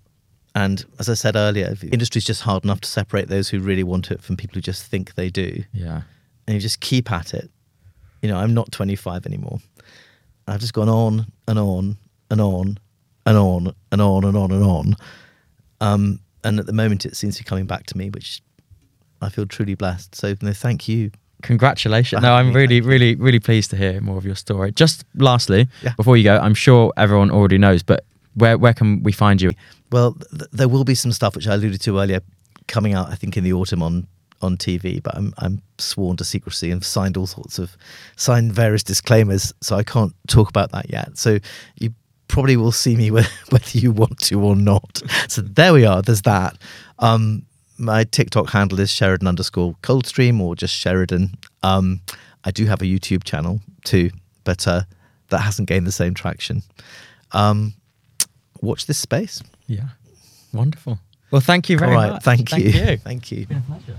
[0.54, 3.84] And as I said earlier, the industry's just hard enough to separate those who really
[3.84, 5.64] want it from people who just think they do.
[5.72, 6.02] yeah
[6.46, 7.48] and you just keep at it.
[8.22, 9.60] You know, I'm not 25 anymore.
[10.48, 11.96] I've just gone on and on
[12.28, 12.78] and on
[13.24, 14.96] and on and on and on and on.
[15.80, 18.42] Um, and at the moment, it seems to be coming back to me, which
[19.22, 20.16] I feel truly blessed.
[20.16, 21.12] So, no, thank you.
[21.42, 22.20] Congratulations.
[22.22, 24.72] No, I'm really, really, really pleased to hear more of your story.
[24.72, 25.92] Just lastly, Yeah.
[25.96, 28.04] before you go, I'm sure everyone already knows, but
[28.34, 29.50] where, where can we find you?
[29.92, 32.20] Well, th- there will be some stuff which I alluded to earlier
[32.68, 34.06] coming out, I think, in the autumn on
[34.42, 37.76] on TV, but I'm I'm sworn to secrecy and signed all sorts of
[38.16, 41.18] signed various disclaimers, so I can't talk about that yet.
[41.18, 41.38] So
[41.76, 41.92] you
[42.28, 43.28] probably will see me whether,
[43.72, 45.02] you want to or not.
[45.28, 46.00] So there we are.
[46.00, 46.56] There's that.
[46.98, 47.44] Um,
[47.76, 51.34] my TikTok handle is Sheridan underscore Coldstream or just Sheridan.
[51.62, 52.00] Um,
[52.44, 54.10] I do have a YouTube channel too,
[54.44, 54.82] but uh,
[55.28, 56.62] that hasn't gained the same traction.
[57.32, 57.74] Um,
[58.60, 59.42] watch this space.
[59.70, 59.84] Yeah.
[60.52, 60.98] Wonderful.
[61.30, 62.12] Well, thank you very All right.
[62.14, 62.24] much.
[62.24, 62.72] Thank, you.
[62.72, 62.96] Thank you.
[62.96, 63.46] Thank you.
[63.46, 63.96] Been a pleasure.